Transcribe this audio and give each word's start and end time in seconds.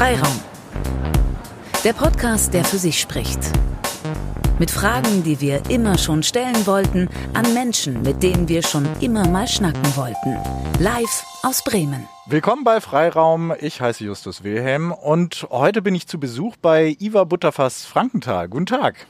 Freiraum. 0.00 0.40
Der 1.84 1.92
Podcast, 1.92 2.54
der 2.54 2.64
für 2.64 2.78
sich 2.78 2.98
spricht. 2.98 3.38
Mit 4.58 4.70
Fragen, 4.70 5.22
die 5.24 5.42
wir 5.42 5.60
immer 5.68 5.98
schon 5.98 6.22
stellen 6.22 6.66
wollten, 6.66 7.06
an 7.34 7.52
Menschen, 7.52 8.00
mit 8.00 8.22
denen 8.22 8.48
wir 8.48 8.62
schon 8.62 8.88
immer 9.02 9.28
mal 9.28 9.46
schnacken 9.46 9.84
wollten. 9.96 10.38
Live 10.82 11.26
aus 11.42 11.62
Bremen. 11.62 12.08
Willkommen 12.24 12.64
bei 12.64 12.80
Freiraum. 12.80 13.52
Ich 13.60 13.82
heiße 13.82 14.02
Justus 14.02 14.42
Wilhelm 14.42 14.90
und 14.90 15.46
heute 15.50 15.82
bin 15.82 15.94
ich 15.94 16.08
zu 16.08 16.18
Besuch 16.18 16.56
bei 16.56 16.96
Iva 16.98 17.24
Butterfass 17.24 17.84
Frankenthal. 17.84 18.48
Guten 18.48 18.64
Tag. 18.64 19.06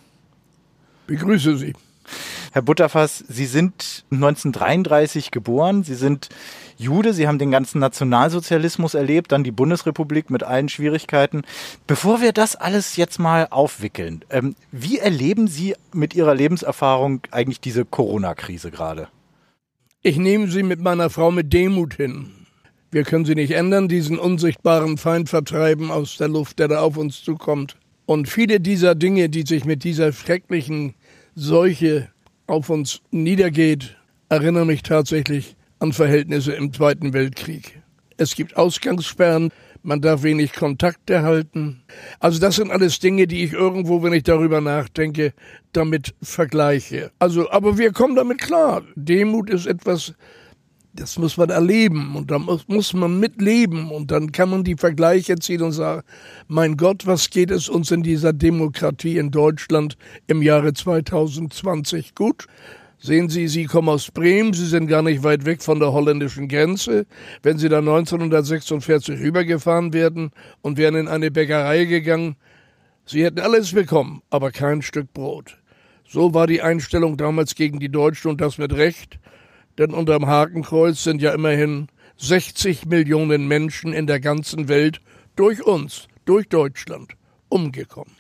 Begrüße 1.06 1.56
Sie. 1.56 1.74
Herr 2.52 2.62
Butterfass, 2.62 3.24
Sie 3.28 3.46
sind 3.46 4.04
1933 4.10 5.30
geboren. 5.30 5.84
Sie 5.84 5.94
sind 5.94 6.28
Jude. 6.76 7.12
Sie 7.12 7.28
haben 7.28 7.38
den 7.38 7.52
ganzen 7.52 7.78
Nationalsozialismus 7.78 8.94
erlebt, 8.94 9.30
dann 9.30 9.44
die 9.44 9.52
Bundesrepublik 9.52 10.30
mit 10.30 10.42
allen 10.42 10.68
Schwierigkeiten. 10.68 11.42
Bevor 11.86 12.20
wir 12.20 12.32
das 12.32 12.56
alles 12.56 12.96
jetzt 12.96 13.18
mal 13.18 13.46
aufwickeln, 13.50 14.24
ähm, 14.30 14.56
wie 14.72 14.98
erleben 14.98 15.46
Sie 15.46 15.76
mit 15.92 16.14
Ihrer 16.14 16.34
Lebenserfahrung 16.34 17.20
eigentlich 17.30 17.60
diese 17.60 17.84
Corona-Krise 17.84 18.70
gerade? 18.72 19.08
Ich 20.02 20.16
nehme 20.16 20.48
sie 20.50 20.62
mit 20.62 20.80
meiner 20.80 21.10
Frau 21.10 21.30
mit 21.30 21.52
Demut 21.52 21.94
hin. 21.94 22.30
Wir 22.90 23.04
können 23.04 23.26
sie 23.26 23.34
nicht 23.34 23.52
ändern, 23.52 23.86
diesen 23.86 24.18
unsichtbaren 24.18 24.96
Feind 24.96 25.28
vertreiben 25.28 25.90
aus 25.90 26.16
der 26.16 26.28
Luft, 26.28 26.58
der 26.58 26.68
da 26.68 26.80
auf 26.80 26.96
uns 26.96 27.22
zukommt. 27.22 27.76
Und 28.06 28.26
viele 28.26 28.60
dieser 28.60 28.94
Dinge, 28.94 29.28
die 29.28 29.42
sich 29.42 29.66
mit 29.66 29.84
dieser 29.84 30.12
schrecklichen 30.12 30.94
Seuche 31.34 32.08
auf 32.50 32.68
uns 32.70 33.00
niedergeht, 33.10 33.96
erinnern 34.28 34.66
mich 34.66 34.82
tatsächlich 34.82 35.56
an 35.78 35.92
Verhältnisse 35.92 36.52
im 36.52 36.72
Zweiten 36.72 37.12
Weltkrieg. 37.12 37.80
Es 38.16 38.34
gibt 38.34 38.56
Ausgangssperren, 38.56 39.50
man 39.82 40.02
darf 40.02 40.22
wenig 40.22 40.52
Kontakte 40.52 41.22
halten. 41.22 41.82
Also 42.18 42.38
das 42.38 42.56
sind 42.56 42.70
alles 42.70 42.98
Dinge, 42.98 43.26
die 43.26 43.44
ich 43.44 43.52
irgendwo, 43.52 44.02
wenn 44.02 44.12
ich 44.12 44.24
darüber 44.24 44.60
nachdenke, 44.60 45.32
damit 45.72 46.14
vergleiche. 46.20 47.12
Also, 47.18 47.50
aber 47.50 47.78
wir 47.78 47.92
kommen 47.92 48.16
damit 48.16 48.40
klar. 48.40 48.82
Demut 48.94 49.48
ist 49.48 49.66
etwas, 49.66 50.14
das 50.92 51.18
muss 51.18 51.36
man 51.36 51.50
erleben 51.50 52.16
und 52.16 52.30
da 52.30 52.38
muss, 52.38 52.92
man 52.94 53.20
mitleben 53.20 53.90
und 53.90 54.10
dann 54.10 54.32
kann 54.32 54.50
man 54.50 54.64
die 54.64 54.76
Vergleiche 54.76 55.36
ziehen 55.36 55.62
und 55.62 55.72
sagen, 55.72 56.02
mein 56.48 56.76
Gott, 56.76 57.06
was 57.06 57.30
geht 57.30 57.50
es 57.50 57.68
uns 57.68 57.90
in 57.90 58.02
dieser 58.02 58.32
Demokratie 58.32 59.18
in 59.18 59.30
Deutschland 59.30 59.96
im 60.26 60.42
Jahre 60.42 60.72
2020 60.72 62.14
gut? 62.14 62.46
Sehen 62.98 63.30
Sie, 63.30 63.48
Sie 63.48 63.64
kommen 63.64 63.88
aus 63.88 64.10
Bremen, 64.10 64.52
Sie 64.52 64.66
sind 64.66 64.88
gar 64.88 65.02
nicht 65.02 65.22
weit 65.22 65.46
weg 65.46 65.62
von 65.62 65.80
der 65.80 65.92
holländischen 65.92 66.48
Grenze. 66.48 67.06
Wenn 67.42 67.56
Sie 67.56 67.70
da 67.70 67.78
1946 67.78 69.20
rübergefahren 69.20 69.94
werden 69.94 70.32
und 70.60 70.76
wären 70.76 70.96
in 70.96 71.08
eine 71.08 71.30
Bäckerei 71.30 71.86
gegangen, 71.86 72.36
Sie 73.06 73.24
hätten 73.24 73.40
alles 73.40 73.72
bekommen, 73.72 74.22
aber 74.28 74.50
kein 74.50 74.82
Stück 74.82 75.14
Brot. 75.14 75.56
So 76.06 76.34
war 76.34 76.46
die 76.46 76.60
Einstellung 76.60 77.16
damals 77.16 77.54
gegen 77.54 77.78
die 77.78 77.88
Deutschen 77.88 78.32
und 78.32 78.40
das 78.40 78.58
mit 78.58 78.72
Recht, 78.74 79.18
denn 79.78 79.92
unterm 79.92 80.26
Hakenkreuz 80.26 81.02
sind 81.02 81.22
ja 81.22 81.32
immerhin 81.32 81.88
60 82.18 82.86
Millionen 82.86 83.48
Menschen 83.48 83.92
in 83.92 84.06
der 84.06 84.20
ganzen 84.20 84.68
Welt 84.68 85.00
durch 85.36 85.64
uns, 85.64 86.08
durch 86.24 86.48
Deutschland, 86.48 87.12
umgekommen. 87.48 88.14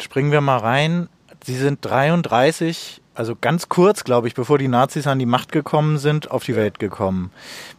Springen 0.00 0.32
wir 0.32 0.40
mal 0.40 0.58
rein. 0.58 1.08
Sie 1.44 1.56
sind 1.56 1.84
33 1.84 3.00
also 3.14 3.36
ganz 3.40 3.68
kurz, 3.68 4.02
glaube 4.02 4.26
ich, 4.26 4.34
bevor 4.34 4.58
die 4.58 4.68
Nazis 4.68 5.06
an 5.06 5.20
die 5.20 5.26
Macht 5.26 5.52
gekommen 5.52 5.98
sind, 5.98 6.30
auf 6.30 6.44
die 6.44 6.56
Welt 6.56 6.80
gekommen. 6.80 7.30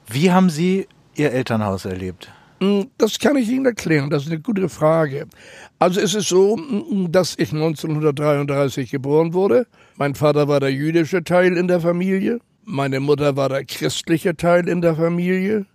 Wie 0.08 0.32
haben 0.32 0.50
Sie 0.50 0.88
Ihr 1.16 1.32
Elternhaus 1.34 1.86
erlebt? 1.86 2.32
Hm, 2.62 2.90
das 2.98 3.20
kann 3.20 3.36
ich 3.36 3.50
Ihnen 3.50 3.66
erklären, 3.66 4.10
das 4.10 4.24
ist 4.24 4.32
eine 4.32 4.40
gute 4.40 4.70
Frage. 4.70 5.28
Also 5.78 6.00
es 6.00 6.14
ist 6.14 6.30
so, 6.30 6.56
hm, 6.56 7.12
dass 7.12 7.36
ich 7.38 7.52
1933 7.52 8.92
geboren 8.92 9.34
wurde. 9.34 9.68
Mein 9.98 10.16
Vater 10.16 10.48
war 10.48 10.60
der 10.60 10.72
jüdische 10.72 11.24
Teil 11.24 11.58
in 11.58 11.68
der 11.68 11.82
Familie, 11.82 12.40
meine 12.64 13.00
Mutter 13.00 13.36
war 13.36 13.50
der 13.50 13.66
christliche 13.66 14.36
Teil 14.36 14.68
in 14.68 14.82
der 14.82 14.96
Familie. 14.96 15.66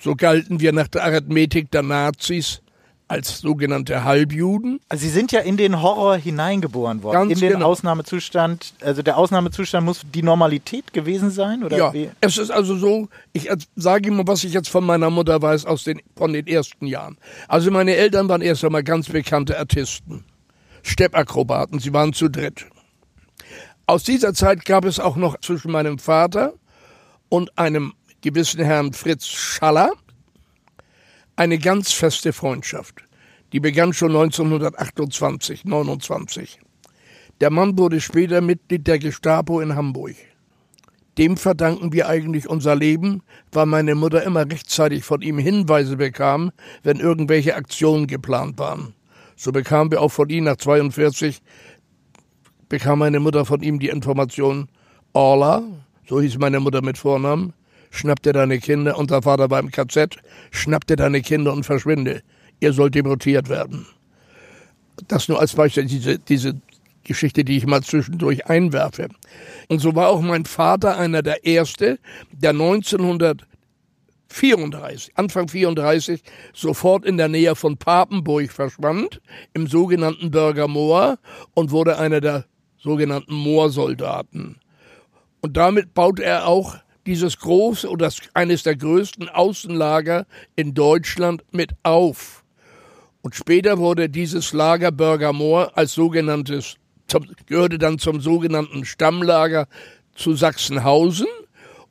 So 0.00 0.16
galten 0.16 0.60
wir 0.60 0.72
nach 0.72 0.88
der 0.88 1.04
Arithmetik 1.04 1.70
der 1.70 1.82
Nazis 1.82 2.61
als 3.12 3.40
sogenannte 3.40 4.04
Halbjuden. 4.04 4.80
Also 4.88 5.02
Sie 5.02 5.10
sind 5.10 5.32
ja 5.32 5.40
in 5.40 5.58
den 5.58 5.82
Horror 5.82 6.16
hineingeboren 6.16 7.02
worden, 7.02 7.28
Ganz 7.28 7.32
in 7.32 7.40
den 7.40 7.52
genau. 7.54 7.66
Ausnahmezustand. 7.66 8.72
Also 8.80 9.02
der 9.02 9.18
Ausnahmezustand 9.18 9.84
muss 9.84 10.00
die 10.14 10.22
Normalität 10.22 10.94
gewesen 10.94 11.30
sein, 11.30 11.62
oder? 11.62 11.76
Ja, 11.76 11.92
wie? 11.92 12.10
es 12.22 12.38
ist 12.38 12.50
also 12.50 12.74
so, 12.74 13.08
ich 13.34 13.50
sage 13.76 14.10
mal, 14.10 14.26
was 14.26 14.44
ich 14.44 14.54
jetzt 14.54 14.70
von 14.70 14.84
meiner 14.84 15.10
Mutter 15.10 15.42
weiß 15.42 15.66
aus 15.66 15.84
den, 15.84 16.00
von 16.16 16.32
den 16.32 16.46
ersten 16.46 16.86
Jahren. 16.86 17.18
Also 17.48 17.70
meine 17.70 17.94
Eltern 17.96 18.30
waren 18.30 18.40
erst 18.40 18.64
einmal 18.64 18.82
ganz 18.82 19.10
bekannte 19.10 19.58
Artisten, 19.58 20.24
Steppakrobaten, 20.82 21.80
sie 21.80 21.92
waren 21.92 22.14
zu 22.14 22.30
dritt. 22.30 22.64
Aus 23.86 24.04
dieser 24.04 24.32
Zeit 24.32 24.64
gab 24.64 24.86
es 24.86 24.98
auch 24.98 25.16
noch 25.16 25.38
zwischen 25.40 25.70
meinem 25.70 25.98
Vater 25.98 26.54
und 27.28 27.58
einem 27.58 27.92
gewissen 28.22 28.64
Herrn 28.64 28.94
Fritz 28.94 29.26
Schaller 29.26 29.90
eine 31.42 31.58
ganz 31.58 31.90
feste 31.90 32.32
Freundschaft. 32.32 33.02
Die 33.52 33.58
begann 33.58 33.92
schon 33.92 34.12
1928, 34.12 35.64
29. 35.64 36.60
Der 37.40 37.50
Mann 37.50 37.76
wurde 37.76 38.00
später 38.00 38.40
Mitglied 38.40 38.86
der 38.86 39.00
Gestapo 39.00 39.60
in 39.60 39.74
Hamburg. 39.74 40.14
Dem 41.18 41.36
verdanken 41.36 41.92
wir 41.92 42.08
eigentlich 42.08 42.48
unser 42.48 42.76
Leben, 42.76 43.24
weil 43.50 43.66
meine 43.66 43.96
Mutter 43.96 44.22
immer 44.22 44.48
rechtzeitig 44.48 45.02
von 45.02 45.20
ihm 45.20 45.36
Hinweise 45.36 45.96
bekam, 45.96 46.52
wenn 46.84 47.00
irgendwelche 47.00 47.56
Aktionen 47.56 48.06
geplant 48.06 48.56
waren. 48.58 48.94
So 49.34 49.50
bekamen 49.50 49.90
wir 49.90 50.00
auch 50.00 50.12
von 50.12 50.28
ihm 50.28 50.44
nach 50.44 50.58
42, 50.58 51.42
bekam 52.68 53.00
meine 53.00 53.18
Mutter 53.18 53.44
von 53.44 53.62
ihm 53.62 53.80
die 53.80 53.88
Information, 53.88 54.68
Orla, 55.12 55.64
so 56.08 56.20
hieß 56.20 56.38
meine 56.38 56.60
Mutter 56.60 56.82
mit 56.82 56.98
Vornamen, 56.98 57.52
schnapp 57.92 58.20
dir 58.22 58.32
deine 58.32 58.58
Kinder, 58.58 58.98
unser 58.98 59.22
Vater 59.22 59.48
war 59.50 59.60
im 59.60 59.70
KZ, 59.70 60.16
schnapp 60.50 60.84
dir 60.86 60.96
deine 60.96 61.22
Kinder 61.22 61.52
und 61.52 61.62
verschwinde. 61.64 62.22
Ihr 62.58 62.72
sollt 62.72 62.96
deportiert 62.96 63.48
werden. 63.48 63.86
Das 65.08 65.28
nur 65.28 65.40
als 65.40 65.54
Beispiel, 65.54 65.84
diese, 65.84 66.18
diese 66.18 66.60
Geschichte, 67.04 67.44
die 67.44 67.58
ich 67.58 67.66
mal 67.66 67.82
zwischendurch 67.82 68.46
einwerfe. 68.46 69.08
Und 69.68 69.80
so 69.80 69.94
war 69.94 70.08
auch 70.08 70.22
mein 70.22 70.46
Vater 70.46 70.96
einer 70.96 71.22
der 71.22 71.44
Erste, 71.44 71.98
der 72.32 72.50
1934, 72.50 75.12
Anfang 75.16 75.48
34, 75.48 76.22
sofort 76.52 77.04
in 77.04 77.16
der 77.16 77.26
Nähe 77.28 77.56
von 77.56 77.76
Papenburg 77.76 78.50
verschwand, 78.50 79.20
im 79.54 79.66
sogenannten 79.66 80.30
Bürger 80.30 80.68
Moor 80.68 81.18
und 81.54 81.72
wurde 81.72 81.98
einer 81.98 82.20
der 82.20 82.44
sogenannten 82.78 83.34
Moorsoldaten. 83.34 84.60
Und 85.40 85.56
damit 85.56 85.94
baute 85.94 86.22
er 86.24 86.46
auch 86.46 86.76
dieses 87.06 87.38
große 87.38 87.88
oder 87.88 88.10
eines 88.34 88.62
der 88.62 88.76
größten 88.76 89.28
Außenlager 89.28 90.26
in 90.56 90.74
Deutschland 90.74 91.44
mit 91.50 91.72
auf. 91.82 92.44
Und 93.22 93.34
später 93.34 93.78
wurde 93.78 94.08
dieses 94.08 94.52
Lager 94.52 94.90
Bürger 94.90 95.32
Moor 95.32 95.72
als 95.76 95.92
sogenanntes, 95.94 96.76
gehörte 97.46 97.78
dann 97.78 97.98
zum 97.98 98.20
sogenannten 98.20 98.84
Stammlager 98.84 99.68
zu 100.14 100.34
Sachsenhausen. 100.34 101.26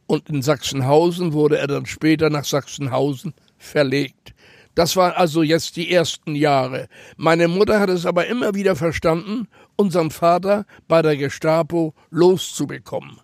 Und 0.07 0.29
in 0.29 0.41
Sachsenhausen 0.41 1.31
wurde 1.31 1.57
er 1.57 1.67
dann 1.67 1.85
später 1.85 2.29
nach 2.29 2.43
Sachsenhausen 2.43 3.33
verlegt. 3.57 4.33
Das 4.75 4.95
waren 4.95 5.13
also 5.13 5.43
jetzt 5.43 5.75
die 5.75 5.91
ersten 5.91 6.35
Jahre. 6.35 6.87
Meine 7.17 7.47
Mutter 7.47 7.79
hat 7.79 7.89
es 7.89 8.05
aber 8.05 8.27
immer 8.27 8.55
wieder 8.55 8.75
verstanden, 8.75 9.47
unseren 9.75 10.11
Vater 10.11 10.65
bei 10.87 11.01
der 11.01 11.17
Gestapo 11.17 11.93
loszubekommen. 12.09 13.19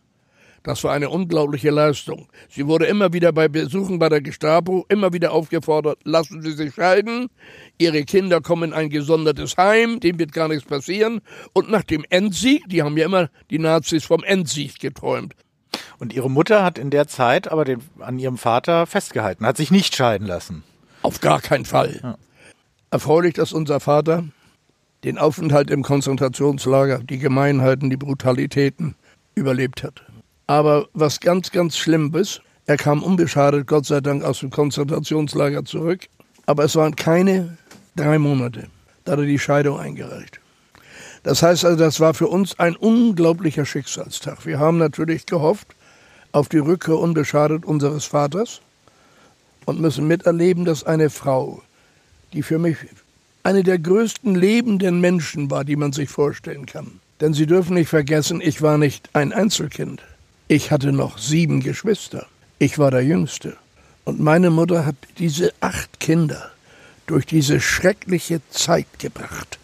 Das 0.67 0.83
war 0.83 0.91
eine 0.91 1.09
unglaubliche 1.09 1.69
Leistung. 1.69 2.27
Sie 2.50 2.68
wurde 2.68 2.88
immer 2.88 3.13
wieder 3.13 3.31
bei 3.31 3.47
Besuchen 3.47 4.00
bei 4.00 4.09
der 4.09 4.19
Gestapo 4.19 4.86
immer 4.89 5.13
wieder 5.13 5.31
aufgefordert, 5.31 6.00
lassen 6.03 6.41
Sie 6.41 6.51
sich 6.51 6.74
scheiden, 6.74 7.30
Ihre 7.77 8.03
Kinder 8.03 8.41
kommen 8.41 8.71
in 8.71 8.74
ein 8.74 8.89
gesondertes 8.89 9.56
Heim, 9.56 10.01
dem 10.01 10.19
wird 10.19 10.33
gar 10.33 10.50
nichts 10.50 10.65
passieren. 10.65 11.21
Und 11.53 11.71
nach 11.71 11.83
dem 11.83 12.03
Endsieg, 12.09 12.68
die 12.68 12.83
haben 12.83 12.97
ja 12.97 13.06
immer 13.06 13.30
die 13.50 13.59
Nazis 13.59 14.03
vom 14.03 14.25
Endsieg 14.25 14.77
geträumt. 14.77 15.36
Und 16.00 16.12
Ihre 16.12 16.30
Mutter 16.30 16.65
hat 16.65 16.77
in 16.77 16.89
der 16.89 17.07
Zeit 17.07 17.50
aber 17.50 17.63
den, 17.63 17.80
an 18.00 18.19
ihrem 18.19 18.38
Vater 18.38 18.86
festgehalten, 18.88 19.45
hat 19.45 19.56
sich 19.56 19.71
nicht 19.71 19.95
scheiden 19.95 20.27
lassen. 20.27 20.63
Auf 21.01 21.21
gar 21.21 21.39
keinen 21.39 21.63
Fall. 21.63 21.97
Ja. 22.03 22.18
Erfreulich, 22.91 23.36
dass 23.36 23.53
unser 23.53 23.80
Vater 23.80 24.25
den 25.06 25.18
Aufenthalt 25.18 25.71
im 25.71 25.83
Konzentrationslager, 25.83 27.00
die 27.00 27.19
Gemeinheiten, 27.19 27.89
die 27.89 27.95
Brutalitäten 27.95 28.95
überlebt 29.33 29.83
hat. 29.83 30.03
Aber 30.47 30.88
was 30.94 31.19
ganz, 31.19 31.51
ganz 31.51 31.77
schlimm 31.77 32.13
ist, 32.15 32.41
er 32.65 32.77
kam 32.77 33.03
unbeschadet, 33.03 33.67
Gott 33.67 33.85
sei 33.85 34.01
Dank, 34.01 34.23
aus 34.23 34.39
dem 34.39 34.49
Konzentrationslager 34.49 35.63
zurück. 35.65 36.07
Aber 36.45 36.63
es 36.63 36.75
waren 36.75 36.95
keine 36.95 37.57
drei 37.95 38.17
Monate. 38.17 38.67
Da 39.03 39.13
hat 39.13 39.19
er 39.19 39.25
die 39.25 39.39
Scheidung 39.39 39.79
eingereicht. 39.79 40.39
Das 41.23 41.44
heißt 41.44 41.65
also, 41.65 41.77
das 41.77 41.99
war 41.99 42.13
für 42.13 42.27
uns 42.27 42.57
ein 42.59 42.75
unglaublicher 42.75 43.65
Schicksalstag. 43.65 44.45
Wir 44.45 44.59
haben 44.59 44.77
natürlich 44.77 45.25
gehofft 45.25 45.67
auf 46.31 46.47
die 46.47 46.59
Rückkehr 46.59 46.97
unbeschadet 46.97 47.65
unseres 47.65 48.05
Vaters 48.05 48.61
und 49.65 49.81
müssen 49.81 50.07
miterleben, 50.07 50.63
dass 50.63 50.85
eine 50.85 51.09
Frau, 51.09 51.61
die 52.33 52.43
für 52.43 52.59
mich 52.59 52.77
eine 53.43 53.63
der 53.63 53.79
größten 53.79 54.35
lebenden 54.35 55.01
Menschen 55.01 55.50
war, 55.50 55.63
die 55.63 55.75
man 55.75 55.93
sich 55.93 56.09
vorstellen 56.09 56.65
kann. 56.65 57.00
Denn 57.19 57.33
Sie 57.33 57.45
dürfen 57.45 57.73
nicht 57.73 57.89
vergessen, 57.89 58.41
ich 58.41 58.61
war 58.61 58.77
nicht 58.77 59.09
ein 59.13 59.33
Einzelkind. 59.33 60.01
Ich 60.49 60.71
hatte 60.71 60.94
noch 60.94 61.17
sieben 61.17 61.59
Geschwister. 61.59 62.25
Ich 62.57 62.79
war 62.79 62.89
der 62.89 63.03
Jüngste. 63.03 63.57
Und 64.05 64.21
meine 64.21 64.49
Mutter 64.49 64.85
hat 64.85 64.95
diese 65.19 65.51
acht 65.59 65.99
Kinder 65.99 66.51
durch 67.05 67.25
diese 67.25 67.59
schreckliche 67.59 68.39
Zeit 68.49 68.88
gebracht. 68.97 69.59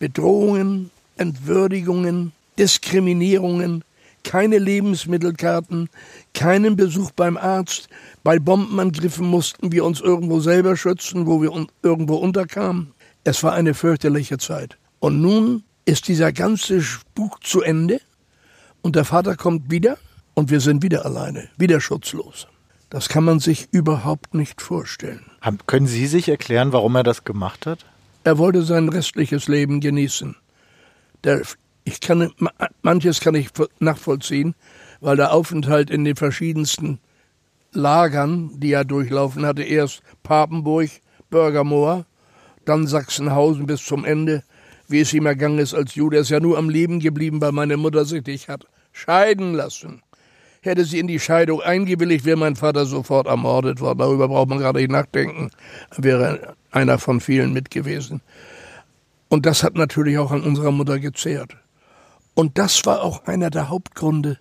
Bedrohungen, 0.00 0.90
Entwürdigungen, 1.16 2.32
Diskriminierungen, 2.58 3.84
keine 4.24 4.58
Lebensmittelkarten, 4.58 5.88
keinen 6.34 6.74
Besuch 6.74 7.12
beim 7.12 7.36
Arzt. 7.36 7.88
Bei 8.24 8.40
Bombenangriffen 8.40 9.28
mussten 9.28 9.70
wir 9.70 9.84
uns 9.84 10.00
irgendwo 10.00 10.40
selber 10.40 10.76
schützen, 10.76 11.28
wo 11.28 11.40
wir 11.40 11.66
irgendwo 11.84 12.16
unterkamen. 12.16 12.94
Es 13.22 13.44
war 13.44 13.52
eine 13.52 13.74
fürchterliche 13.74 14.38
Zeit. 14.38 14.76
Und 14.98 15.22
nun 15.22 15.62
ist 15.84 16.08
dieser 16.08 16.32
ganze 16.32 16.82
Spuk 16.82 17.44
zu 17.46 17.62
Ende 17.62 18.00
und 18.82 18.96
der 18.96 19.04
Vater 19.04 19.36
kommt 19.36 19.70
wieder 19.70 19.96
und 20.34 20.50
wir 20.50 20.60
sind 20.60 20.82
wieder 20.82 21.06
alleine, 21.06 21.48
wieder 21.56 21.80
schutzlos. 21.80 22.46
Das 22.90 23.08
kann 23.08 23.24
man 23.24 23.38
sich 23.38 23.68
überhaupt 23.70 24.34
nicht 24.34 24.60
vorstellen. 24.60 25.24
Können 25.66 25.86
Sie 25.86 26.06
sich 26.06 26.28
erklären, 26.28 26.72
warum 26.72 26.94
er 26.96 27.04
das 27.04 27.24
gemacht 27.24 27.64
hat? 27.64 27.86
Er 28.24 28.38
wollte 28.38 28.62
sein 28.62 28.88
restliches 28.88 29.48
Leben 29.48 29.80
genießen. 29.80 30.36
Der 31.24 31.42
ich 31.84 32.00
kann, 32.00 32.30
manches 32.82 33.20
kann 33.20 33.34
ich 33.34 33.48
nachvollziehen, 33.80 34.54
weil 35.00 35.16
der 35.16 35.32
Aufenthalt 35.32 35.90
in 35.90 36.04
den 36.04 36.14
verschiedensten 36.14 37.00
Lagern, 37.72 38.60
die 38.60 38.72
er 38.72 38.84
durchlaufen 38.84 39.46
hatte, 39.46 39.62
erst 39.62 40.02
Papenburg, 40.22 40.90
Bürgermoor, 41.30 42.04
dann 42.64 42.86
Sachsenhausen 42.86 43.66
bis 43.66 43.84
zum 43.84 44.04
Ende, 44.04 44.44
wie 44.86 45.00
es 45.00 45.12
ihm 45.12 45.26
ergangen 45.26 45.58
ist 45.58 45.74
als 45.74 45.94
Jude. 45.94 46.18
Er 46.18 46.22
ist 46.22 46.28
ja 46.28 46.38
nur 46.38 46.58
am 46.58 46.68
Leben 46.68 47.00
geblieben, 47.00 47.40
weil 47.40 47.52
meine 47.52 47.76
Mutter 47.76 48.04
sich 48.04 48.24
nicht 48.26 48.48
hat 48.48 48.66
scheiden 48.92 49.54
lassen. 49.54 50.02
Hätte 50.60 50.84
sie 50.84 51.00
in 51.00 51.08
die 51.08 51.18
Scheidung 51.18 51.60
eingewilligt, 51.60 52.24
wäre 52.24 52.36
mein 52.36 52.54
Vater 52.54 52.86
sofort 52.86 53.26
ermordet 53.26 53.80
worden. 53.80 53.98
Darüber 53.98 54.28
braucht 54.28 54.48
man 54.48 54.58
gerade 54.58 54.78
nicht 54.78 54.92
nachdenken. 54.92 55.50
Wäre 55.96 56.54
einer 56.70 56.98
von 56.98 57.20
vielen 57.20 57.52
mit 57.52 57.70
gewesen. 57.70 58.20
Und 59.28 59.46
das 59.46 59.62
hat 59.62 59.74
natürlich 59.74 60.18
auch 60.18 60.30
an 60.30 60.42
unserer 60.42 60.70
Mutter 60.70 60.98
gezehrt. 61.00 61.56
Und 62.34 62.58
das 62.58 62.86
war 62.86 63.02
auch 63.02 63.26
einer 63.26 63.50
der 63.50 63.68
Hauptgründe, 63.68 64.38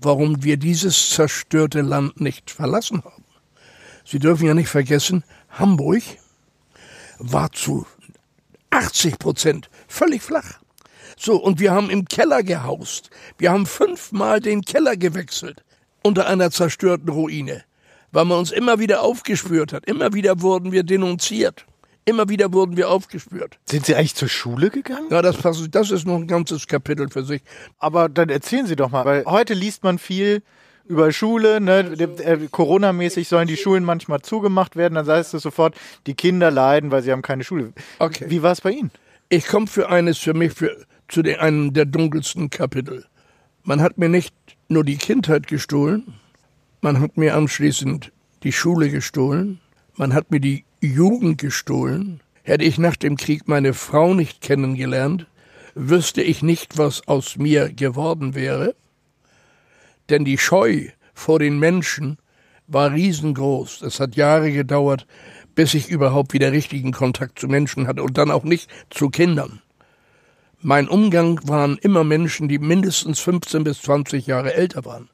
warum 0.00 0.42
wir 0.42 0.56
dieses 0.56 1.10
zerstörte 1.10 1.82
Land 1.82 2.20
nicht 2.20 2.50
verlassen 2.50 3.02
haben. 3.04 3.24
Sie 4.04 4.18
dürfen 4.18 4.46
ja 4.46 4.54
nicht 4.54 4.68
vergessen, 4.68 5.24
Hamburg 5.50 6.02
war 7.18 7.52
zu 7.52 7.86
80 8.70 9.18
Prozent 9.18 9.70
völlig 9.88 10.22
flach. 10.22 10.59
So, 11.22 11.36
und 11.36 11.60
wir 11.60 11.72
haben 11.72 11.90
im 11.90 12.06
Keller 12.06 12.42
gehaust. 12.42 13.10
Wir 13.36 13.52
haben 13.52 13.66
fünfmal 13.66 14.40
den 14.40 14.62
Keller 14.62 14.96
gewechselt 14.96 15.62
unter 16.02 16.26
einer 16.26 16.50
zerstörten 16.50 17.10
Ruine, 17.10 17.62
weil 18.10 18.24
man 18.24 18.38
uns 18.38 18.50
immer 18.50 18.78
wieder 18.78 19.02
aufgespürt 19.02 19.74
hat. 19.74 19.84
Immer 19.84 20.14
wieder 20.14 20.40
wurden 20.40 20.72
wir 20.72 20.82
denunziert. 20.82 21.66
Immer 22.06 22.30
wieder 22.30 22.54
wurden 22.54 22.78
wir 22.78 22.88
aufgespürt. 22.88 23.58
Sind 23.66 23.84
Sie 23.84 23.94
eigentlich 23.94 24.14
zur 24.14 24.30
Schule 24.30 24.70
gegangen? 24.70 25.08
Ja, 25.10 25.20
das, 25.20 25.36
das 25.70 25.90
ist 25.90 26.06
noch 26.06 26.16
ein 26.16 26.26
ganzes 26.26 26.66
Kapitel 26.66 27.10
für 27.10 27.22
sich. 27.22 27.42
Aber 27.78 28.08
dann 28.08 28.30
erzählen 28.30 28.66
Sie 28.66 28.74
doch 28.74 28.90
mal, 28.90 29.04
weil 29.04 29.26
heute 29.26 29.52
liest 29.52 29.84
man 29.84 29.98
viel 29.98 30.42
über 30.86 31.12
Schule, 31.12 31.60
ne, 31.60 31.80
äh, 31.80 32.48
Corona-mäßig 32.50 33.28
sollen 33.28 33.46
die 33.46 33.58
Schulen 33.58 33.84
manchmal 33.84 34.22
zugemacht 34.22 34.74
werden, 34.74 34.94
dann 34.94 35.06
heißt 35.06 35.34
es 35.34 35.42
sofort, 35.42 35.76
die 36.06 36.14
Kinder 36.14 36.50
leiden, 36.50 36.90
weil 36.90 37.02
sie 37.02 37.12
haben 37.12 37.22
keine 37.22 37.44
Schule. 37.44 37.74
Okay. 37.98 38.24
Wie 38.28 38.42
war 38.42 38.52
es 38.52 38.62
bei 38.62 38.70
Ihnen? 38.70 38.90
Ich 39.28 39.46
komme 39.46 39.68
für 39.68 39.88
eines 39.88 40.18
für 40.18 40.34
mich 40.34 40.52
für, 40.52 40.76
zu 41.10 41.22
einem 41.22 41.72
der 41.72 41.86
dunkelsten 41.86 42.50
Kapitel. 42.50 43.04
Man 43.62 43.80
hat 43.80 43.98
mir 43.98 44.08
nicht 44.08 44.34
nur 44.68 44.84
die 44.84 44.96
Kindheit 44.96 45.46
gestohlen, 45.46 46.14
man 46.80 47.00
hat 47.00 47.16
mir 47.16 47.34
anschließend 47.34 48.12
die 48.42 48.52
Schule 48.52 48.88
gestohlen, 48.90 49.60
man 49.96 50.14
hat 50.14 50.30
mir 50.30 50.40
die 50.40 50.64
Jugend 50.80 51.38
gestohlen. 51.38 52.20
Hätte 52.42 52.64
ich 52.64 52.78
nach 52.78 52.96
dem 52.96 53.16
Krieg 53.16 53.48
meine 53.48 53.74
Frau 53.74 54.14
nicht 54.14 54.40
kennengelernt, 54.40 55.26
wüsste 55.74 56.22
ich 56.22 56.42
nicht, 56.42 56.78
was 56.78 57.06
aus 57.06 57.36
mir 57.36 57.72
geworden 57.72 58.34
wäre. 58.34 58.74
Denn 60.08 60.24
die 60.24 60.38
Scheu 60.38 60.88
vor 61.12 61.38
den 61.38 61.58
Menschen 61.58 62.16
war 62.66 62.92
riesengroß. 62.92 63.82
Es 63.82 64.00
hat 64.00 64.16
Jahre 64.16 64.52
gedauert, 64.52 65.06
bis 65.54 65.74
ich 65.74 65.90
überhaupt 65.90 66.32
wieder 66.32 66.52
richtigen 66.52 66.92
Kontakt 66.92 67.38
zu 67.38 67.48
Menschen 67.48 67.86
hatte 67.86 68.02
und 68.02 68.16
dann 68.16 68.30
auch 68.30 68.44
nicht 68.44 68.70
zu 68.88 69.10
Kindern. 69.10 69.60
Mein 70.62 70.88
Umgang 70.88 71.40
waren 71.48 71.78
immer 71.78 72.04
Menschen, 72.04 72.46
die 72.46 72.58
mindestens 72.58 73.18
15 73.20 73.64
bis 73.64 73.80
20 73.80 74.26
Jahre 74.26 74.52
älter 74.52 74.84
waren. 74.84 75.08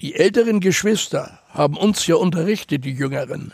Die 0.00 0.14
älteren 0.14 0.60
Geschwister 0.60 1.38
haben 1.50 1.76
uns 1.76 2.06
ja 2.06 2.14
unterrichtet, 2.14 2.86
die 2.86 2.94
Jüngeren. 2.94 3.52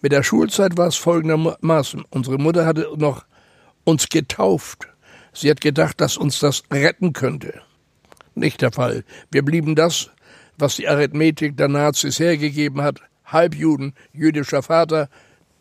Mit 0.00 0.12
der 0.12 0.22
Schulzeit 0.22 0.76
war 0.76 0.86
es 0.86 0.94
folgendermaßen. 0.94 2.04
Unsere 2.10 2.38
Mutter 2.38 2.66
hatte 2.66 2.88
noch 2.96 3.24
uns 3.82 4.08
getauft. 4.08 4.86
Sie 5.32 5.50
hat 5.50 5.60
gedacht, 5.60 6.00
dass 6.00 6.16
uns 6.16 6.38
das 6.38 6.62
retten 6.72 7.12
könnte. 7.12 7.62
Nicht 8.36 8.62
der 8.62 8.70
Fall. 8.70 9.02
Wir 9.32 9.44
blieben 9.44 9.74
das, 9.74 10.10
was 10.56 10.76
die 10.76 10.86
Arithmetik 10.86 11.56
der 11.56 11.66
Nazis 11.66 12.20
hergegeben 12.20 12.82
hat. 12.82 13.00
Halbjuden, 13.24 13.94
jüdischer 14.12 14.62
Vater, 14.62 15.08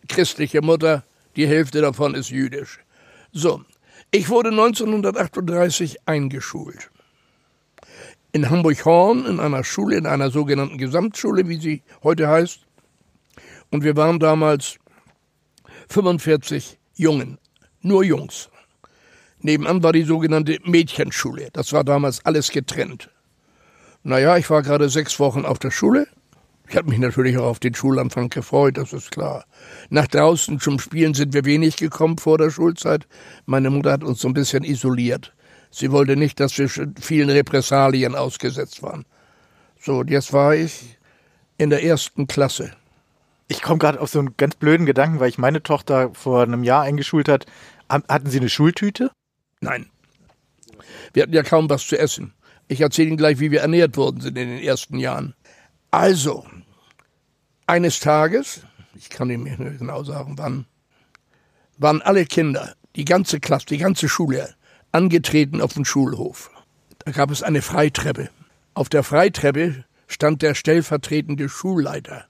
christliche 0.07 0.61
Mutter, 0.61 1.03
die 1.35 1.47
Hälfte 1.47 1.81
davon 1.81 2.13
ist 2.13 2.29
jüdisch. 2.29 2.79
So, 3.31 3.63
ich 4.15 4.29
wurde 4.29 4.49
1938 4.49 6.07
eingeschult. 6.07 6.89
In 8.31 8.49
Hamburg-Horn, 8.49 9.25
in 9.25 9.39
einer 9.41 9.65
Schule, 9.65 9.97
in 9.97 10.05
einer 10.05 10.29
sogenannten 10.29 10.77
Gesamtschule, 10.77 11.49
wie 11.49 11.57
sie 11.57 11.83
heute 12.01 12.29
heißt, 12.29 12.61
und 13.71 13.83
wir 13.83 13.97
waren 13.97 14.19
damals 14.19 14.77
45 15.89 16.77
Jungen, 16.95 17.39
nur 17.81 18.05
Jungs. 18.05 18.49
Nebenan 19.39 19.83
war 19.83 19.91
die 19.91 20.03
sogenannte 20.03 20.59
Mädchenschule. 20.63 21.49
Das 21.51 21.73
war 21.73 21.83
damals 21.83 22.25
alles 22.25 22.51
getrennt. 22.51 23.09
Naja, 24.03 24.37
ich 24.37 24.49
war 24.49 24.61
gerade 24.61 24.87
sechs 24.87 25.19
Wochen 25.19 25.43
auf 25.45 25.59
der 25.59 25.71
Schule. 25.71 26.07
Ich 26.67 26.75
habe 26.75 26.89
mich 26.89 26.99
natürlich 26.99 27.37
auch 27.37 27.45
auf 27.45 27.59
den 27.59 27.75
Schulanfang 27.75 28.29
gefreut, 28.29 28.77
das 28.77 28.91
ist 28.91 29.11
klar. 29.11 29.45
Nach 29.89 30.07
draußen 30.07 30.59
zum 30.59 30.79
Spielen 30.79 31.13
sind 31.13 31.33
wir 31.33 31.45
wenig 31.45 31.77
gekommen 31.77 32.17
vor 32.17 32.37
der 32.37 32.49
Schulzeit. 32.49 33.07
Meine 33.45 33.69
Mutter 33.69 33.91
hat 33.91 34.03
uns 34.03 34.19
so 34.19 34.27
ein 34.27 34.33
bisschen 34.33 34.63
isoliert. 34.63 35.33
Sie 35.69 35.91
wollte 35.91 36.15
nicht, 36.15 36.39
dass 36.39 36.57
wir 36.57 36.69
vielen 36.99 37.29
Repressalien 37.29 38.15
ausgesetzt 38.15 38.81
waren. 38.81 39.05
So, 39.79 39.99
und 39.99 40.09
jetzt 40.09 40.33
war 40.33 40.55
ich 40.55 40.97
in 41.57 41.69
der 41.69 41.83
ersten 41.83 42.27
Klasse. 42.27 42.71
Ich 43.47 43.61
komme 43.61 43.77
gerade 43.77 44.01
auf 44.01 44.09
so 44.09 44.19
einen 44.19 44.35
ganz 44.37 44.55
blöden 44.55 44.87
Gedanken, 44.87 45.19
weil 45.19 45.29
ich 45.29 45.37
meine 45.37 45.61
Tochter 45.61 46.09
vor 46.13 46.41
einem 46.41 46.63
Jahr 46.63 46.81
eingeschult 46.81 47.29
hat. 47.29 47.45
Hatten 47.89 48.29
Sie 48.29 48.39
eine 48.39 48.49
Schultüte? 48.49 49.11
Nein. 49.61 49.85
Wir 51.13 51.23
hatten 51.23 51.33
ja 51.33 51.43
kaum 51.43 51.69
was 51.69 51.85
zu 51.85 51.97
essen. 51.97 52.33
Ich 52.67 52.81
erzähle 52.81 53.09
Ihnen 53.09 53.17
gleich, 53.17 53.39
wie 53.39 53.51
wir 53.51 53.61
ernährt 53.61 53.97
worden 53.97 54.21
sind 54.21 54.37
in 54.37 54.49
den 54.49 54.63
ersten 54.63 54.97
Jahren. 54.97 55.35
Also, 55.95 56.45
eines 57.67 58.01
Tages, 58.01 58.63
ich 58.95 59.09
kann 59.09 59.29
Ihnen 59.29 59.45
nicht 59.45 59.79
genau 59.79 60.03
sagen, 60.03 60.37
wann, 60.37 60.65
waren 61.77 62.01
alle 62.01 62.25
Kinder, 62.25 62.75
die 62.97 63.05
ganze 63.05 63.39
Klasse, 63.39 63.67
die 63.67 63.77
ganze 63.77 64.09
Schule, 64.09 64.55
angetreten 64.91 65.61
auf 65.61 65.71
den 65.71 65.85
Schulhof. 65.85 66.51
Da 66.99 67.11
gab 67.11 67.31
es 67.31 67.43
eine 67.43 67.61
Freitreppe. 67.61 68.29
Auf 68.73 68.89
der 68.89 69.03
Freitreppe 69.03 69.85
stand 70.07 70.41
der 70.41 70.53
stellvertretende 70.53 71.47
Schulleiter 71.47 72.25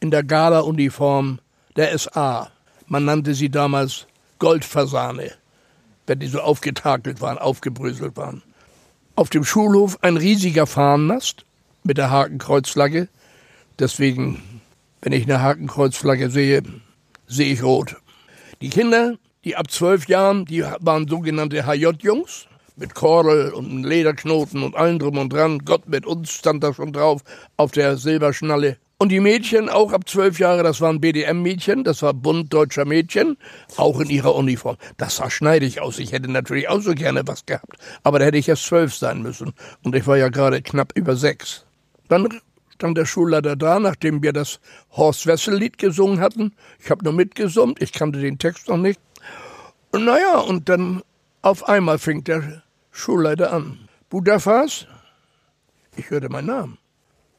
in 0.00 0.10
der 0.10 0.22
Gala-Uniform 0.22 1.40
der 1.76 1.98
SA. 1.98 2.52
Man 2.86 3.06
nannte 3.06 3.32
sie 3.32 3.48
damals 3.48 4.08
Goldfasane, 4.40 5.32
wenn 6.06 6.18
die 6.18 6.28
so 6.28 6.42
aufgetakelt 6.42 7.22
waren, 7.22 7.38
aufgebröselt 7.38 8.18
waren. 8.18 8.42
Auf 9.16 9.30
dem 9.30 9.44
Schulhof 9.44 9.96
ein 10.02 10.18
riesiger 10.18 10.66
Fahnenmast 10.66 11.46
mit 11.82 11.98
der 11.98 12.10
Hakenkreuzflagge. 12.10 13.08
Deswegen, 13.78 14.42
wenn 15.02 15.12
ich 15.12 15.24
eine 15.24 15.42
Hakenkreuzflagge 15.42 16.30
sehe, 16.30 16.62
sehe 17.26 17.52
ich 17.52 17.62
rot. 17.62 17.96
Die 18.60 18.70
Kinder, 18.70 19.16
die 19.44 19.56
ab 19.56 19.70
zwölf 19.70 20.06
Jahren, 20.08 20.44
die 20.44 20.62
waren 20.62 21.08
sogenannte 21.08 21.66
HJ-Jungs 21.66 22.46
mit 22.76 22.94
Kordel 22.94 23.52
und 23.52 23.84
Lederknoten 23.84 24.62
und 24.62 24.74
allem 24.74 24.98
drum 24.98 25.18
und 25.18 25.32
dran. 25.32 25.60
Gott 25.64 25.88
mit 25.88 26.06
uns 26.06 26.32
stand 26.32 26.62
da 26.62 26.74
schon 26.74 26.92
drauf 26.92 27.22
auf 27.56 27.72
der 27.72 27.96
Silberschnalle. 27.96 28.76
Und 28.98 29.08
die 29.08 29.20
Mädchen, 29.20 29.70
auch 29.70 29.94
ab 29.94 30.06
zwölf 30.06 30.38
Jahre, 30.38 30.62
das 30.62 30.82
waren 30.82 31.00
BDM-Mädchen, 31.00 31.84
das 31.84 32.02
war 32.02 32.12
Bund 32.12 32.52
deutscher 32.52 32.84
Mädchen, 32.84 33.38
auch 33.78 33.98
in 33.98 34.10
ihrer 34.10 34.34
Uniform. 34.34 34.76
Das 34.98 35.16
sah 35.16 35.30
schneidig 35.30 35.80
aus. 35.80 35.98
Ich 35.98 36.12
hätte 36.12 36.30
natürlich 36.30 36.68
auch 36.68 36.82
so 36.82 36.94
gerne 36.94 37.26
was 37.26 37.46
gehabt. 37.46 37.78
Aber 38.02 38.18
da 38.18 38.26
hätte 38.26 38.36
ich 38.36 38.46
erst 38.46 38.66
zwölf 38.66 38.94
sein 38.94 39.22
müssen. 39.22 39.54
Und 39.82 39.96
ich 39.96 40.06
war 40.06 40.18
ja 40.18 40.28
gerade 40.28 40.60
knapp 40.60 40.92
über 40.94 41.16
sechs. 41.16 41.64
Dann 42.10 42.28
stand 42.74 42.98
der 42.98 43.06
Schulleiter 43.06 43.54
da, 43.54 43.78
nachdem 43.78 44.20
wir 44.20 44.32
das 44.32 44.58
Horst 44.90 45.28
Wessel-Lied 45.28 45.78
gesungen 45.78 46.18
hatten. 46.18 46.52
Ich 46.80 46.90
habe 46.90 47.04
nur 47.04 47.12
mitgesummt, 47.12 47.80
ich 47.80 47.92
kannte 47.92 48.18
den 48.20 48.36
Text 48.36 48.68
noch 48.68 48.78
nicht. 48.78 49.00
Und 49.92 50.06
naja, 50.06 50.40
und 50.40 50.68
dann 50.68 51.02
auf 51.40 51.68
einmal 51.68 51.98
fing 51.98 52.24
der 52.24 52.64
Schulleiter 52.90 53.52
an. 53.52 53.88
Budafas, 54.08 54.88
ich 55.96 56.10
hörte 56.10 56.28
meinen 56.28 56.48
Namen. 56.48 56.78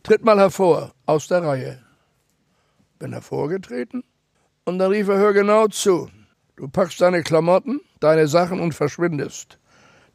Tritt 0.03 0.23
mal 0.23 0.39
hervor, 0.39 0.93
aus 1.05 1.27
der 1.27 1.43
Reihe. 1.43 1.81
Bin 2.97 3.11
hervorgetreten 3.11 4.05
und 4.63 4.79
dann 4.79 4.91
rief 4.91 5.09
er, 5.09 5.17
hör 5.17 5.33
genau 5.33 5.67
zu. 5.67 6.09
Du 6.55 6.69
packst 6.69 7.01
deine 7.01 7.23
Klamotten, 7.23 7.81
deine 7.99 8.29
Sachen 8.29 8.61
und 8.61 8.73
verschwindest. 8.73 9.57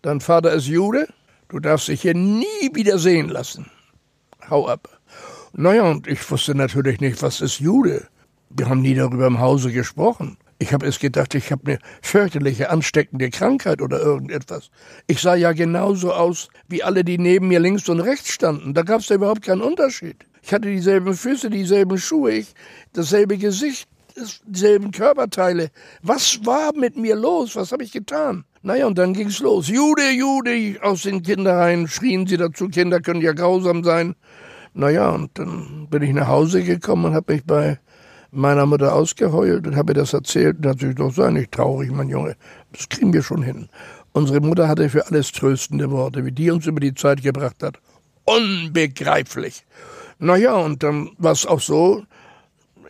Dein 0.00 0.20
Vater 0.20 0.52
ist 0.52 0.66
Jude, 0.66 1.08
du 1.48 1.60
darfst 1.60 1.88
dich 1.88 2.00
hier 2.00 2.14
nie 2.14 2.70
wieder 2.72 2.98
sehen 2.98 3.28
lassen. 3.28 3.70
Hau 4.50 4.68
ab. 4.68 4.88
Naja, 5.52 5.84
und 5.84 6.06
ich 6.06 6.30
wusste 6.30 6.54
natürlich 6.54 7.00
nicht, 7.00 7.22
was 7.22 7.40
ist 7.40 7.60
Jude. 7.60 8.08
Wir 8.50 8.68
haben 8.68 8.82
nie 8.82 8.94
darüber 8.94 9.26
im 9.26 9.40
Hause 9.40 9.72
gesprochen. 9.72 10.36
Ich 10.58 10.72
habe 10.72 10.86
es 10.86 10.98
gedacht, 10.98 11.34
ich 11.34 11.52
habe 11.52 11.66
eine 11.66 11.78
fürchterliche, 12.00 12.70
ansteckende 12.70 13.28
Krankheit 13.30 13.82
oder 13.82 14.00
irgendetwas. 14.00 14.70
Ich 15.06 15.20
sah 15.20 15.34
ja 15.34 15.52
genauso 15.52 16.12
aus 16.12 16.48
wie 16.68 16.82
alle, 16.82 17.04
die 17.04 17.18
neben 17.18 17.48
mir 17.48 17.60
links 17.60 17.88
und 17.88 18.00
rechts 18.00 18.30
standen. 18.30 18.72
Da 18.72 18.82
gab 18.82 19.00
es 19.00 19.08
da 19.08 19.16
überhaupt 19.16 19.42
keinen 19.42 19.60
Unterschied. 19.60 20.16
Ich 20.42 20.54
hatte 20.54 20.68
dieselben 20.68 21.14
Füße, 21.14 21.50
dieselben 21.50 21.98
Schuhe, 21.98 22.32
ich, 22.32 22.54
dasselbe 22.92 23.36
Gesicht, 23.36 23.88
dieselben 24.46 24.90
Körperteile. 24.90 25.70
Was 26.02 26.44
war 26.44 26.74
mit 26.74 26.96
mir 26.96 27.16
los? 27.16 27.56
Was 27.56 27.72
habe 27.72 27.84
ich 27.84 27.92
getan? 27.92 28.44
Naja, 28.62 28.86
und 28.86 28.98
dann 28.98 29.12
ging's 29.14 29.38
los. 29.40 29.68
Jude, 29.68 30.10
Jude, 30.10 30.78
aus 30.82 31.02
den 31.02 31.22
Kinderreihen 31.22 31.86
schrien 31.88 32.26
sie 32.26 32.36
dazu. 32.36 32.68
Kinder 32.68 33.00
können 33.00 33.20
ja 33.20 33.32
grausam 33.32 33.84
sein. 33.84 34.16
Naja, 34.74 35.10
und 35.10 35.38
dann 35.38 35.86
bin 35.88 36.02
ich 36.02 36.12
nach 36.12 36.28
Hause 36.28 36.62
gekommen 36.62 37.06
und 37.06 37.14
habe 37.14 37.34
mich 37.34 37.44
bei 37.44 37.78
meiner 38.30 38.66
Mutter 38.66 38.94
ausgeheult 38.94 39.66
und 39.66 39.76
habe 39.76 39.92
ihr 39.92 39.94
das 39.94 40.12
erzählt. 40.12 40.58
Sich 40.78 40.94
doch 40.96 41.12
sei 41.12 41.30
nicht 41.30 41.52
traurig, 41.52 41.90
mein 41.90 42.08
Junge. 42.08 42.36
Das 42.72 42.88
kriegen 42.88 43.12
wir 43.12 43.22
schon 43.22 43.42
hin. 43.42 43.68
Unsere 44.12 44.40
Mutter 44.40 44.68
hatte 44.68 44.88
für 44.88 45.06
alles 45.06 45.32
tröstende 45.32 45.90
Worte, 45.90 46.24
wie 46.24 46.32
die 46.32 46.50
uns 46.50 46.66
über 46.66 46.80
die 46.80 46.94
Zeit 46.94 47.22
gebracht 47.22 47.62
hat. 47.62 47.78
Unbegreiflich. 48.24 49.64
Naja, 50.18 50.54
und 50.54 50.82
dann 50.82 51.10
war 51.18 51.32
es 51.32 51.46
auch 51.46 51.60
so, 51.60 52.02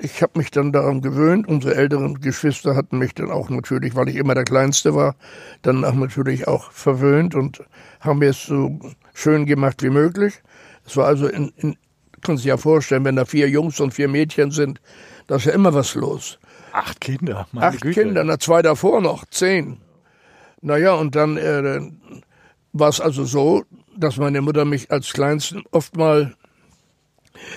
ich 0.00 0.22
habe 0.22 0.38
mich 0.38 0.50
dann 0.50 0.72
daran 0.72 1.00
gewöhnt. 1.00 1.48
Unsere 1.48 1.74
älteren 1.74 2.20
Geschwister 2.20 2.76
hatten 2.76 2.98
mich 2.98 3.14
dann 3.14 3.30
auch 3.30 3.48
natürlich, 3.48 3.94
weil 3.94 4.08
ich 4.08 4.16
immer 4.16 4.34
der 4.34 4.44
Kleinste 4.44 4.94
war, 4.94 5.16
dann 5.62 5.84
auch 5.84 5.94
natürlich 5.94 6.48
auch 6.48 6.70
verwöhnt 6.70 7.34
und 7.34 7.62
haben 8.00 8.18
mir 8.20 8.30
es 8.30 8.44
so 8.44 8.78
schön 9.14 9.46
gemacht 9.46 9.82
wie 9.82 9.90
möglich. 9.90 10.42
Es 10.86 10.96
war 10.96 11.06
also 11.06 11.26
in, 11.26 11.52
in 11.56 11.76
können 12.22 12.38
sich 12.38 12.46
ja 12.46 12.56
vorstellen, 12.56 13.04
wenn 13.04 13.16
da 13.16 13.24
vier 13.24 13.48
Jungs 13.48 13.78
und 13.80 13.94
vier 13.94 14.08
Mädchen 14.08 14.50
sind, 14.50 14.80
da 15.26 15.36
ist 15.36 15.44
ja 15.44 15.52
immer 15.52 15.74
was 15.74 15.94
los. 15.94 16.38
Acht 16.72 17.00
Kinder, 17.00 17.46
meine 17.52 17.66
Acht 17.66 17.80
Güte. 17.80 18.02
Kinder, 18.02 18.24
na 18.24 18.38
zwei 18.38 18.62
davor 18.62 19.00
noch, 19.00 19.24
zehn. 19.26 19.78
Naja, 20.60 20.94
und 20.94 21.14
dann 21.14 21.36
äh, 21.36 21.80
war 22.72 22.88
es 22.88 23.00
also 23.00 23.24
so, 23.24 23.64
dass 23.96 24.16
meine 24.16 24.40
Mutter 24.40 24.64
mich 24.64 24.90
als 24.90 25.12
Kleinsten 25.12 25.62
oft 25.70 25.96
mal 25.96 26.34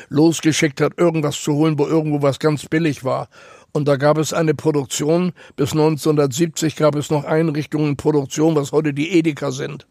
losgeschickt 0.09 0.81
hat, 0.81 0.97
irgendwas 0.97 1.41
zu 1.41 1.53
holen, 1.53 1.77
wo 1.77 1.87
irgendwo 1.87 2.21
was 2.21 2.39
ganz 2.39 2.65
billig 2.65 3.03
war. 3.03 3.29
Und 3.71 3.87
da 3.87 3.97
gab 3.97 4.17
es 4.17 4.33
eine 4.33 4.55
Produktion, 4.55 5.33
bis 5.55 5.73
1970 5.73 6.75
gab 6.75 6.95
es 6.95 7.11
noch 7.11 7.23
Einrichtungen 7.23 7.97
Produktion, 7.97 8.55
was 8.55 8.71
heute 8.71 8.93
die 8.93 9.11
Edeka 9.11 9.51
sind. 9.51 9.85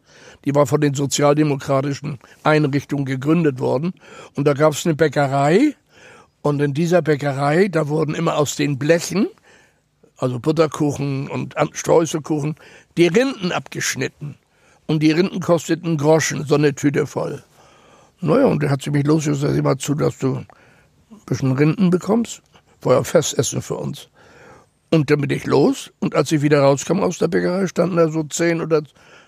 Die 0.44 0.54
war 0.54 0.66
von 0.66 0.80
den 0.80 0.94
sozialdemokratischen 0.94 2.18
Einrichtungen 2.42 3.04
gegründet 3.04 3.60
worden. 3.60 3.92
Und 4.34 4.46
da 4.46 4.54
gab 4.54 4.72
es 4.72 4.84
eine 4.84 4.94
Bäckerei. 4.94 5.74
Und 6.42 6.60
in 6.60 6.74
dieser 6.74 7.02
Bäckerei, 7.02 7.68
da 7.68 7.88
wurden 7.88 8.14
immer 8.14 8.36
aus 8.36 8.56
den 8.56 8.78
Blechen, 8.78 9.28
also 10.16 10.40
Butterkuchen 10.40 11.28
und 11.28 11.54
Streuselkuchen, 11.72 12.56
die 12.96 13.06
Rinden 13.06 13.52
abgeschnitten. 13.52 14.36
Und 14.86 15.02
die 15.02 15.12
Rinden 15.12 15.40
kosteten 15.40 15.98
Groschen, 15.98 16.44
so 16.46 16.54
eine 16.54 16.74
Tüte 16.74 17.06
voll. 17.06 17.44
Naja, 18.20 18.46
und 18.46 18.62
da 18.62 18.70
hat 18.70 18.82
sie 18.82 18.90
mich 18.90 19.06
losgesagt, 19.06 19.54
sieh 19.54 19.62
mal 19.62 19.78
zu, 19.78 19.94
dass 19.94 20.18
du 20.18 20.36
ein 20.36 20.46
bisschen 21.26 21.52
Rinden 21.52 21.90
bekommst. 21.90 22.42
War 22.82 22.94
ja 22.94 23.04
Festessen 23.04 23.62
für 23.62 23.76
uns. 23.76 24.08
Und 24.90 25.10
dann 25.10 25.20
bin 25.20 25.30
ich 25.30 25.46
los. 25.46 25.92
Und 26.00 26.14
als 26.14 26.32
ich 26.32 26.42
wieder 26.42 26.62
rauskam 26.62 27.00
aus 27.00 27.18
der 27.18 27.28
Bäckerei, 27.28 27.66
standen 27.66 27.96
da 27.96 28.08
so 28.08 28.24
zehn 28.24 28.60
oder 28.60 28.82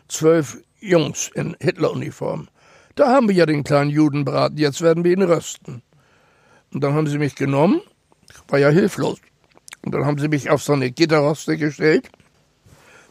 zwölf 0.09 0.59
Jungs 0.81 1.31
in 1.35 1.57
Hitleruniform. 1.61 2.49
Da 2.97 3.09
haben 3.09 3.29
wir 3.29 3.35
ja 3.35 3.47
den 3.47 3.65
kleinen 3.65 3.91
Judenbraten, 3.91 4.59
jetzt 4.59 4.83
werden 4.83 5.05
wir 5.05 5.13
ihn 5.13 5.23
rösten. 5.23 5.83
Und 6.73 6.83
dann 6.83 6.95
haben 6.95 7.07
sie 7.07 7.19
mich 7.19 7.35
genommen, 7.35 7.81
war 8.49 8.59
ja 8.59 8.71
hilflos. 8.71 9.19
Und 9.83 9.95
dann 9.95 10.05
haben 10.05 10.19
sie 10.19 10.29
mich 10.29 10.51
auf 10.51 10.63
so 10.63 10.73
eine 10.73 10.91
Gitterroste 10.91 11.57
gestellt. 11.57 12.11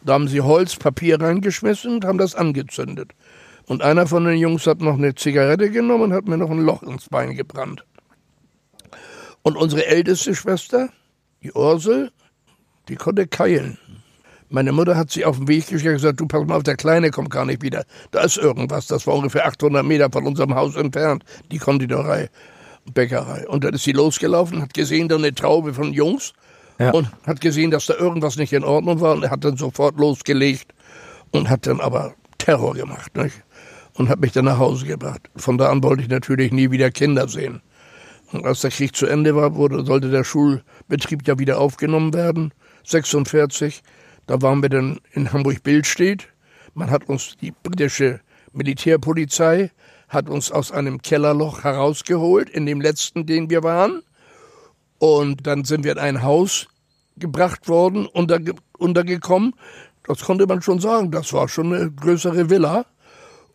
Da 0.03 0.13
haben 0.13 0.27
sie 0.27 0.41
Holz, 0.41 0.75
Papier 0.75 1.19
reingeschmissen 1.19 1.95
und 1.95 2.05
haben 2.05 2.17
das 2.17 2.35
angezündet. 2.35 3.13
Und 3.69 3.83
einer 3.83 4.07
von 4.07 4.25
den 4.25 4.39
Jungs 4.39 4.65
hat 4.65 4.81
noch 4.81 4.95
eine 4.95 5.13
Zigarette 5.13 5.69
genommen 5.69 6.05
und 6.05 6.13
hat 6.13 6.27
mir 6.27 6.37
noch 6.37 6.49
ein 6.49 6.59
Loch 6.59 6.81
ins 6.81 7.07
Bein 7.07 7.35
gebrannt. 7.35 7.85
Und 9.43 9.55
unsere 9.55 9.85
älteste 9.85 10.33
Schwester, 10.33 10.89
die 11.43 11.51
Ursel, 11.51 12.11
die 12.87 12.95
konnte 12.95 13.27
keilen. 13.27 13.77
Meine 14.49 14.71
Mutter 14.71 14.97
hat 14.97 15.11
sie 15.11 15.23
auf 15.23 15.37
den 15.37 15.47
Weg 15.47 15.67
geschickt 15.67 15.87
und 15.87 15.93
gesagt, 15.93 16.19
du 16.19 16.25
pass 16.25 16.47
mal 16.47 16.55
auf, 16.55 16.63
der 16.63 16.77
Kleine 16.77 17.11
kommt 17.11 17.29
gar 17.29 17.45
nicht 17.45 17.61
wieder. 17.61 17.83
Da 18.09 18.21
ist 18.21 18.37
irgendwas. 18.37 18.87
Das 18.87 19.05
war 19.05 19.13
ungefähr 19.13 19.45
800 19.45 19.85
Meter 19.85 20.09
von 20.11 20.25
unserem 20.25 20.55
Haus 20.55 20.75
entfernt, 20.75 21.23
die 21.51 21.59
Konditorei, 21.59 22.31
Bäckerei. 22.91 23.47
Und 23.47 23.63
dann 23.63 23.75
ist 23.75 23.83
sie 23.83 23.91
losgelaufen, 23.91 24.63
hat 24.63 24.73
gesehen, 24.73 25.09
da 25.09 25.15
eine 25.17 25.35
Traube 25.35 25.75
von 25.75 25.93
Jungs 25.93 26.33
ja. 26.79 26.89
und 26.89 27.07
hat 27.27 27.39
gesehen, 27.39 27.69
dass 27.69 27.85
da 27.85 27.93
irgendwas 27.93 28.35
nicht 28.35 28.51
in 28.51 28.63
Ordnung 28.63 28.99
war 28.99 29.13
und 29.13 29.29
hat 29.29 29.43
dann 29.43 29.57
sofort 29.57 29.99
losgelegt 29.99 30.73
und 31.29 31.51
hat 31.51 31.67
dann 31.67 31.79
aber 31.79 32.15
Terror 32.49 32.73
gemacht. 32.73 33.15
Nicht? 33.15 33.43
Und 33.93 34.09
hat 34.09 34.19
mich 34.19 34.31
dann 34.31 34.45
nach 34.45 34.59
Hause 34.59 34.85
gebracht. 34.85 35.29
Von 35.35 35.57
da 35.57 35.69
an 35.69 35.83
wollte 35.83 36.03
ich 36.03 36.09
natürlich 36.09 36.51
nie 36.51 36.71
wieder 36.71 36.91
Kinder 36.91 37.27
sehen. 37.27 37.61
Und 38.31 38.45
als 38.45 38.61
der 38.61 38.71
Krieg 38.71 38.95
zu 38.95 39.07
Ende 39.07 39.35
war, 39.35 39.55
wurde, 39.55 39.85
sollte 39.85 40.09
der 40.09 40.23
Schulbetrieb 40.23 41.27
ja 41.27 41.39
wieder 41.39 41.59
aufgenommen 41.59 42.13
werden. 42.13 42.53
46 42.85 43.83
da 44.29 44.39
waren 44.43 44.61
wir 44.61 44.69
dann 44.69 44.99
in 45.13 45.33
Hamburg-Bildstedt. 45.33 46.27
Man 46.75 46.91
hat 46.91 47.09
uns, 47.09 47.35
die 47.41 47.51
britische 47.51 48.19
Militärpolizei 48.53 49.71
hat 50.07 50.29
uns 50.29 50.51
aus 50.51 50.71
einem 50.71 51.01
Kellerloch 51.01 51.63
herausgeholt, 51.63 52.47
in 52.47 52.67
dem 52.67 52.79
letzten, 52.79 53.25
den 53.25 53.49
wir 53.49 53.63
waren. 53.63 54.03
Und 54.99 55.47
dann 55.47 55.63
sind 55.63 55.83
wir 55.83 55.93
in 55.93 55.97
ein 55.97 56.21
Haus 56.21 56.67
gebracht 57.17 57.67
worden, 57.67 58.05
unterge 58.05 58.53
untergekommen. 58.77 59.55
Das 60.03 60.21
konnte 60.21 60.47
man 60.47 60.61
schon 60.61 60.79
sagen, 60.79 61.11
das 61.11 61.33
war 61.33 61.47
schon 61.47 61.73
eine 61.73 61.91
größere 61.91 62.49
Villa. 62.49 62.85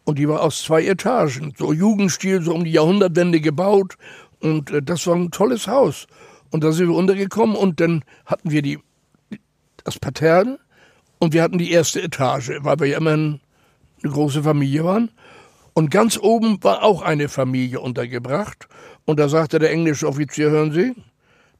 Und 0.05 0.19
die 0.19 0.29
war 0.29 0.43
aus 0.43 0.63
zwei 0.63 0.85
Etagen, 0.85 1.55
so 1.57 1.73
Jugendstil, 1.73 2.43
so 2.43 2.55
um 2.55 2.65
die 2.65 2.73
Jahrhundertwende 2.73 3.41
gebaut. 3.41 3.97
Und 4.41 4.71
äh, 4.71 4.83
das 4.83 5.07
war 5.07 5.17
ein 5.17 5.31
tolles 5.31 5.67
Haus. 5.67 6.07
Und 6.51 6.63
da 6.63 6.73
sind 6.73 6.89
wir 6.89 6.95
untergekommen 6.95 7.57
und 7.57 7.81
dann 7.81 8.05
hatten 8.27 8.51
wir 8.51 8.63
die, 8.63 8.79
das 9.83 9.99
Parterre 9.99 10.59
und 11.19 11.33
wir 11.33 11.43
hatten 11.43 11.59
die 11.59 11.73
erste 11.73 12.03
Etage, 12.03 12.53
weil 12.61 12.79
wir 12.79 12.87
ja 12.87 12.99
immer 12.99 13.13
eine 13.13 13.41
große 14.03 14.43
Familie 14.43 14.85
waren. 14.85 15.11
Und 15.73 15.91
ganz 15.91 16.17
oben 16.17 16.63
war 16.63 16.85
auch 16.85 17.03
eine 17.03 17.29
Familie 17.29 17.81
untergebracht. 17.81 18.69
Und 19.05 19.19
da 19.19 19.29
sagte 19.29 19.59
der 19.59 19.73
englische 19.73 20.07
Offizier, 20.07 20.51
hören 20.51 20.73
Sie, 20.73 20.95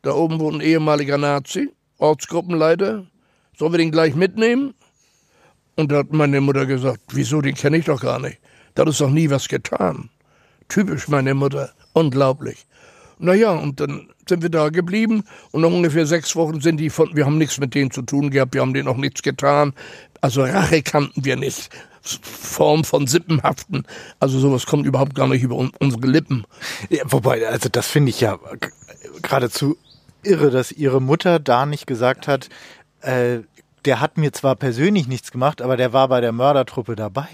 da 0.03 0.13
oben 0.13 0.39
wohnt 0.39 0.57
ein 0.57 0.61
ehemaliger 0.61 1.19
Nazi, 1.19 1.73
Ortsgruppenleiter. 1.99 3.07
Sollen 3.57 3.73
wir 3.73 3.79
den 3.79 3.91
gleich 3.91 4.15
mitnehmen? 4.15 4.75
Und 5.77 5.91
da 5.91 5.99
hat 5.99 6.13
meine 6.13 6.41
Mutter 6.41 6.67
gesagt, 6.67 7.01
wieso, 7.13 7.41
den 7.41 7.55
kenne 7.55 7.79
ich 7.79 7.87
doch 7.87 8.01
gar 8.01 8.19
nicht. 8.19 8.39
Da 8.75 8.83
hat 8.83 8.89
es 8.89 8.99
doch 8.99 9.11
nie 9.11 9.31
was 9.31 9.49
getan. 9.49 10.11
Typisch 10.69 11.09
meine 11.09 11.35
Mutter. 11.35 11.73
Unglaublich. 11.93 12.67
Naja, 13.19 13.53
und 13.53 13.81
dann 13.81 14.09
sind 14.29 14.43
wir 14.43 14.51
da 14.51 14.71
geblieben 14.71 15.25
und 15.53 15.63
nach 15.63 15.69
ungefähr 15.69 16.07
sechs 16.07 16.35
Wochen 16.35 16.61
sind 16.61 16.79
die 16.79 16.91
von, 16.91 17.15
wir 17.15 17.27
haben 17.27 17.39
nichts 17.39 17.59
mit 17.59 17.75
denen 17.75 17.91
zu 17.91 18.03
tun 18.03 18.31
gehabt, 18.31 18.55
wir 18.55 18.61
haben 18.61 18.75
denen 18.75 18.89
auch 18.89 18.97
nichts 18.97 19.23
getan. 19.23 19.73
Also 20.21 20.43
Rache 20.43 20.83
kannten 20.83 21.25
wir 21.25 21.37
nicht. 21.37 21.71
Form 22.03 22.85
von 22.85 23.07
Sippenhaften. 23.07 23.87
Also 24.21 24.39
sowas 24.39 24.67
kommt 24.67 24.87
überhaupt 24.87 25.15
gar 25.15 25.29
nicht 25.29 25.43
über 25.43 25.57
unsere 25.57 26.07
Lippen. 26.07 26.45
Ja, 26.91 27.05
wobei, 27.07 27.47
also 27.47 27.69
das 27.71 27.87
finde 27.87 28.11
ich 28.11 28.21
ja 28.21 28.39
geradezu 29.23 29.77
irre, 30.23 30.51
dass 30.51 30.73
ihre 30.73 31.01
Mutter 31.01 31.39
da 31.39 31.67
nicht 31.67 31.87
gesagt 31.87 32.29
hat, 32.29 32.49
äh, 33.05 33.43
der 33.85 34.01
hat 34.01 34.17
mir 34.17 34.33
zwar 34.33 34.57
persönlich 34.57 35.07
nichts 35.07 35.31
gemacht, 35.31 35.61
aber 35.63 35.77
der 35.77 35.93
war 35.93 36.09
bei 36.09 36.21
der 36.21 36.33
Mördertruppe 36.33 36.97
dabei. 36.97 37.29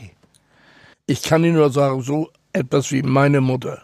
Ich 1.07 1.23
kann 1.23 1.45
Ihnen 1.45 1.55
nur 1.55 1.71
sagen, 1.71 2.03
so 2.03 2.31
etwas 2.53 2.93
wie 2.93 3.03
meine 3.03 3.41
Mutter 3.41 3.83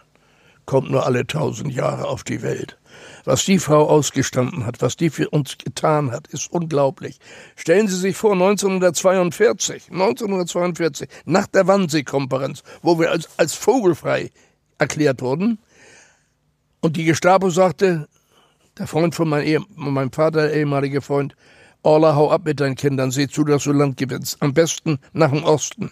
kommt 0.65 0.91
nur 0.91 1.05
alle 1.05 1.25
tausend 1.25 1.73
Jahre 1.73 2.05
auf 2.07 2.23
die 2.23 2.41
Welt. 2.41 2.77
Was 3.23 3.45
die 3.45 3.59
Frau 3.59 3.87
ausgestanden 3.87 4.65
hat, 4.65 4.81
was 4.81 4.97
die 4.97 5.09
für 5.09 5.29
uns 5.29 5.57
getan 5.57 6.11
hat, 6.11 6.27
ist 6.27 6.51
unglaublich. 6.51 7.19
Stellen 7.55 7.87
Sie 7.87 7.95
sich 7.95 8.17
vor, 8.17 8.33
1942, 8.33 9.91
1942, 9.91 11.09
nach 11.25 11.47
der 11.47 11.67
Wannsee-Konferenz, 11.67 12.63
wo 12.81 12.99
wir 12.99 13.11
als, 13.11 13.29
als 13.37 13.53
vogelfrei 13.53 14.31
erklärt 14.77 15.21
wurden, 15.21 15.59
Und 16.79 16.95
die 16.95 17.05
Gestapo 17.05 17.49
sagte, 17.49 18.07
der 18.77 18.87
Freund 18.87 19.15
von 19.15 19.27
meinem, 19.27 19.65
meinem 19.75 20.11
Vater, 20.11 20.43
der 20.43 20.53
ehemalige 20.53 21.01
Freund, 21.01 21.35
Orla, 21.83 22.15
hau 22.15 22.31
ab 22.31 22.41
mit 22.45 22.59
deinen 22.59 22.75
Kindern, 22.75 23.11
seh 23.11 23.27
zu, 23.27 23.43
dass 23.43 23.63
du 23.63 23.71
Land 23.71 23.97
gewinnst. 23.97 24.37
Am 24.41 24.53
besten 24.53 24.99
nach 25.13 25.31
dem 25.31 25.43
Osten. 25.43 25.91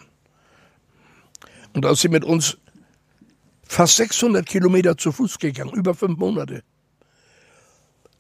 Und 1.74 1.84
da 1.84 1.92
ist 1.92 2.02
sie 2.02 2.10
mit 2.10 2.24
uns 2.24 2.58
fast 3.68 3.98
600 3.98 4.46
Kilometer 4.46 4.98
zu 4.98 5.12
Fuß 5.12 5.40
gegangen, 5.40 5.74
über 5.74 5.94
fünf 5.94 6.18
Monate. 6.18 6.64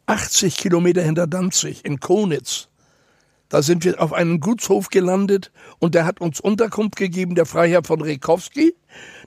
80 0.07 0.57
Kilometer 0.57 1.01
hinter 1.01 1.27
Danzig, 1.27 1.83
in 1.83 1.99
Konitz. 1.99 2.67
Da 3.49 3.61
sind 3.61 3.85
wir 3.85 4.01
auf 4.01 4.13
einem 4.13 4.39
Gutshof 4.39 4.89
gelandet 4.89 5.51
und 5.79 5.95
der 5.95 6.05
hat 6.05 6.19
uns 6.19 6.39
Unterkunft 6.39 6.95
gegeben, 6.95 7.35
der 7.35 7.45
Freiherr 7.45 7.83
von 7.83 8.01
Rekowski. 8.01 8.75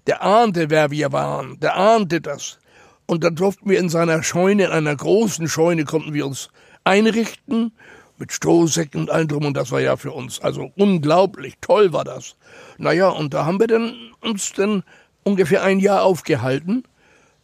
Der 0.06 0.22
ahnte, 0.22 0.70
wer 0.70 0.90
wir 0.90 1.12
waren. 1.12 1.58
Der 1.60 1.76
ahnte 1.76 2.20
das. 2.20 2.58
Und 3.06 3.24
dann 3.24 3.36
durften 3.36 3.70
wir 3.70 3.78
in 3.78 3.88
seiner 3.88 4.22
Scheune, 4.22 4.64
in 4.64 4.70
einer 4.70 4.94
großen 4.94 5.48
Scheune, 5.48 5.84
konnten 5.84 6.12
wir 6.12 6.26
uns 6.26 6.50
einrichten 6.84 7.72
mit 8.18 8.32
Strohsäcken 8.32 9.00
und 9.00 9.10
allem 9.10 9.28
drum. 9.28 9.44
Und 9.46 9.56
das 9.56 9.70
war 9.70 9.80
ja 9.80 9.96
für 9.96 10.12
uns 10.12 10.40
also 10.40 10.70
unglaublich 10.76 11.54
toll 11.60 11.92
war 11.92 12.04
das. 12.04 12.36
Naja, 12.78 13.08
und 13.08 13.34
da 13.34 13.44
haben 13.44 13.60
wir 13.60 13.66
dann 13.66 13.94
uns 14.20 14.52
dann 14.52 14.82
ungefähr 15.24 15.62
ein 15.62 15.80
Jahr 15.80 16.02
aufgehalten. 16.02 16.84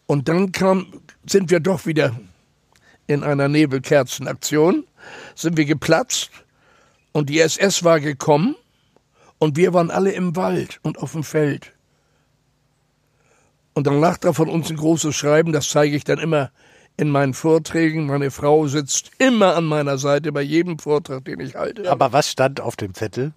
Und 0.07 0.28
dann 0.28 0.52
kam, 0.52 0.87
sind 1.26 1.50
wir 1.50 1.61
doch 1.61 1.87
wieder 1.87 2.14
in 3.07 3.23
einer 3.23 3.49
Nebelkerzenaktion, 3.49 4.85
sind 5.35 5.57
wir 5.57 5.64
geplatzt 5.64 6.31
und 7.12 7.28
die 7.28 7.40
SS 7.40 7.85
war 7.85 8.00
gekommen 8.00 8.57
und 9.38 9.57
wir 9.57 9.75
waren 9.75 9.90
alle 9.90 10.12
im 10.12 10.37
Wald 10.37 10.81
und 10.83 10.99
auf 10.99 11.12
dem 11.12 11.25
Feld. 11.25 11.73
Und 13.75 13.87
dann 13.87 14.00
lag 14.00 14.19
da 14.19 14.33
von 14.33 14.49
uns 14.49 14.71
ein 14.71 14.76
großes 14.76 15.14
Schreiben, 15.14 15.52
das 15.52 15.69
zeige 15.69 15.97
ich 15.97 16.04
dann 16.04 16.19
immer 16.19 16.50
in 16.96 17.10
meinen 17.10 17.34
Vorträgen. 17.34 18.06
Meine 18.06 18.30
Frau 18.30 18.66
sitzt 18.66 19.10
immer 19.18 19.56
an 19.56 19.64
meiner 19.64 19.98
Seite 19.98 20.32
bei 20.32 20.42
jedem 20.42 20.78
Vortrag, 20.78 21.24
den 21.24 21.40
ich 21.40 21.54
halte. 21.54 21.90
Aber 21.90 22.12
was 22.12 22.30
stand 22.30 22.60
auf 22.60 22.76
dem 22.76 22.94
Zettel? 22.94 23.32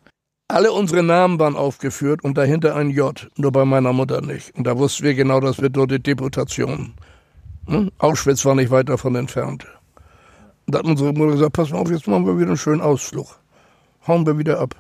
Alle 0.49 0.71
unsere 0.71 1.03
Namen 1.03 1.39
waren 1.39 1.57
aufgeführt 1.57 2.23
und 2.23 2.37
dahinter 2.37 2.75
ein 2.75 2.89
J, 2.89 3.29
nur 3.35 3.51
bei 3.51 3.65
meiner 3.65 3.91
Mutter 3.91 4.21
nicht. 4.21 4.55
Und 4.55 4.65
da 4.65 4.77
wussten 4.77 5.03
wir 5.03 5.13
genau, 5.13 5.41
das 5.41 5.57
die 5.57 5.99
Deportation. 5.99 6.93
Hm? 7.67 7.91
Auschwitz 7.97 8.45
war 8.45 8.55
nicht 8.55 8.71
weit 8.71 8.87
davon 8.87 9.15
entfernt. 9.15 9.67
Und 10.65 10.73
da 10.73 10.79
hat 10.79 10.85
unsere 10.85 11.11
Mutter 11.11 11.33
gesagt, 11.33 11.53
pass 11.53 11.71
mal 11.71 11.79
auf, 11.79 11.91
jetzt 11.91 12.07
machen 12.07 12.25
wir 12.25 12.37
wieder 12.37 12.47
einen 12.47 12.57
schönen 12.57 12.81
Ausflug. 12.81 13.39
Hauen 14.07 14.25
wir 14.25 14.37
wieder 14.37 14.59
ab. 14.59 14.75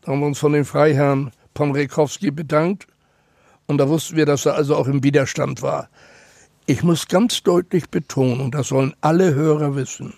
Da 0.00 0.12
haben 0.12 0.20
wir 0.20 0.26
uns 0.26 0.38
von 0.38 0.52
den 0.52 0.64
Freiherren 0.64 1.30
Pomrekowski 1.52 2.30
bedankt. 2.30 2.86
Und 3.66 3.78
da 3.78 3.88
wussten 3.88 4.16
wir, 4.16 4.24
dass 4.24 4.46
er 4.46 4.54
also 4.54 4.76
auch 4.76 4.86
im 4.86 5.02
Widerstand 5.02 5.60
war. 5.60 5.90
Ich 6.68 6.82
muss 6.82 7.06
ganz 7.06 7.44
deutlich 7.44 7.90
betonen, 7.90 8.40
und 8.40 8.56
das 8.56 8.68
sollen 8.68 8.92
alle 9.00 9.34
Hörer 9.34 9.76
wissen, 9.76 10.14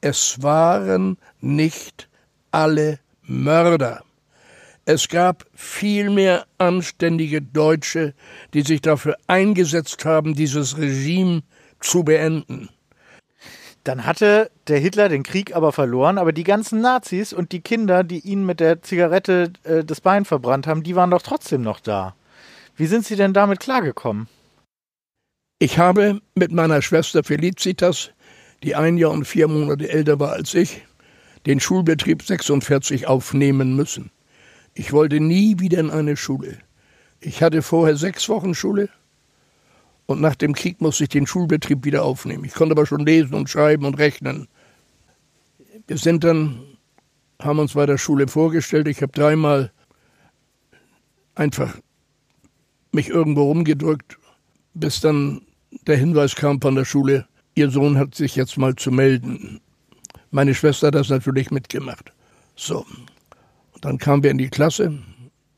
es 0.00 0.40
waren 0.40 1.18
nicht 1.40 2.08
alle 2.52 3.00
Mörder. 3.22 4.04
Es 4.84 5.08
gab 5.08 5.44
viel 5.54 6.10
mehr 6.10 6.46
anständige 6.58 7.42
Deutsche, 7.42 8.14
die 8.54 8.62
sich 8.62 8.80
dafür 8.80 9.16
eingesetzt 9.26 10.04
haben, 10.04 10.36
dieses 10.36 10.78
Regime 10.78 11.42
zu 11.80 12.04
beenden. 12.04 12.68
Dann 13.82 14.06
hatte 14.06 14.52
der 14.68 14.78
Hitler 14.78 15.08
den 15.08 15.24
Krieg 15.24 15.56
aber 15.56 15.72
verloren, 15.72 16.18
aber 16.18 16.32
die 16.32 16.44
ganzen 16.44 16.80
Nazis 16.80 17.32
und 17.32 17.50
die 17.50 17.60
Kinder, 17.60 18.04
die 18.04 18.20
ihn 18.20 18.46
mit 18.46 18.60
der 18.60 18.82
Zigarette 18.82 19.52
äh, 19.64 19.82
das 19.84 20.00
Bein 20.00 20.24
verbrannt 20.24 20.68
haben, 20.68 20.84
die 20.84 20.94
waren 20.94 21.10
doch 21.10 21.22
trotzdem 21.22 21.62
noch 21.62 21.80
da. 21.80 22.14
Wie 22.76 22.86
sind 22.86 23.04
Sie 23.04 23.16
denn 23.16 23.32
damit 23.32 23.58
klargekommen? 23.58 24.28
Ich 25.58 25.78
habe 25.78 26.20
mit 26.34 26.52
meiner 26.52 26.82
Schwester 26.82 27.24
Felicitas, 27.24 28.10
die 28.62 28.74
ein 28.74 28.98
Jahr 28.98 29.12
und 29.12 29.24
vier 29.24 29.48
Monate 29.48 29.88
älter 29.88 30.20
war 30.20 30.32
als 30.32 30.52
ich, 30.52 30.82
den 31.46 31.60
Schulbetrieb 31.60 32.22
46 32.22 33.06
aufnehmen 33.06 33.74
müssen. 33.74 34.10
Ich 34.74 34.92
wollte 34.92 35.18
nie 35.18 35.58
wieder 35.58 35.80
in 35.80 35.88
eine 35.88 36.18
Schule. 36.18 36.58
Ich 37.20 37.42
hatte 37.42 37.62
vorher 37.62 37.96
sechs 37.96 38.28
Wochen 38.28 38.54
Schule 38.54 38.90
und 40.04 40.20
nach 40.20 40.34
dem 40.34 40.52
Krieg 40.52 40.82
musste 40.82 41.04
ich 41.04 41.08
den 41.08 41.26
Schulbetrieb 41.26 41.86
wieder 41.86 42.04
aufnehmen. 42.04 42.44
Ich 42.44 42.52
konnte 42.52 42.72
aber 42.72 42.84
schon 42.84 43.06
lesen 43.06 43.32
und 43.32 43.48
schreiben 43.48 43.86
und 43.86 43.94
rechnen. 43.98 44.48
Wir 45.86 45.96
sind 45.96 46.22
dann, 46.22 46.60
haben 47.40 47.60
uns 47.60 47.72
bei 47.72 47.86
der 47.86 47.96
Schule 47.96 48.28
vorgestellt. 48.28 48.88
Ich 48.88 49.00
habe 49.00 49.12
dreimal 49.12 49.72
einfach 51.34 51.78
mich 52.92 53.08
irgendwo 53.08 53.44
rumgedrückt, 53.44 54.18
bis 54.80 55.00
dann 55.00 55.42
der 55.86 55.96
Hinweis 55.96 56.34
kam 56.36 56.60
von 56.60 56.74
der 56.74 56.84
Schule, 56.84 57.26
Ihr 57.54 57.70
Sohn 57.70 57.96
hat 57.96 58.14
sich 58.14 58.36
jetzt 58.36 58.58
mal 58.58 58.76
zu 58.76 58.90
melden. 58.90 59.60
Meine 60.30 60.54
Schwester 60.54 60.88
hat 60.88 60.94
das 60.94 61.08
natürlich 61.08 61.50
mitgemacht. 61.50 62.12
So. 62.54 62.84
Und 63.72 63.84
dann 63.84 63.96
kamen 63.96 64.22
wir 64.22 64.30
in 64.30 64.38
die 64.38 64.50
Klasse 64.50 64.98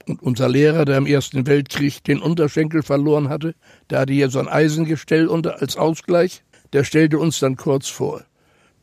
und 0.06 0.22
unser 0.22 0.48
Lehrer, 0.48 0.84
der 0.84 0.98
im 0.98 1.06
Ersten 1.06 1.46
Weltkrieg 1.46 2.02
den 2.04 2.20
Unterschenkel 2.20 2.82
verloren 2.82 3.28
hatte, 3.28 3.54
der 3.90 4.00
hatte 4.00 4.12
hier 4.12 4.30
so 4.30 4.38
ein 4.38 4.48
Eisengestell 4.48 5.26
unter 5.26 5.60
als 5.60 5.76
Ausgleich, 5.76 6.44
der 6.72 6.84
stellte 6.84 7.18
uns 7.18 7.40
dann 7.40 7.56
kurz 7.56 7.88
vor. 7.88 8.22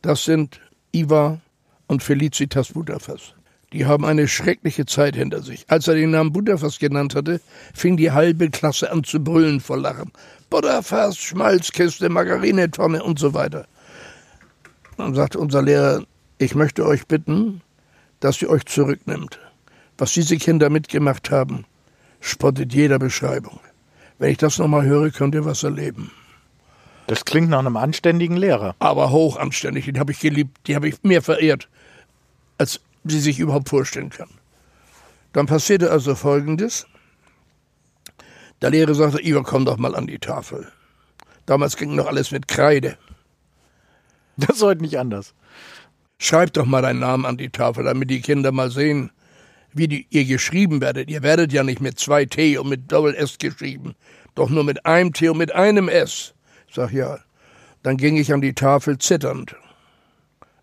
Das 0.02 0.26
sind 0.26 0.60
Iva 0.92 1.40
und 1.88 2.04
Felicitas 2.04 2.74
Butterfass. 2.74 3.34
Die 3.74 3.86
haben 3.86 4.06
eine 4.06 4.28
schreckliche 4.28 4.86
Zeit 4.86 5.16
hinter 5.16 5.42
sich. 5.42 5.66
Als 5.68 5.88
er 5.88 5.96
den 5.96 6.12
Namen 6.12 6.32
Butterfass 6.32 6.80
genannt 6.80 7.16
hatte, 7.16 7.42
fing 7.74 7.98
die 7.98 8.12
halbe 8.12 8.50
Klasse 8.50 8.92
an 8.92 9.04
zu 9.04 9.24
brüllen 9.24 9.60
vor 9.60 9.78
Lachen. 9.78 10.12
Butterfass, 10.50 11.18
Schmalzkiste, 11.18 12.10
Margarinetonne 12.10 13.04
und 13.04 13.20
so 13.20 13.34
weiter. 13.34 13.66
Dann 14.98 15.16
sagte 15.16 15.40
unser 15.40 15.62
Lehrer, 15.62 16.04
ich 16.38 16.56
möchte 16.56 16.86
euch 16.86 17.08
bitten, 17.08 17.62
dass 18.20 18.42
ihr 18.42 18.50
euch 18.50 18.66
zurücknimmt. 18.66 19.40
Was 19.98 20.14
diese 20.14 20.38
Kinder 20.38 20.70
mitgemacht 20.70 21.32
haben, 21.32 21.66
spottet 22.20 22.74
jeder 22.74 23.00
Beschreibung. 23.00 23.60
Wenn 24.20 24.32
ich 24.32 24.38
das 24.38 24.58
nochmal 24.58 24.86
höre, 24.86 25.12
könnt 25.12 25.36
ihr 25.36 25.46
was 25.46 25.64
erleben. 25.64 26.12
Das 27.08 27.26
klingt 27.26 27.50
nach 27.50 27.60
einem 27.60 27.78
anständigen 27.78 28.38
Lehrer. 28.38 28.76
Aber 28.80 29.12
hochanständig, 29.12 29.86
den 29.86 30.00
habe 30.00 30.12
ich 30.12 30.20
geliebt, 30.20 30.58
die 30.68 30.76
habe 30.76 30.88
ich 30.88 31.04
mehr 31.04 31.22
verehrt, 31.22 31.68
als 32.58 32.80
sie 33.06 33.20
sich 33.20 33.40
überhaupt 33.40 33.70
vorstellen 33.70 34.10
kann. 34.10 34.30
Dann 35.34 35.46
passierte 35.46 35.92
also 35.92 36.16
Folgendes. 36.16 36.88
Der 38.62 38.72
Lehrer 38.72 38.96
sagte, 38.96 39.24
Ivo, 39.24 39.44
komm 39.44 39.66
doch 39.66 39.78
mal 39.78 39.96
an 39.96 40.08
die 40.08 40.20
Tafel. 40.20 40.72
Damals 41.46 41.78
ging 41.78 41.96
noch 41.96 42.08
alles 42.08 42.32
mit 42.32 42.48
Kreide. 42.48 42.98
Das 44.38 44.58
ist 44.58 44.64
heute 44.64 44.82
nicht 44.82 44.98
anders. 44.98 45.34
Schreib 46.18 46.54
doch 46.54 46.66
mal 46.66 46.82
deinen 46.82 47.00
Namen 47.00 47.26
an 47.26 47.38
die 47.38 47.50
Tafel, 47.50 47.84
damit 47.84 48.10
die 48.10 48.22
Kinder 48.22 48.52
mal 48.52 48.72
sehen, 48.72 49.12
wie 49.74 49.88
die, 49.88 50.08
ihr 50.10 50.26
geschrieben 50.26 50.82
werdet. 50.82 51.10
Ihr 51.10 51.22
werdet 51.22 51.52
ja 51.54 51.64
nicht 51.64 51.82
mit 51.82 52.00
zwei 52.00 52.26
T 52.26 52.58
und 52.58 52.70
mit 52.70 52.92
Doppel 52.92 53.14
S 53.14 53.38
geschrieben, 53.38 53.94
doch 54.34 54.50
nur 54.50 54.64
mit 54.64 54.86
einem 54.86 55.14
T 55.14 55.30
und 55.30 55.38
mit 55.38 55.54
einem 55.54 55.90
S. 55.90 56.34
Ich 56.68 56.76
sag 56.76 56.92
ja. 56.92 57.20
Dann 57.84 57.98
ging 57.98 58.18
ich 58.18 58.34
an 58.34 58.42
die 58.42 58.54
Tafel 58.54 58.98
zitternd. 58.98 59.56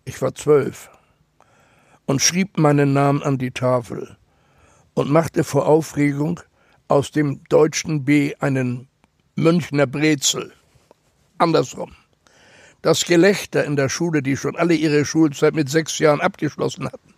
Ich 0.05 0.21
war 0.21 0.35
zwölf 0.35 0.91
und 2.13 2.21
schrieb 2.21 2.59
meinen 2.59 2.93
Namen 2.93 3.23
an 3.23 3.39
die 3.39 3.53
Tafel 3.53 4.19
und 4.93 5.11
machte 5.11 5.45
vor 5.45 5.65
Aufregung 5.65 6.41
aus 6.87 7.11
dem 7.11 7.43
deutschen 7.49 8.05
B 8.05 8.35
einen 8.39 8.87
Münchner 9.35 9.87
Brezel. 9.87 10.53
Andersrum. 11.39 11.93
Das 12.83 13.07
Gelächter 13.07 13.65
in 13.65 13.77
der 13.77 13.89
Schule, 13.89 14.23
die 14.23 14.37
schon 14.37 14.57
alle 14.57 14.75
ihre 14.75 15.07
Schulzeit 15.07 15.55
mit 15.55 15.71
sechs 15.71 15.99
Jahren 16.01 16.21
abgeschlossen 16.21 16.85
hatten, 16.85 17.15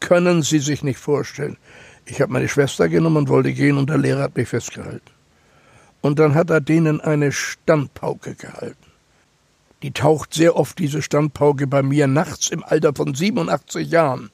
können 0.00 0.42
Sie 0.42 0.58
sich 0.58 0.82
nicht 0.82 0.98
vorstellen. 0.98 1.56
Ich 2.04 2.20
habe 2.20 2.30
meine 2.30 2.48
Schwester 2.48 2.90
genommen 2.90 3.16
und 3.16 3.30
wollte 3.30 3.54
gehen 3.54 3.78
und 3.78 3.88
der 3.88 3.96
Lehrer 3.96 4.24
hat 4.24 4.36
mich 4.36 4.50
festgehalten. 4.50 5.12
Und 6.02 6.18
dann 6.18 6.34
hat 6.34 6.50
er 6.50 6.60
denen 6.60 7.00
eine 7.00 7.32
Standpauke 7.32 8.34
gehalten. 8.34 8.85
Die 9.86 9.92
taucht 9.92 10.34
sehr 10.34 10.56
oft, 10.56 10.80
diese 10.80 11.00
Standpauke, 11.00 11.68
bei 11.68 11.80
mir 11.80 12.08
nachts 12.08 12.48
im 12.50 12.64
Alter 12.64 12.92
von 12.92 13.14
87 13.14 13.88
Jahren. 13.88 14.32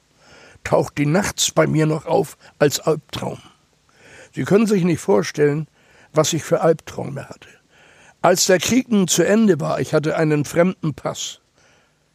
Taucht 0.63 0.97
die 0.97 1.05
nachts 1.05 1.51
bei 1.51 1.67
mir 1.67 1.85
noch 1.85 2.07
auf 2.07 2.39
als 2.57 2.79
Albtraum. 2.79 3.37
Sie 4.31 4.45
können 4.45 4.65
sich 4.65 4.83
nicht 4.83 4.99
vorstellen, 4.99 5.67
was 6.11 6.33
ich 6.33 6.43
für 6.43 6.61
Albträume 6.61 7.29
hatte. 7.29 7.49
Als 8.23 8.47
der 8.47 8.57
Krieg 8.57 8.89
nun 8.89 9.07
zu 9.07 9.21
Ende 9.21 9.59
war, 9.59 9.79
ich 9.79 9.93
hatte 9.93 10.17
einen 10.17 10.43
fremden 10.43 10.95
Pass 10.95 11.39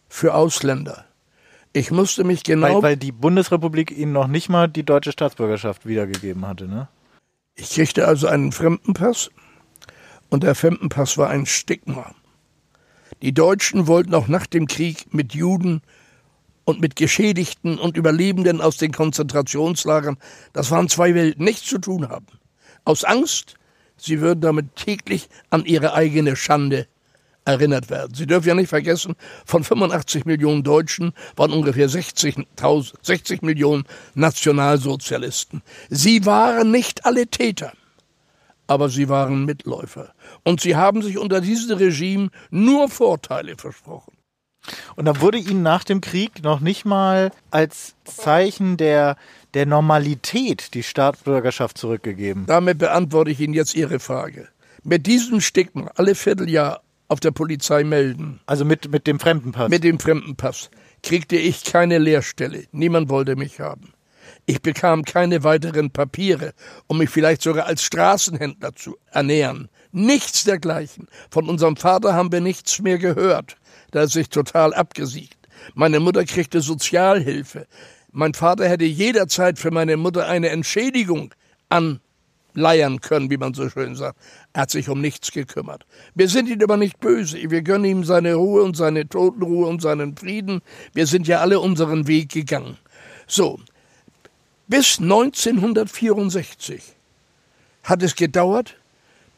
für 0.08 0.34
Ausländer. 0.34 1.04
Ich 1.72 1.92
musste 1.92 2.24
mich 2.24 2.42
genau. 2.42 2.78
Weil, 2.78 2.82
weil 2.82 2.96
die 2.96 3.12
Bundesrepublik 3.12 3.96
Ihnen 3.96 4.10
noch 4.10 4.26
nicht 4.26 4.48
mal 4.48 4.66
die 4.66 4.82
deutsche 4.82 5.12
Staatsbürgerschaft 5.12 5.86
wiedergegeben 5.86 6.44
hatte, 6.44 6.66
ne? 6.66 6.88
Ich 7.54 7.70
kriegte 7.70 8.08
also 8.08 8.26
einen 8.26 8.50
Fremdenpass 8.50 9.30
und 10.28 10.42
der 10.42 10.56
Fremdenpass 10.56 11.16
war 11.18 11.30
ein 11.30 11.46
Stigma. 11.46 12.16
Die 13.22 13.32
Deutschen 13.32 13.86
wollten 13.86 14.14
auch 14.14 14.28
nach 14.28 14.46
dem 14.46 14.66
Krieg 14.66 15.12
mit 15.12 15.34
Juden 15.34 15.82
und 16.64 16.80
mit 16.80 16.96
Geschädigten 16.96 17.78
und 17.78 17.96
Überlebenden 17.96 18.60
aus 18.60 18.76
den 18.76 18.92
Konzentrationslagern, 18.92 20.18
das 20.52 20.70
waren 20.70 20.88
zwei 20.88 21.14
Welten, 21.14 21.44
nichts 21.44 21.66
zu 21.66 21.78
tun 21.78 22.08
haben. 22.08 22.26
Aus 22.84 23.04
Angst 23.04 23.58
Sie 23.98 24.20
würden 24.20 24.40
damit 24.40 24.76
täglich 24.76 25.28
an 25.50 25.64
ihre 25.64 25.92
eigene 25.92 26.36
Schande 26.36 26.86
erinnert 27.44 27.90
werden. 27.90 28.14
Sie 28.14 28.26
dürfen 28.26 28.48
ja 28.48 28.54
nicht 28.54 28.68
vergessen, 28.68 29.14
von 29.44 29.64
85 29.64 30.24
Millionen 30.24 30.62
Deutschen 30.62 31.12
waren 31.34 31.52
ungefähr 31.52 31.88
60, 31.88 32.46
60 33.02 33.42
Millionen 33.42 33.84
Nationalsozialisten. 34.14 35.62
Sie 35.88 36.24
waren 36.26 36.70
nicht 36.70 37.06
alle 37.06 37.26
Täter, 37.26 37.72
aber 38.68 38.88
sie 38.88 39.08
waren 39.08 39.44
Mitläufer. 39.44 40.14
Und 40.44 40.60
sie 40.60 40.76
haben 40.76 41.02
sich 41.02 41.18
unter 41.18 41.40
diesem 41.40 41.76
Regime 41.76 42.30
nur 42.50 42.88
Vorteile 42.88 43.56
versprochen. 43.56 44.12
Und 44.96 45.06
da 45.06 45.20
wurde 45.20 45.38
ihnen 45.38 45.62
nach 45.62 45.82
dem 45.82 46.00
Krieg 46.00 46.42
noch 46.42 46.60
nicht 46.60 46.84
mal 46.84 47.30
als 47.50 47.94
Zeichen 48.04 48.76
der, 48.76 49.16
der 49.54 49.66
Normalität 49.66 50.74
die 50.74 50.82
Staatsbürgerschaft 50.82 51.78
zurückgegeben. 51.78 52.44
Damit 52.46 52.78
beantworte 52.78 53.30
ich 53.30 53.40
Ihnen 53.40 53.54
jetzt 53.54 53.74
Ihre 53.74 53.98
Frage. 53.98 54.48
Mit 54.84 55.06
diesem 55.06 55.40
Stigma 55.40 55.90
alle 55.96 56.14
Vierteljahr 56.14 56.82
auf 57.08 57.20
der 57.20 57.30
Polizei 57.30 57.84
melden. 57.84 58.40
Also 58.46 58.64
mit, 58.64 58.90
mit 58.90 59.06
dem 59.06 59.18
Fremdenpass? 59.18 59.70
Mit 59.70 59.84
dem 59.84 59.98
Fremdenpass. 59.98 60.70
Kriegte 61.02 61.36
ich 61.36 61.64
keine 61.64 61.98
Lehrstelle. 61.98 62.64
Niemand 62.72 63.08
wollte 63.08 63.36
mich 63.36 63.60
haben. 63.60 63.92
Ich 64.50 64.62
bekam 64.62 65.04
keine 65.04 65.44
weiteren 65.44 65.90
Papiere, 65.90 66.54
um 66.86 66.96
mich 66.96 67.10
vielleicht 67.10 67.42
sogar 67.42 67.66
als 67.66 67.82
Straßenhändler 67.82 68.74
zu 68.74 68.96
ernähren. 69.12 69.68
Nichts 69.92 70.44
dergleichen. 70.44 71.06
Von 71.30 71.50
unserem 71.50 71.76
Vater 71.76 72.14
haben 72.14 72.32
wir 72.32 72.40
nichts 72.40 72.80
mehr 72.80 72.96
gehört. 72.96 73.58
Da 73.90 74.04
ist 74.04 74.14
sich 74.14 74.30
total 74.30 74.72
abgesiegt. 74.72 75.36
Meine 75.74 76.00
Mutter 76.00 76.24
kriegte 76.24 76.62
Sozialhilfe. 76.62 77.66
Mein 78.10 78.32
Vater 78.32 78.66
hätte 78.66 78.86
jederzeit 78.86 79.58
für 79.58 79.70
meine 79.70 79.98
Mutter 79.98 80.26
eine 80.26 80.48
Entschädigung 80.48 81.34
an 81.68 82.00
leiern 82.54 83.02
können, 83.02 83.28
wie 83.28 83.36
man 83.36 83.52
so 83.52 83.68
schön 83.68 83.96
sagt. 83.96 84.18
Er 84.54 84.62
hat 84.62 84.70
sich 84.70 84.88
um 84.88 85.02
nichts 85.02 85.30
gekümmert. 85.30 85.84
Wir 86.14 86.28
sind 86.30 86.48
ihm 86.48 86.62
aber 86.62 86.78
nicht 86.78 87.00
böse. 87.00 87.36
Wir 87.50 87.60
gönnen 87.60 87.84
ihm 87.84 88.02
seine 88.02 88.32
Ruhe 88.32 88.62
und 88.62 88.78
seine 88.78 89.06
Totenruhe 89.10 89.66
und 89.66 89.82
seinen 89.82 90.16
Frieden. 90.16 90.62
Wir 90.94 91.06
sind 91.06 91.28
ja 91.28 91.40
alle 91.40 91.60
unseren 91.60 92.06
Weg 92.06 92.30
gegangen. 92.30 92.78
So. 93.26 93.60
Bis 94.68 94.98
1964 95.00 96.82
hat 97.84 98.02
es 98.02 98.14
gedauert, 98.14 98.74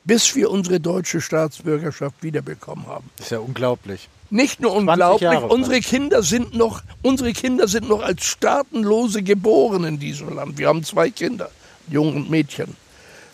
bis 0.04 0.34
wir 0.34 0.50
unsere 0.50 0.80
deutsche 0.80 1.20
Staatsbürgerschaft 1.20 2.20
wiederbekommen 2.20 2.88
haben. 2.88 3.08
Ist 3.20 3.30
ja 3.30 3.38
unglaublich. 3.38 4.08
Nicht 4.30 4.60
nur 4.60 4.74
unglaublich, 4.74 5.40
unsere 5.40 5.80
Kinder 5.80 6.24
sind 6.24 6.54
noch, 6.54 6.82
unsere 7.02 7.32
Kinder 7.32 7.68
sind 7.68 7.88
noch 7.88 8.02
als 8.02 8.24
Staatenlose 8.24 9.22
geboren 9.22 9.84
in 9.84 9.98
diesem 10.00 10.34
Land. 10.34 10.58
Wir 10.58 10.66
haben 10.66 10.82
zwei 10.82 11.10
Kinder, 11.10 11.50
Jungen 11.88 12.16
und 12.16 12.30
Mädchen. 12.30 12.76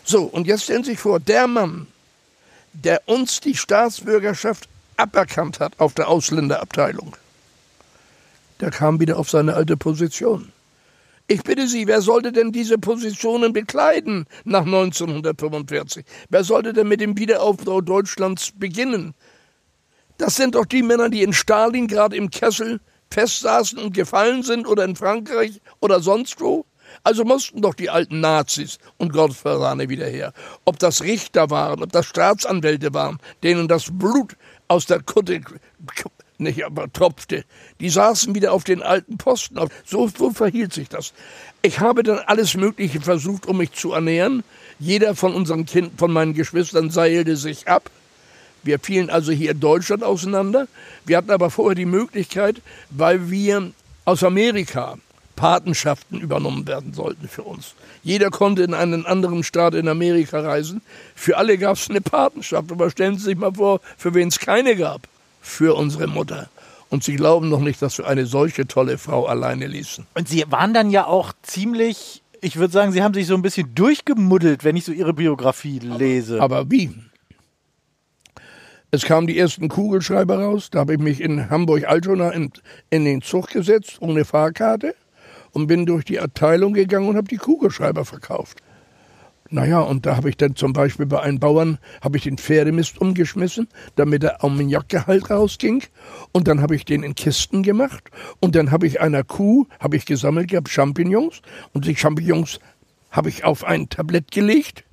So, 0.03 0.23
und 0.23 0.45
jetzt 0.45 0.65
stellen 0.65 0.83
Sie 0.83 0.91
sich 0.91 0.99
vor, 0.99 1.19
der 1.19 1.47
Mann, 1.47 1.87
der 2.73 3.01
uns 3.07 3.39
die 3.39 3.55
Staatsbürgerschaft 3.55 4.69
aberkannt 4.97 5.59
hat 5.59 5.73
auf 5.79 5.93
der 5.93 6.07
Ausländerabteilung, 6.09 7.15
der 8.59 8.69
kam 8.71 8.99
wieder 8.99 9.17
auf 9.17 9.29
seine 9.29 9.55
alte 9.55 9.77
Position. 9.77 10.51
Ich 11.29 11.43
bitte 11.43 11.67
Sie, 11.67 11.87
wer 11.87 12.01
sollte 12.01 12.31
denn 12.31 12.53
diese 12.53 12.77
Positionen 12.77 13.51
bekleiden 13.51 14.25
nach 14.45 14.63
1945? 14.63 16.05
Wer 16.29 16.43
sollte 16.45 16.71
denn 16.71 16.87
mit 16.87 17.01
dem 17.01 17.17
Wiederaufbau 17.17 17.81
Deutschlands 17.81 18.53
beginnen? 18.55 19.13
Das 20.17 20.37
sind 20.37 20.55
doch 20.55 20.65
die 20.65 20.83
Männer, 20.83 21.09
die 21.09 21.23
in 21.23 21.33
Stalingrad 21.33 22.13
im 22.13 22.29
Kessel 22.29 22.79
festsaßen 23.11 23.77
und 23.77 23.93
gefallen 23.93 24.41
sind 24.41 24.67
oder 24.67 24.85
in 24.85 24.95
Frankreich 24.95 25.59
oder 25.81 25.99
sonst 25.99 26.39
wo. 26.39 26.65
Also 27.03 27.25
mussten 27.25 27.61
doch 27.61 27.73
die 27.73 27.89
alten 27.89 28.21
Nazis 28.21 28.77
und 28.95 29.11
Gottverrane 29.11 29.89
wieder 29.89 30.07
her. 30.07 30.31
Ob 30.63 30.79
das 30.79 31.03
Richter 31.03 31.49
waren, 31.49 31.83
ob 31.83 31.91
das 31.91 32.05
Staatsanwälte 32.05 32.93
waren, 32.93 33.17
denen 33.43 33.67
das 33.67 33.87
Blut 33.91 34.37
aus 34.69 34.85
der 34.85 35.03
Kutte 35.03 35.41
nicht 36.39 36.65
aber 36.65 36.91
tropfte. 36.91 37.43
Die 37.79 37.89
saßen 37.89 38.35
wieder 38.35 38.53
auf 38.53 38.63
den 38.63 38.81
alten 38.81 39.17
Posten. 39.17 39.59
So, 39.85 40.07
so 40.07 40.31
verhielt 40.31 40.73
sich 40.73 40.89
das. 40.89 41.13
Ich 41.61 41.79
habe 41.79 42.03
dann 42.03 42.19
alles 42.19 42.55
Mögliche 42.55 43.01
versucht, 43.01 43.45
um 43.45 43.57
mich 43.57 43.71
zu 43.73 43.93
ernähren. 43.93 44.43
Jeder 44.79 45.15
von 45.15 45.33
unseren 45.33 45.65
Kind, 45.65 45.97
von 45.97 46.11
meinen 46.11 46.33
Geschwistern 46.33 46.91
seilte 46.91 47.35
sich 47.35 47.67
ab. 47.67 47.89
Wir 48.63 48.79
fielen 48.79 49.09
also 49.09 49.31
hier 49.31 49.51
in 49.51 49.59
Deutschland 49.59 50.03
auseinander. 50.03 50.67
Wir 51.05 51.17
hatten 51.17 51.31
aber 51.31 51.49
vorher 51.49 51.75
die 51.75 51.85
Möglichkeit, 51.85 52.61
weil 52.89 53.29
wir 53.29 53.71
aus 54.05 54.23
Amerika 54.23 54.97
Patenschaften 55.37 56.19
übernommen 56.19 56.67
werden 56.67 56.93
sollten 56.93 57.27
für 57.27 57.43
uns. 57.43 57.75
Jeder 58.03 58.29
konnte 58.29 58.63
in 58.63 58.73
einen 58.73 59.05
anderen 59.05 59.43
Staat 59.43 59.75
in 59.75 59.87
Amerika 59.87 60.41
reisen. 60.41 60.81
Für 61.15 61.37
alle 61.37 61.57
gab 61.57 61.77
es 61.77 61.89
eine 61.89 62.01
Patenschaft. 62.01 62.71
Aber 62.71 62.89
stellen 62.89 63.17
Sie 63.17 63.25
sich 63.25 63.37
mal 63.37 63.53
vor, 63.53 63.79
für 63.97 64.13
wen 64.13 64.27
es 64.27 64.39
keine 64.39 64.75
gab. 64.75 65.07
Für 65.47 65.75
unsere 65.75 66.07
Mutter. 66.07 66.49
Und 66.89 67.03
Sie 67.03 67.15
glauben 67.15 67.49
noch 67.49 67.59
nicht, 67.59 67.81
dass 67.81 67.97
wir 67.97 68.07
eine 68.07 68.25
solche 68.25 68.67
tolle 68.67 68.97
Frau 68.97 69.25
alleine 69.25 69.67
ließen. 69.67 70.05
Und 70.13 70.27
Sie 70.27 70.43
waren 70.49 70.73
dann 70.73 70.89
ja 70.89 71.05
auch 71.05 71.33
ziemlich, 71.41 72.21
ich 72.41 72.57
würde 72.57 72.73
sagen, 72.73 72.91
Sie 72.91 73.01
haben 73.01 73.13
sich 73.13 73.27
so 73.27 73.33
ein 73.33 73.41
bisschen 73.41 73.73
durchgemuddelt, 73.73 74.63
wenn 74.63 74.75
ich 74.75 74.85
so 74.85 74.91
Ihre 74.91 75.13
Biografie 75.13 75.79
lese. 75.79 76.41
Aber, 76.41 76.57
aber 76.57 76.71
wie? 76.71 76.93
Es 78.91 79.03
kamen 79.03 79.27
die 79.27 79.37
ersten 79.37 79.67
Kugelschreiber 79.67 80.37
raus. 80.37 80.69
Da 80.71 80.79
habe 80.79 80.93
ich 80.93 80.99
mich 80.99 81.19
in 81.19 81.49
Hamburg-Altona 81.49 82.29
in, 82.31 82.51
in 82.89 83.05
den 83.05 83.21
Zug 83.21 83.49
gesetzt, 83.49 83.97
ohne 83.99 84.23
Fahrkarte 84.23 84.95
und 85.51 85.67
bin 85.67 85.85
durch 85.85 86.05
die 86.05 86.19
Abteilung 86.19 86.73
gegangen 86.73 87.09
und 87.09 87.17
habe 87.17 87.27
die 87.27 87.37
Kugelschreiber 87.37 88.05
verkauft. 88.05 88.59
Naja, 89.49 89.79
und 89.79 90.05
da 90.05 90.17
habe 90.17 90.29
ich 90.29 90.37
dann 90.37 90.55
zum 90.55 90.73
Beispiel 90.73 91.05
bei 91.05 91.21
einem 91.21 91.39
Bauern, 91.39 91.77
habe 92.01 92.17
ich 92.17 92.23
den 92.23 92.37
Pferdemist 92.37 92.99
umgeschmissen, 92.99 93.67
damit 93.95 94.23
der 94.23 94.43
Ammoniakgehalt 94.43 95.29
rausging. 95.29 95.83
Und 96.31 96.47
dann 96.47 96.61
habe 96.61 96.75
ich 96.75 96.85
den 96.85 97.03
in 97.03 97.15
Kisten 97.15 97.63
gemacht. 97.63 98.09
Und 98.39 98.55
dann 98.55 98.71
habe 98.71 98.87
ich 98.87 98.99
einer 98.99 99.23
Kuh, 99.23 99.65
habe 99.79 99.95
ich 99.95 100.05
gesammelt 100.05 100.49
gehabt, 100.49 100.69
Champignons. 100.69 101.41
Und 101.73 101.85
die 101.85 101.95
Champignons 101.95 102.59
habe 103.11 103.29
ich 103.29 103.45
auf 103.45 103.63
ein 103.63 103.89
Tablett 103.89 104.31
gelegt 104.31 104.83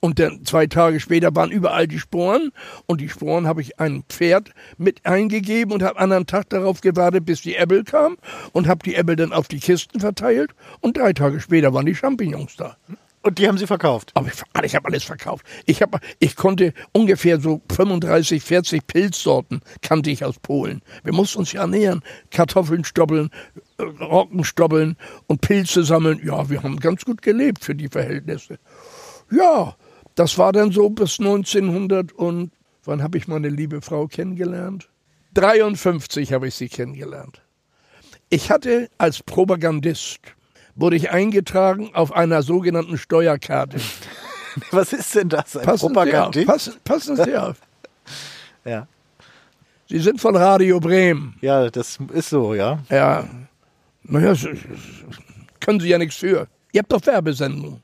und 0.00 0.18
dann 0.18 0.44
zwei 0.44 0.66
Tage 0.66 1.00
später 1.00 1.34
waren 1.34 1.50
überall 1.50 1.88
die 1.88 1.98
Sporen 1.98 2.52
und 2.86 3.00
die 3.00 3.08
Sporen 3.08 3.46
habe 3.46 3.60
ich 3.60 3.80
einem 3.80 4.04
Pferd 4.08 4.50
mit 4.76 5.04
eingegeben 5.04 5.72
und 5.72 5.82
habe 5.82 5.98
anderen 5.98 6.26
Tag 6.26 6.48
darauf 6.50 6.80
gewartet, 6.80 7.24
bis 7.24 7.42
die 7.42 7.56
Äppel 7.56 7.84
kam 7.84 8.16
und 8.52 8.68
habe 8.68 8.82
die 8.84 8.94
Äppel 8.94 9.16
dann 9.16 9.32
auf 9.32 9.48
die 9.48 9.58
Kisten 9.58 10.00
verteilt 10.00 10.50
und 10.80 10.96
drei 10.96 11.12
Tage 11.12 11.40
später 11.40 11.74
waren 11.74 11.86
die 11.86 11.94
Champignons 11.94 12.56
da. 12.56 12.76
Und 13.22 13.38
die 13.38 13.48
haben 13.48 13.58
Sie 13.58 13.66
verkauft? 13.66 14.12
Aber 14.14 14.28
ich, 14.28 14.34
ich 14.64 14.74
habe 14.74 14.88
alles 14.88 15.04
verkauft. 15.04 15.44
Ich, 15.66 15.82
hab, 15.82 16.00
ich 16.18 16.36
konnte 16.36 16.72
ungefähr 16.92 17.40
so 17.40 17.60
35, 17.70 18.42
40 18.42 18.86
Pilzsorten 18.86 19.60
kannte 19.82 20.10
ich 20.10 20.24
aus 20.24 20.38
Polen. 20.38 20.82
Wir 21.02 21.12
mussten 21.12 21.40
uns 21.40 21.52
ja 21.52 21.62
ernähren. 21.62 22.02
Kartoffeln 22.30 22.84
stoppeln, 22.84 23.30
äh, 23.78 23.82
Rocken 23.82 24.44
stoppeln 24.44 24.96
und 25.26 25.40
Pilze 25.40 25.82
sammeln. 25.82 26.20
Ja, 26.24 26.48
wir 26.48 26.62
haben 26.62 26.78
ganz 26.78 27.04
gut 27.04 27.22
gelebt 27.22 27.64
für 27.64 27.74
die 27.74 27.88
Verhältnisse. 27.88 28.58
Ja, 29.30 29.76
das 30.14 30.38
war 30.38 30.52
dann 30.52 30.72
so 30.72 30.88
bis 30.88 31.18
1900 31.18 32.12
und 32.12 32.52
wann 32.84 33.02
habe 33.02 33.18
ich 33.18 33.28
meine 33.28 33.48
liebe 33.48 33.82
Frau 33.82 34.06
kennengelernt? 34.06 34.88
53 35.34 36.32
habe 36.32 36.48
ich 36.48 36.54
sie 36.54 36.68
kennengelernt. 36.68 37.42
Ich 38.30 38.50
hatte 38.50 38.90
als 38.98 39.22
Propagandist 39.22 40.20
wurde 40.78 40.96
ich 40.96 41.10
eingetragen 41.10 41.90
auf 41.94 42.12
einer 42.12 42.42
sogenannten 42.42 42.96
Steuerkarte. 42.96 43.78
Was 44.70 44.92
ist 44.92 45.14
denn 45.14 45.28
das? 45.28 45.56
Ein 45.56 45.64
passen 45.64 45.92
Propagandist? 45.92 46.34
Sie 46.34 46.40
auf, 46.40 46.46
passen, 46.46 46.74
passen 46.84 47.16
Sie 47.16 47.36
auf. 47.36 47.56
ja. 48.64 48.86
Sie 49.88 49.98
sind 49.98 50.20
von 50.20 50.36
Radio 50.36 50.80
Bremen. 50.80 51.34
Ja, 51.40 51.70
das 51.70 51.98
ist 52.12 52.30
so, 52.30 52.54
ja. 52.54 52.78
Ja. 52.90 53.26
Naja, 54.02 54.34
können 55.60 55.80
Sie 55.80 55.88
ja 55.88 55.98
nichts 55.98 56.16
für. 56.16 56.46
Ihr 56.72 56.80
habt 56.80 56.92
doch 56.92 57.04
Werbesendungen. 57.06 57.82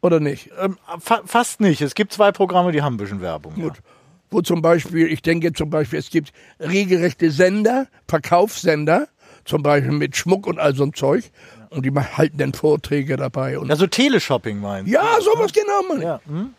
Oder 0.00 0.18
nicht? 0.18 0.50
Ähm, 0.60 0.78
fa 0.98 1.22
fast 1.24 1.60
nicht. 1.60 1.80
Es 1.80 1.94
gibt 1.94 2.12
zwei 2.12 2.32
Programme, 2.32 2.72
die 2.72 2.82
haben 2.82 2.94
ein 2.94 2.98
bisschen 2.98 3.20
Werbung. 3.20 3.54
Gut. 3.54 3.76
Ja. 3.76 3.82
Wo 4.30 4.40
zum 4.40 4.62
Beispiel, 4.62 5.06
ich 5.06 5.22
denke 5.22 5.52
zum 5.52 5.70
Beispiel, 5.70 5.98
es 5.98 6.10
gibt 6.10 6.32
regelrechte 6.58 7.30
Sender, 7.30 7.86
Verkaufssender, 8.08 9.08
zum 9.44 9.62
Beispiel 9.62 9.92
mit 9.92 10.16
Schmuck 10.16 10.46
und 10.46 10.58
all 10.58 10.74
so 10.74 10.84
ein 10.84 10.94
Zeug. 10.94 11.30
Und 11.74 11.86
die 11.86 11.92
halten 11.92 12.38
dann 12.38 12.52
Vorträge 12.52 13.16
dabei. 13.16 13.58
Und 13.58 13.70
also 13.70 13.86
Teleshopping 13.86 14.60
meinen 14.60 14.86
Ja, 14.86 15.18
sowas 15.20 15.52
genau, 15.52 15.82
Mann. 15.88 16.02
Ja. 16.02 16.20
Hm? 16.26 16.54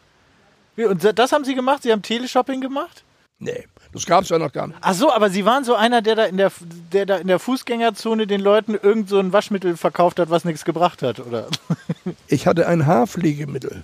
Und 0.89 1.19
das 1.19 1.32
haben 1.32 1.45
Sie 1.45 1.54
gemacht? 1.54 1.84
Sie 1.84 1.91
haben 1.91 2.02
Teleshopping 2.02 2.62
gemacht? 2.62 3.04
Nee. 3.38 3.65
Das 3.91 4.08
gab 4.08 4.23
es 4.23 4.30
ja 4.30 4.39
noch 4.39 4.52
gar 4.52 4.67
nicht. 4.67 4.80
Ach 4.82 4.95
so, 4.95 5.12
aber 5.13 5.30
Sie 5.30 5.45
waren 5.45 5.63
so 5.63 5.76
einer, 5.76 6.02
der 6.02 6.15
da 6.15 6.26
in 6.26 6.38
der, 6.38 6.52
der 6.91 7.06
da 7.06 7.17
in 7.17 7.28
der 7.28 7.38
Fußgängerzone 7.38 8.26
den 8.26 8.41
Leuten 8.41 8.73
irgend 8.73 9.08
so 9.08 9.19
ein 9.19 9.32
Waschmittel 9.32 9.78
verkauft 9.78 10.19
hat, 10.19 10.32
was 10.32 10.45
nichts 10.45 10.65
gebracht 10.65 11.04
hat, 11.04 11.19
oder? 11.19 11.47
Ich 12.28 12.47
hatte 12.47 12.67
ein 12.67 12.88
Haarpflegemittel. 12.88 13.84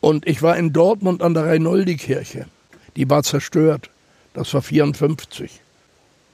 Und 0.00 0.28
ich 0.28 0.42
war 0.42 0.56
in 0.56 0.72
Dortmund 0.72 1.22
an 1.22 1.34
der 1.34 1.46
Reinoldi-Kirche. 1.46 2.46
Die 2.94 3.10
war 3.10 3.24
zerstört. 3.24 3.90
Das 4.32 4.54
war 4.54 4.62
54. 4.62 5.60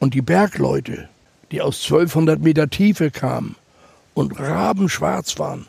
Und 0.00 0.12
die 0.12 0.20
Bergleute, 0.20 1.08
die 1.50 1.62
aus 1.62 1.82
1200 1.82 2.40
Meter 2.40 2.68
Tiefe 2.68 3.10
kamen 3.10 3.56
und 4.14 4.38
rabenschwarz 4.38 5.38
waren, 5.38 5.66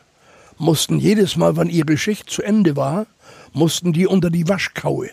mussten 0.57 0.99
jedes 0.99 1.35
Mal, 1.35 1.57
wenn 1.57 1.69
ihre 1.69 1.97
Schicht 1.97 2.29
zu 2.29 2.41
Ende 2.41 2.75
war, 2.75 3.07
mussten 3.53 3.91
die 3.93 4.07
unter 4.07 4.29
die 4.29 4.47
Waschkaue. 4.47 5.09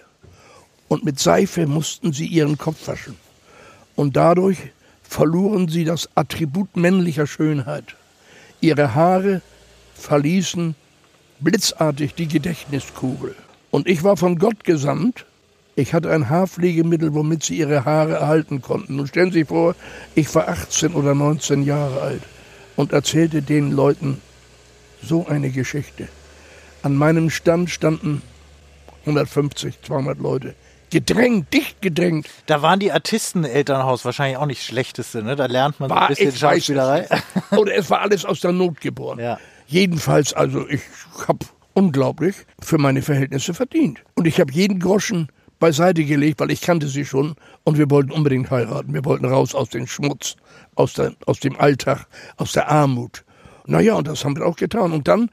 Und 0.88 1.05
mit 1.05 1.18
Seife 1.18 1.66
mussten 1.66 2.12
sie 2.12 2.27
ihren 2.27 2.59
Kopf 2.59 2.87
waschen. 2.87 3.16
Und 3.97 4.16
dadurch 4.16 4.59
verloren 5.03 5.68
sie 5.68 5.85
das 5.85 6.09
Attribut 6.14 6.77
männlicher 6.77 7.27
Schönheit. 7.27 7.97
Ihre 8.61 8.95
Haare 8.95 9.42
verließen 9.95 10.75
blitzartig 11.40 12.14
die 12.14 12.29
Gedächtniskugel. 12.29 13.35
Und 13.71 13.88
ich 13.88 14.05
war 14.05 14.16
von 14.16 14.38
Gott 14.38 14.64
gesandt. 14.64 15.25
Ich 15.75 15.95
hatte 15.95 16.11
ein 16.11 16.29
Haarpflegemittel, 16.29 17.14
womit 17.14 17.42
sie 17.42 17.57
ihre 17.57 17.85
Haare 17.87 18.16
erhalten 18.16 18.61
konnten. 18.61 19.01
Und 19.01 19.09
stellen 19.09 19.33
Sie 19.33 19.40
sich 19.40 19.49
vor, 19.49 19.75
ich 20.14 20.33
war 20.35 20.49
18 20.49 20.92
oder 20.92 21.14
19 21.14 21.62
Jahre 21.64 22.03
alt 22.03 22.23
und 22.77 22.93
erzählte 22.93 23.43
den 23.43 23.71
Leuten 23.71 24.21
so 25.03 25.27
eine 25.27 25.51
Geschichte. 25.51 26.09
An 26.83 26.95
meinem 26.97 27.31
Stand 27.31 27.71
standen 27.71 28.23
150, 29.01 29.83
200 29.83 30.19
Leute. 30.19 30.55
Gedrängt, 30.91 31.53
dicht 31.55 31.81
gedrängt. 31.81 32.29
Da 32.47 32.61
waren 32.61 32.79
die 32.79 32.93
Artisten-Elternhaus 32.93 34.05
wahrscheinlich 34.05 34.37
auch 34.37 34.47
nicht 34.47 34.63
schlechteste, 34.63 35.23
ne? 35.23 35.37
Da 35.37 35.47
lernt 35.47 35.81
man 35.81 35.89
so 35.89 35.95
War, 35.95 36.03
ein 36.03 36.09
bisschen 36.09 36.37
Schauspielerei. 36.37 37.09
Oder 37.57 37.75
es 37.75 37.89
war 37.89 38.01
alles 38.01 38.25
aus 38.25 38.41
der 38.41 38.53
Not 38.53 38.81
geboren. 38.81 39.19
Ja. 39.19 39.39
Jedenfalls, 39.67 40.35
also 40.35 40.69
ich 40.69 40.83
habe 41.27 41.47
unglaublich 41.73 42.37
für 42.61 42.77
meine 42.77 43.01
Verhältnisse 43.01 43.55
verdient. 43.55 44.03
Und 44.15 44.27
ich 44.27 44.39
habe 44.39 44.53
jeden 44.53 44.81
Groschen 44.81 45.29
beiseite 45.62 46.05
gelegt, 46.05 46.40
weil 46.40 46.51
ich 46.51 46.61
kannte 46.61 46.88
sie 46.88 47.05
schon 47.05 47.37
und 47.62 47.79
wir 47.79 47.88
wollten 47.88 48.11
unbedingt 48.11 48.51
heiraten. 48.51 48.92
Wir 48.92 49.05
wollten 49.05 49.25
raus 49.25 49.55
aus 49.55 49.68
dem 49.68 49.87
Schmutz, 49.87 50.35
aus, 50.75 50.94
der, 50.94 51.14
aus 51.25 51.38
dem 51.38 51.59
Alltag, 51.59 52.07
aus 52.37 52.51
der 52.51 52.68
Armut. 52.68 53.25
Naja, 53.66 53.94
und 53.94 54.09
das 54.09 54.25
haben 54.25 54.37
wir 54.37 54.44
auch 54.44 54.57
getan. 54.57 54.90
Und 54.90 55.07
dann, 55.07 55.31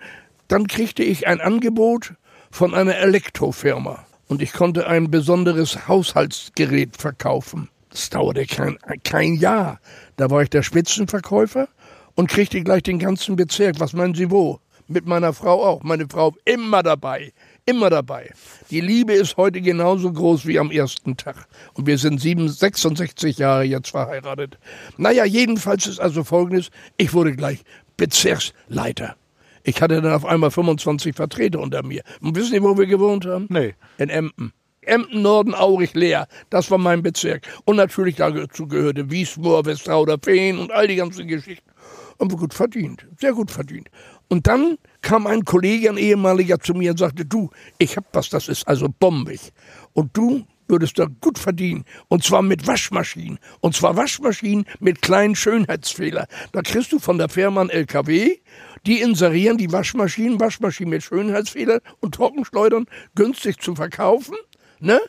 dann 0.48 0.68
kriegte 0.68 1.02
ich 1.02 1.26
ein 1.26 1.42
Angebot 1.42 2.14
von 2.52 2.76
einer 2.76 2.96
Elektrofirma. 2.96 4.06
Und 4.28 4.44
ich 4.44 4.54
konnte 4.54 4.86
ein 4.86 5.10
besonderes 5.10 5.88
Haushaltsgerät 5.88 6.96
verkaufen. 6.96 7.70
Das 7.90 8.12
dauerte 8.12 8.46
kein, 8.46 8.78
kein 9.04 9.34
Jahr. 9.34 9.80
Da 10.16 10.30
war 10.30 10.44
ich 10.44 10.52
der 10.52 10.62
Spitzenverkäufer 10.62 11.68
und 12.14 12.30
kriegte 12.30 12.62
gleich 12.62 12.84
den 12.84 13.00
ganzen 13.00 13.36
Bezirk. 13.36 13.80
Was 13.80 13.94
meinen 13.94 14.14
Sie 14.14 14.30
wo? 14.30 14.60
Mit 14.88 15.08
meiner 15.08 15.34
Frau 15.34 15.66
auch. 15.66 15.82
Meine 15.82 16.08
Frau 16.08 16.36
immer 16.46 16.84
dabei. 16.84 17.34
Immer 17.70 17.92
dabei. 17.92 18.32
Die 18.72 18.82
Liebe 18.82 19.14
ist 19.14 19.38
heute 19.38 19.62
genauso 19.62 20.12
groß 20.12 20.48
wie 20.48 20.58
am 20.58 20.72
ersten 20.72 21.18
Tag. 21.18 21.48
Und 21.76 21.86
wir 21.86 22.00
sind 22.00 22.20
sieben, 22.20 22.50
66 22.50 23.38
Jahre 23.38 23.64
jetzt 23.64 23.92
verheiratet. 23.92 24.58
Naja, 24.98 25.24
jedenfalls 25.24 25.86
ist 25.86 26.00
also 26.00 26.24
folgendes. 26.24 26.72
Ich 26.98 27.14
wurde 27.14 27.36
gleich 27.36 27.60
Bezirksleiter. 27.96 29.18
Ich 29.62 29.84
hatte 29.84 30.02
dann 30.02 30.14
auf 30.14 30.26
einmal 30.26 30.50
25 30.50 31.16
Vertreter 31.16 31.60
unter 31.60 31.86
mir. 31.86 32.02
Und 32.22 32.36
wissen 32.36 32.54
Sie, 32.54 32.64
wo 32.64 32.76
wir 32.76 32.88
gewohnt 32.88 33.28
haben? 33.28 33.46
Nee. 33.50 33.76
In 34.00 34.10
Emden. 34.10 34.52
Emden, 34.82 35.22
Norden, 35.22 35.54
Aurich, 35.54 35.94
Leer. 35.94 36.28
Das 36.50 36.72
war 36.72 36.80
mein 36.80 37.04
Bezirk. 37.04 37.46
Und 37.66 37.76
natürlich 37.76 38.16
dazu 38.16 38.68
gehörte 38.68 39.12
Wiesmoor, 39.12 39.66
Westrauder, 39.66 40.18
Feen 40.20 40.58
und 40.58 40.72
all 40.72 40.88
die 40.88 40.96
ganzen 40.96 41.28
Geschichten. 41.28 41.70
Und 42.18 42.36
gut 42.36 42.56
verdient. 42.56 43.06
Sehr 43.20 43.34
gut 43.34 43.52
verdient. 43.52 43.90
Und 44.28 44.48
dann 44.48 44.80
kam 45.02 45.28
ein 45.28 45.46
Kollege, 45.46 45.90
ein 45.90 45.98
ehemaliger, 45.98 46.60
zu 46.60 46.74
mir 46.74 46.92
und 46.92 46.98
sagte, 46.98 47.26
du, 47.26 47.50
ich 47.78 47.98
hab 47.98 48.06
was, 48.14 48.30
das 48.30 48.48
ist 48.48 48.68
also 48.68 48.88
bombig. 49.00 49.52
Und 49.94 50.16
du 50.16 50.46
würdest 50.70 51.00
da 51.00 51.08
gut 51.22 51.40
verdienen. 51.40 51.84
Und 52.08 52.24
zwar 52.24 52.42
mit 52.42 52.68
Waschmaschinen. 52.68 53.40
Und 53.60 53.76
zwar 53.76 53.98
Waschmaschinen 53.98 54.66
mit 54.80 55.02
kleinen 55.02 55.36
Schönheitsfehler. 55.36 56.28
Da 56.52 56.62
kriegst 56.62 56.92
du 56.92 57.00
von 57.00 57.18
der 57.18 57.30
Firma 57.30 57.62
ein 57.62 57.70
LKW, 57.70 58.38
die 58.86 59.02
inserieren 59.02 59.58
die 59.58 59.72
Waschmaschinen, 59.72 60.40
Waschmaschinen 60.40 60.92
mit 60.92 61.04
Schönheitsfehlern 61.04 61.80
und 62.00 62.16
Trockenschleudern 62.16 62.86
günstig 63.16 63.60
zu 63.60 63.76
verkaufen. 63.76 64.36
Ne? 64.80 65.00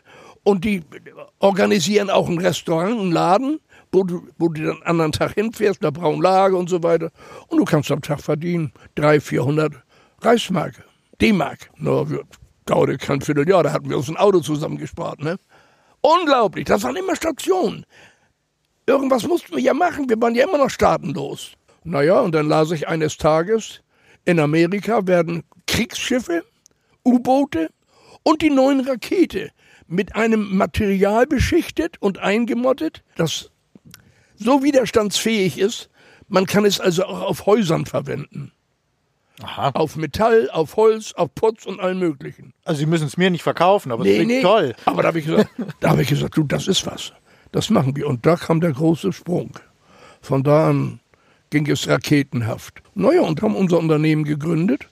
Und 0.42 0.64
die 0.64 0.82
organisieren 1.38 2.10
auch 2.10 2.28
ein 2.28 2.38
Restaurant, 2.38 2.98
einen 2.98 3.12
Laden, 3.12 3.60
wo 3.92 4.04
du, 4.04 4.26
wo 4.38 4.48
du 4.48 4.62
den 4.62 4.82
anderen 4.84 5.12
Tag 5.12 5.34
hinfährst, 5.34 5.82
da 5.82 5.90
brauchen 5.90 6.22
Lager 6.22 6.56
und 6.56 6.68
so 6.68 6.82
weiter. 6.82 7.10
Und 7.48 7.58
du 7.58 7.64
kannst 7.64 7.90
am 7.90 8.02
Tag 8.02 8.20
verdienen 8.20 8.72
300, 8.94 9.22
400 9.22 9.72
Reichsmark, 10.20 10.84
D-Mark. 11.20 11.70
Na, 11.76 12.08
wir, 12.08 12.24
dauerte 12.66 12.96
kein 12.98 13.20
Vierteljahr, 13.20 13.62
da 13.62 13.72
hatten 13.72 13.90
wir 13.90 13.96
uns 13.96 14.08
ein 14.08 14.16
Auto 14.16 14.40
zusammengespart. 14.40 15.20
Ne? 15.20 15.36
Unglaublich, 16.00 16.66
das 16.66 16.82
waren 16.82 16.96
immer 16.96 17.16
Stationen. 17.16 17.84
Irgendwas 18.86 19.26
mussten 19.26 19.54
wir 19.54 19.62
ja 19.62 19.74
machen, 19.74 20.08
wir 20.08 20.20
waren 20.20 20.34
ja 20.34 20.44
immer 20.44 20.58
noch 20.58 20.70
staatenlos. 20.70 21.52
Naja, 21.84 22.20
und 22.20 22.34
dann 22.34 22.48
las 22.48 22.70
ich 22.70 22.88
eines 22.88 23.16
Tages, 23.16 23.82
in 24.24 24.38
Amerika 24.38 25.06
werden 25.06 25.44
Kriegsschiffe, 25.66 26.44
U-Boote 27.06 27.70
und 28.22 28.42
die 28.42 28.50
neuen 28.50 28.80
Rakete 28.80 29.50
mit 29.86 30.14
einem 30.14 30.56
Material 30.56 31.26
beschichtet 31.26 31.96
und 32.00 32.18
eingemottet, 32.18 33.02
das 33.16 33.50
so 34.40 34.62
widerstandsfähig 34.62 35.58
ist, 35.58 35.90
man 36.28 36.46
kann 36.46 36.64
es 36.64 36.80
also 36.80 37.04
auch 37.04 37.20
auf 37.22 37.46
Häusern 37.46 37.86
verwenden. 37.86 38.52
Aha. 39.42 39.70
Auf 39.70 39.96
Metall, 39.96 40.50
auf 40.50 40.76
Holz, 40.76 41.12
auf 41.14 41.34
Putz 41.34 41.64
und 41.64 41.80
allem 41.80 41.98
Möglichen. 41.98 42.52
Also 42.64 42.80
Sie 42.80 42.86
müssen 42.86 43.06
es 43.06 43.16
mir 43.16 43.30
nicht 43.30 43.42
verkaufen, 43.42 43.90
aber 43.90 44.04
es 44.04 44.14
klingt 44.14 44.42
toll. 44.42 44.74
Aber 44.84 45.02
da 45.02 45.08
habe 45.08 45.18
ich 45.18 45.26
gesagt, 45.26 45.50
da 45.80 45.90
habe 45.90 46.02
ich 46.02 46.08
gesagt, 46.08 46.36
du, 46.36 46.42
das 46.44 46.68
ist 46.68 46.86
was. 46.86 47.12
Das 47.52 47.70
machen 47.70 47.96
wir. 47.96 48.06
Und 48.06 48.26
da 48.26 48.36
kam 48.36 48.60
der 48.60 48.72
große 48.72 49.12
Sprung. 49.12 49.58
Von 50.20 50.42
da 50.42 50.68
an 50.68 51.00
ging 51.48 51.68
es 51.70 51.88
raketenhaft. 51.88 52.82
Naja, 52.94 53.22
und 53.22 53.40
haben 53.40 53.56
unser 53.56 53.78
Unternehmen 53.78 54.24
gegründet. 54.24 54.88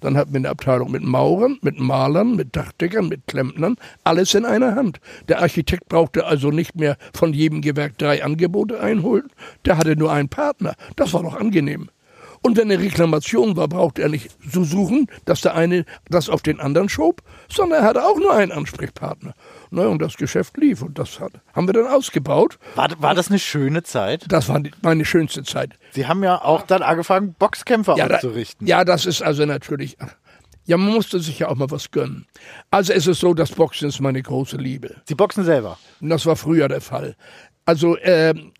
Dann 0.00 0.16
hatten 0.16 0.32
wir 0.32 0.38
eine 0.38 0.48
Abteilung 0.48 0.90
mit 0.90 1.02
Maurern, 1.02 1.58
mit 1.62 1.78
Malern, 1.78 2.36
mit 2.36 2.56
Dachdeckern, 2.56 3.08
mit 3.08 3.26
Klempnern, 3.26 3.76
alles 4.04 4.34
in 4.34 4.44
einer 4.44 4.74
Hand. 4.74 5.00
Der 5.28 5.40
Architekt 5.40 5.88
brauchte 5.88 6.26
also 6.26 6.50
nicht 6.50 6.74
mehr 6.74 6.96
von 7.14 7.32
jedem 7.32 7.60
Gewerk 7.60 7.98
drei 7.98 8.24
Angebote 8.24 8.80
einholen. 8.80 9.28
Der 9.64 9.78
hatte 9.78 9.96
nur 9.96 10.12
einen 10.12 10.28
Partner. 10.28 10.74
Das 10.96 11.12
war 11.12 11.22
doch 11.22 11.38
angenehm. 11.38 11.90
Und 12.42 12.56
wenn 12.56 12.70
eine 12.70 12.82
Reklamation 12.82 13.56
war, 13.56 13.68
brauchte 13.68 14.00
er 14.00 14.08
nicht 14.08 14.30
so 14.50 14.64
suchen, 14.64 15.08
dass 15.26 15.42
der 15.42 15.54
eine 15.54 15.84
das 16.08 16.28
auf 16.30 16.40
den 16.40 16.58
anderen 16.58 16.88
schob, 16.88 17.22
sondern 17.52 17.82
er 17.82 17.86
hatte 17.86 18.02
auch 18.04 18.16
nur 18.18 18.32
einen 18.32 18.50
Ansprechpartner. 18.50 19.34
Na, 19.70 19.86
und 19.86 20.00
das 20.00 20.16
Geschäft 20.16 20.56
lief 20.56 20.80
und 20.80 20.98
das 20.98 21.20
hat, 21.20 21.32
haben 21.52 21.68
wir 21.68 21.74
dann 21.74 21.86
ausgebaut. 21.86 22.58
War, 22.76 22.88
war 23.00 23.14
das 23.14 23.28
eine 23.28 23.38
schöne 23.38 23.82
Zeit? 23.82 24.24
Das 24.28 24.48
war 24.48 24.58
die, 24.60 24.70
meine 24.80 25.04
schönste 25.04 25.42
Zeit. 25.42 25.72
Sie 25.92 26.06
haben 26.06 26.22
ja 26.24 26.42
auch 26.42 26.62
dann 26.62 26.82
angefangen, 26.82 27.34
Boxkämpfer 27.38 27.96
Ja, 27.96 28.08
da, 28.08 28.16
auszurichten. 28.16 28.66
ja, 28.66 28.84
das 28.84 29.04
ist 29.04 29.20
also 29.22 29.44
natürlich. 29.44 29.98
Ja, 30.64 30.76
man 30.78 30.92
musste 30.94 31.20
sich 31.20 31.38
ja 31.40 31.48
auch 31.48 31.56
mal 31.56 31.70
was 31.70 31.90
gönnen. 31.90 32.26
Also 32.70 32.92
es 32.92 33.06
ist 33.06 33.20
so, 33.20 33.34
das 33.34 33.50
Boxen 33.52 33.88
ist 33.88 34.00
meine 34.00 34.22
große 34.22 34.56
Liebe. 34.56 34.96
Sie 35.06 35.14
boxen 35.14 35.44
selber. 35.44 35.78
Und 36.00 36.08
das 36.10 36.24
war 36.26 36.36
früher 36.36 36.68
der 36.68 36.80
Fall. 36.80 37.16
Also 37.66 37.98
ähm, 37.98 38.52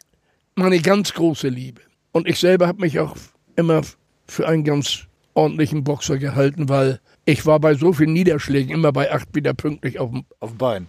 meine 0.54 0.80
ganz 0.80 1.14
große 1.14 1.48
Liebe. 1.48 1.80
Und 2.12 2.26
ich 2.28 2.38
selber 2.40 2.66
habe 2.66 2.80
mich 2.80 2.98
auch 2.98 3.16
immer 3.56 3.82
für 4.26 4.46
einen 4.48 4.64
ganz 4.64 5.06
ordentlichen 5.34 5.84
Boxer 5.84 6.18
gehalten, 6.18 6.68
weil 6.68 7.00
ich 7.24 7.46
war 7.46 7.60
bei 7.60 7.74
so 7.74 7.92
vielen 7.92 8.12
Niederschlägen 8.12 8.74
immer 8.74 8.92
bei 8.92 9.12
acht 9.12 9.34
wieder 9.34 9.54
pünktlich 9.54 9.98
auf 9.98 10.10
dem. 10.10 10.24
Auf 10.40 10.50
dem 10.50 10.58
Bein. 10.58 10.88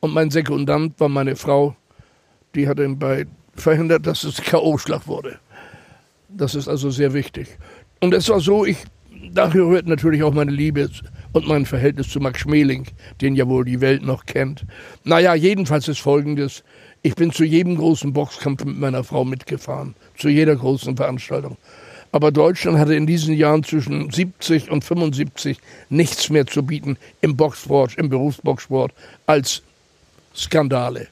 Und 0.00 0.14
mein 0.14 0.30
Sekundant 0.30 0.98
war 1.00 1.08
meine 1.08 1.34
Frau, 1.34 1.76
die 2.54 2.68
hat 2.68 2.78
ihn 2.78 2.98
bei 2.98 3.26
verhindert, 3.54 4.06
dass 4.06 4.24
es 4.24 4.40
K.O.-Schlag 4.40 5.06
wurde. 5.06 5.38
Das 6.28 6.54
ist 6.54 6.68
also 6.68 6.90
sehr 6.90 7.14
wichtig. 7.14 7.58
Und 8.00 8.14
es 8.14 8.28
war 8.28 8.40
so, 8.40 8.64
ich, 8.64 8.78
daher 9.32 9.62
rührt 9.62 9.86
natürlich 9.86 10.22
auch 10.22 10.32
meine 10.32 10.52
Liebe 10.52 10.88
und 11.32 11.48
mein 11.48 11.66
Verhältnis 11.66 12.08
zu 12.08 12.20
Max 12.20 12.40
Schmeling, 12.40 12.86
den 13.20 13.34
ja 13.34 13.48
wohl 13.48 13.64
die 13.64 13.80
Welt 13.80 14.02
noch 14.02 14.26
kennt. 14.26 14.64
Naja, 15.04 15.34
jedenfalls 15.34 15.88
ist 15.88 16.00
folgendes. 16.00 16.62
Ich 17.02 17.14
bin 17.14 17.32
zu 17.32 17.44
jedem 17.44 17.76
großen 17.76 18.12
Boxkampf 18.12 18.64
mit 18.64 18.78
meiner 18.78 19.04
Frau 19.04 19.24
mitgefahren, 19.24 19.94
zu 20.16 20.28
jeder 20.28 20.56
großen 20.56 20.96
Veranstaltung. 20.96 21.56
Aber 22.10 22.32
Deutschland 22.32 22.78
hatte 22.78 22.94
in 22.94 23.06
diesen 23.06 23.34
Jahren 23.34 23.62
zwischen 23.62 24.10
70 24.10 24.70
und 24.70 24.82
75 24.82 25.58
nichts 25.90 26.30
mehr 26.30 26.46
zu 26.46 26.62
bieten 26.62 26.96
im 27.20 27.36
Boxsport, 27.36 27.96
im 27.96 28.08
Berufsboxsport 28.08 28.92
als 29.26 29.62
Skandale. 30.34 31.08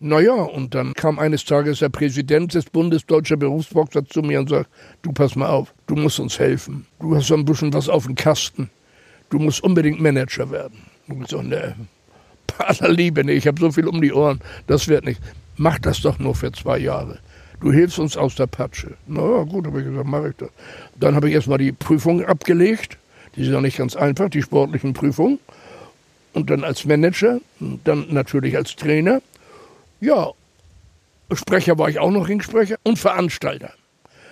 Naja, 0.00 0.34
und 0.34 0.74
dann 0.76 0.94
kam 0.94 1.18
eines 1.18 1.44
Tages 1.44 1.80
der 1.80 1.88
Präsident 1.88 2.54
des 2.54 2.66
Bundes 2.66 3.04
Deutscher 3.04 3.36
Berufsboxer 3.36 4.06
zu 4.06 4.22
mir 4.22 4.38
und 4.38 4.48
sagt, 4.48 4.70
du 5.02 5.12
pass 5.12 5.34
mal 5.34 5.48
auf, 5.48 5.74
du 5.88 5.96
musst 5.96 6.20
uns 6.20 6.38
helfen. 6.38 6.86
Du 7.00 7.16
hast 7.16 7.26
so 7.26 7.34
ein 7.34 7.44
bisschen 7.44 7.72
was 7.72 7.88
auf 7.88 8.04
dem 8.04 8.14
Kasten. 8.14 8.70
Du 9.30 9.40
musst 9.40 9.62
unbedingt 9.62 10.00
Manager 10.00 10.50
werden. 10.52 10.78
Und 11.08 11.22
ich 11.22 11.28
so, 11.28 11.42
ne, 11.42 11.74
aller 12.66 12.90
Liebe, 12.90 13.24
ne, 13.24 13.32
ich 13.32 13.46
habe 13.46 13.60
so 13.60 13.70
viel 13.72 13.86
um 13.86 14.00
die 14.00 14.12
Ohren, 14.12 14.40
das 14.66 14.88
wird 14.88 15.04
nicht. 15.04 15.20
Mach 15.56 15.78
das 15.78 16.00
doch 16.00 16.18
nur 16.18 16.34
für 16.34 16.52
zwei 16.52 16.78
Jahre. 16.78 17.18
Du 17.60 17.72
hilfst 17.72 17.98
uns 17.98 18.16
aus 18.16 18.36
der 18.36 18.46
Patsche. 18.46 18.94
Na 19.06 19.20
ja, 19.20 19.42
gut, 19.42 19.66
habe 19.66 19.80
ich 19.80 19.86
gesagt, 19.86 20.06
mache 20.06 20.28
ich 20.28 20.36
das. 20.36 20.50
Dann 20.94 21.16
habe 21.16 21.28
ich 21.28 21.34
erstmal 21.34 21.58
die 21.58 21.72
Prüfung 21.72 22.24
abgelegt. 22.24 22.96
Die 23.34 23.44
sind 23.44 23.52
ja 23.52 23.60
nicht 23.60 23.78
ganz 23.78 23.96
einfach, 23.96 24.28
die 24.28 24.42
sportlichen 24.42 24.92
Prüfungen. 24.92 25.40
Und 26.34 26.50
dann 26.50 26.62
als 26.62 26.84
Manager, 26.84 27.40
dann 27.58 28.06
natürlich 28.10 28.56
als 28.56 28.76
Trainer. 28.76 29.20
Ja, 30.00 30.30
Sprecher 31.32 31.78
war 31.78 31.88
ich 31.88 31.98
auch 31.98 32.10
noch 32.10 32.28
Ringsprecher 32.28 32.76
und 32.84 32.98
Veranstalter. 32.98 33.72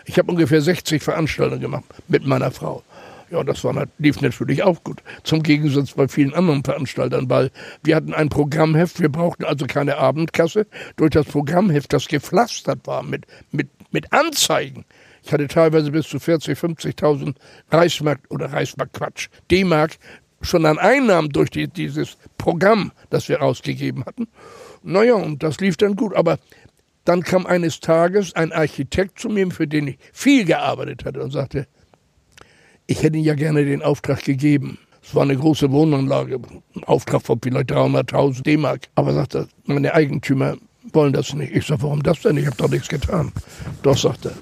Ich 0.07 0.19
habe 0.19 0.31
ungefähr 0.31 0.63
60 0.63 1.03
Veranstaltungen 1.03 1.61
gemacht 1.61 1.85
mit 2.09 2.25
meiner 2.25 2.51
Frau. 2.53 2.85
Ja, 3.31 3.43
das 3.43 3.65
war, 3.65 3.87
lief 3.99 4.21
natürlich 4.21 4.63
auch 4.63 4.85
gut. 4.85 5.03
Zum 5.25 5.43
Gegensatz 5.43 5.93
bei 5.93 6.07
vielen 6.07 6.33
anderen 6.33 6.63
Veranstaltern, 6.63 7.29
weil 7.29 7.51
wir 7.83 7.97
hatten 7.97 8.15
ein 8.15 8.29
Programmheft, 8.29 9.01
wir 9.01 9.09
brauchten 9.09 9.45
also 9.45 9.67
keine 9.67 9.97
Abendkasse. 9.99 10.67
Durch 10.97 11.11
das 11.11 11.27
Programmheft, 11.27 11.93
das 11.93 12.07
gepflastert 12.07 12.87
war 12.87 13.03
mit, 13.03 13.27
mit, 13.51 13.69
mit 13.91 14.13
Anzeigen. 14.13 14.85
Ich 15.25 15.33
hatte 15.33 15.49
teilweise 15.49 15.91
bis 15.91 16.09
zu 16.09 16.21
40, 16.21 16.57
50.000 16.57 17.35
Reichsmark 17.71 18.21
oder 18.31 18.53
Reichsmark 18.53 18.93
Quatsch, 18.93 19.29
D-Mark 19.51 19.99
schon 20.41 20.65
an 20.67 20.79
Einnahmen 20.79 21.31
durch 21.31 21.51
die, 21.51 21.67
dieses 21.67 22.17
Programm, 22.39 22.93
das 23.11 23.29
wir 23.29 23.43
ausgegeben 23.43 24.05
hatten. 24.07 24.29
Naja, 24.85 25.15
und 25.15 25.43
das 25.43 25.59
lief 25.59 25.77
dann 25.77 25.97
gut. 25.97 26.15
Aber 26.15 26.39
dann 27.05 27.23
kam 27.23 27.47
eines 27.47 27.81
Tages 27.81 28.35
ein 28.35 28.53
Architekt 28.53 29.19
zu 29.19 29.29
mir, 29.29 29.51
für 29.51 29.67
den 29.67 29.89
ich 29.89 29.99
viel 30.13 30.45
gearbeitet 30.45 31.05
hatte, 31.05 31.21
und 31.23 31.33
sagte, 31.33 31.67
ich 32.87 33.03
hätte 33.03 33.17
Ihnen 33.17 33.27
ja 33.27 33.35
gerne 33.35 33.65
den 33.65 33.83
Auftrag 33.83 34.25
gegeben. 34.25 34.79
Es 35.03 35.15
war 35.15 35.23
eine 35.23 35.37
große 35.37 35.71
Wohnanlage, 35.71 36.41
ein 36.75 36.85
Auftrag 36.85 37.23
von 37.23 37.39
vielleicht 37.41 37.71
300.000 37.71 38.43
D-Mark. 38.43 38.89
Aber 38.97 39.13
sagte, 39.13 39.49
meine 39.65 39.95
Eigentümer 39.95 40.57
wollen 40.93 41.13
das 41.13 41.33
nicht. 41.33 41.55
Ich 41.55 41.67
sage, 41.67 41.83
warum 41.83 42.03
das 42.03 42.23
denn? 42.23 42.37
Ich 42.37 42.47
habe 42.47 42.57
doch 42.57 42.69
nichts 42.69 42.89
getan. 42.89 43.33
Doch, 43.83 43.97
sagt 43.97 44.27
er, 44.27 44.33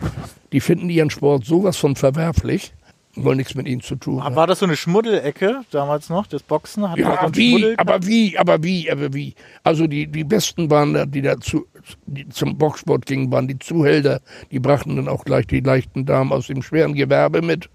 die 0.53 0.61
finden 0.61 0.89
ihren 0.89 1.11
Sport 1.11 1.45
sowas 1.45 1.77
von 1.77 1.97
verwerflich, 1.97 2.73
wollen 3.15 3.37
nichts 3.37 3.55
mit 3.55 3.69
ihnen 3.69 3.83
zu 3.83 3.97
tun 3.97 4.25
haben. 4.25 4.37
War 4.37 4.47
das 4.47 4.61
so 4.61 4.67
eine 4.67 4.77
Schmuddelecke 4.77 5.61
damals 5.71 6.09
noch, 6.09 6.27
das 6.27 6.43
Boxen? 6.43 6.89
Hat 6.91 6.99
ja, 6.99 7.29
wie, 7.35 7.75
aber 7.77 8.07
wie, 8.07 8.39
aber 8.39 8.63
wie, 8.63 8.91
aber 8.91 9.13
wie. 9.13 9.35
Also 9.63 9.87
die, 9.87 10.07
die 10.07 10.25
Besten 10.25 10.71
waren 10.71 10.95
da, 10.95 11.07
die 11.07 11.23
da 11.23 11.39
zu, 11.39 11.67
die 12.07 12.29
zum 12.29 12.59
Boxsport 12.59 13.07
gingen, 13.07 13.31
waren 13.33 13.49
die 13.49 13.59
Zuhälter. 13.59 14.21
Die 14.51 14.61
brachten 14.61 14.97
dann 14.97 15.09
auch 15.09 15.25
gleich 15.25 15.47
die 15.47 15.61
leichten 15.61 16.07
Damen 16.07 16.33
aus 16.33 16.47
dem 16.47 16.63
schweren 16.63 16.95
Gewerbe 16.95 17.43
mit. 17.43 17.69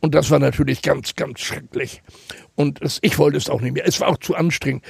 Und 0.00 0.14
das 0.14 0.30
war 0.30 0.38
natürlich 0.38 0.82
ganz, 0.82 1.14
ganz 1.14 1.40
schrecklich. 1.40 2.02
Und 2.56 2.82
das, 2.82 2.98
ich 3.02 3.18
wollte 3.18 3.38
es 3.38 3.48
auch 3.48 3.60
nicht 3.60 3.74
mehr. 3.74 3.86
Es 3.86 4.00
war 4.00 4.08
auch 4.08 4.18
zu 4.18 4.34
anstrengend. 4.34 4.84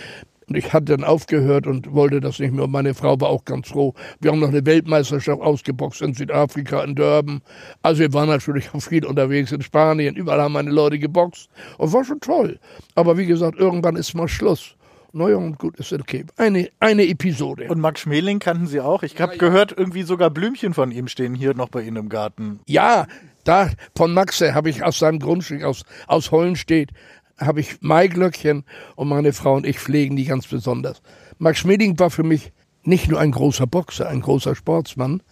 Und 0.49 0.57
ich 0.57 0.73
hatte 0.73 0.97
dann 0.97 1.05
aufgehört 1.05 1.67
und 1.67 1.93
wollte 1.93 2.21
das 2.21 2.39
nicht 2.39 2.53
mehr. 2.53 2.65
Und 2.65 2.71
meine 2.71 2.95
Frau 2.95 3.19
war 3.21 3.29
auch 3.29 3.45
ganz 3.45 3.69
froh. 3.69 3.95
Wir 4.21 4.31
haben 4.31 4.41
noch 4.41 4.49
eine 4.49 4.67
Weltmeisterschaft 4.67 5.41
ausgeboxt 5.41 6.03
in 6.03 6.13
Südafrika, 6.13 6.85
in 6.85 6.95
Durban. 6.95 7.41
Also 7.83 8.01
wir 8.01 8.13
waren 8.13 8.29
natürlich 8.29 8.75
auch 8.75 8.81
viel 8.81 9.07
unterwegs 9.07 9.53
in 9.53 9.63
Spanien. 9.63 10.17
Überall 10.17 10.43
haben 10.43 10.53
meine 10.53 10.71
Leute 10.71 10.99
geboxt. 10.99 11.49
Und 11.79 11.93
war 11.93 12.05
schon 12.05 12.21
toll. 12.21 12.59
Aber 12.95 13.17
wie 13.17 13.27
gesagt, 13.27 13.59
irgendwann 13.59 13.97
ist 13.97 14.15
mal 14.15 14.29
Schluss. 14.29 14.77
Naja, 15.17 15.37
und 15.37 15.59
gut, 15.59 15.79
ist 15.79 15.93
okay. 15.93 16.25
Eine, 16.37 16.69
eine 16.81 17.07
Episode. 17.07 17.69
Und 17.69 17.79
Max 17.79 18.01
Schmeling 18.01 18.41
kannten 18.41 18.67
Sie 18.67 18.81
auch? 18.81 19.05
Ich 19.05 19.21
habe 19.21 19.37
ja, 19.37 19.41
ja. 19.41 19.49
gehört, 19.49 19.73
irgendwie 19.77 20.03
sogar 20.03 20.29
Blümchen 20.29 20.75
von 20.75 20.91
ihm 20.91 21.07
stehen 21.07 21.37
hier 21.37 21.55
noch 21.55 21.69
bei 21.69 21.83
Ihnen 21.83 21.97
im 21.97 22.09
Garten. 22.09 22.59
Ja, 22.67 23.07
da 23.45 23.71
von 23.97 24.13
Maxe 24.13 24.55
habe 24.55 24.71
ich 24.71 24.83
aus 24.83 24.99
seinem 24.99 25.21
Grundstück 25.21 25.63
aus, 25.63 25.85
aus 26.09 26.33
Hollenstedt 26.33 26.91
habe 27.39 27.61
ich 27.61 27.81
Maiglöckchen 27.81 28.65
und 28.97 29.09
meine 29.09 29.33
Frau 29.33 29.55
und 29.55 29.67
ich 29.67 29.79
pflegen 29.79 30.17
die 30.17 30.25
ganz 30.25 30.49
besonders. 30.49 31.01
Max 31.39 31.61
Schmeling 31.61 31.97
war 32.01 32.11
für 32.11 32.25
mich 32.25 32.53
nicht 32.83 33.09
nur 33.09 33.21
ein 33.21 33.31
großer 33.31 33.69
Boxer, 33.69 34.09
ein 34.09 34.21
großer 34.21 34.57
Sportsmann, 34.57 35.23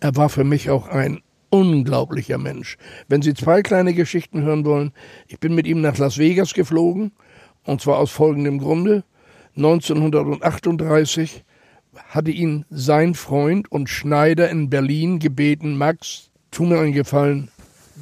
er 0.00 0.16
war 0.16 0.28
für 0.28 0.44
mich 0.44 0.68
auch 0.68 0.86
ein 0.88 1.22
unglaublicher 1.48 2.38
Mensch. 2.38 2.76
Wenn 3.08 3.22
Sie 3.22 3.32
zwei 3.32 3.62
kleine 3.62 3.94
Geschichten 3.94 4.42
hören 4.42 4.66
wollen, 4.66 4.92
ich 5.28 5.40
bin 5.40 5.54
mit 5.54 5.66
ihm 5.66 5.80
nach 5.80 5.96
Las 5.96 6.18
Vegas 6.18 6.52
geflogen 6.52 7.12
und 7.64 7.80
zwar 7.80 7.98
aus 7.98 8.10
folgendem 8.10 8.58
Grunde. 8.58 9.04
1938 9.56 11.44
hatte 12.08 12.30
ihn 12.30 12.64
sein 12.70 13.14
Freund 13.14 13.70
und 13.70 13.88
Schneider 13.88 14.48
in 14.50 14.70
Berlin 14.70 15.18
gebeten, 15.18 15.76
Max, 15.76 16.30
tu 16.50 16.64
mir 16.64 16.78
einen 16.78 16.92
Gefallen, 16.92 17.50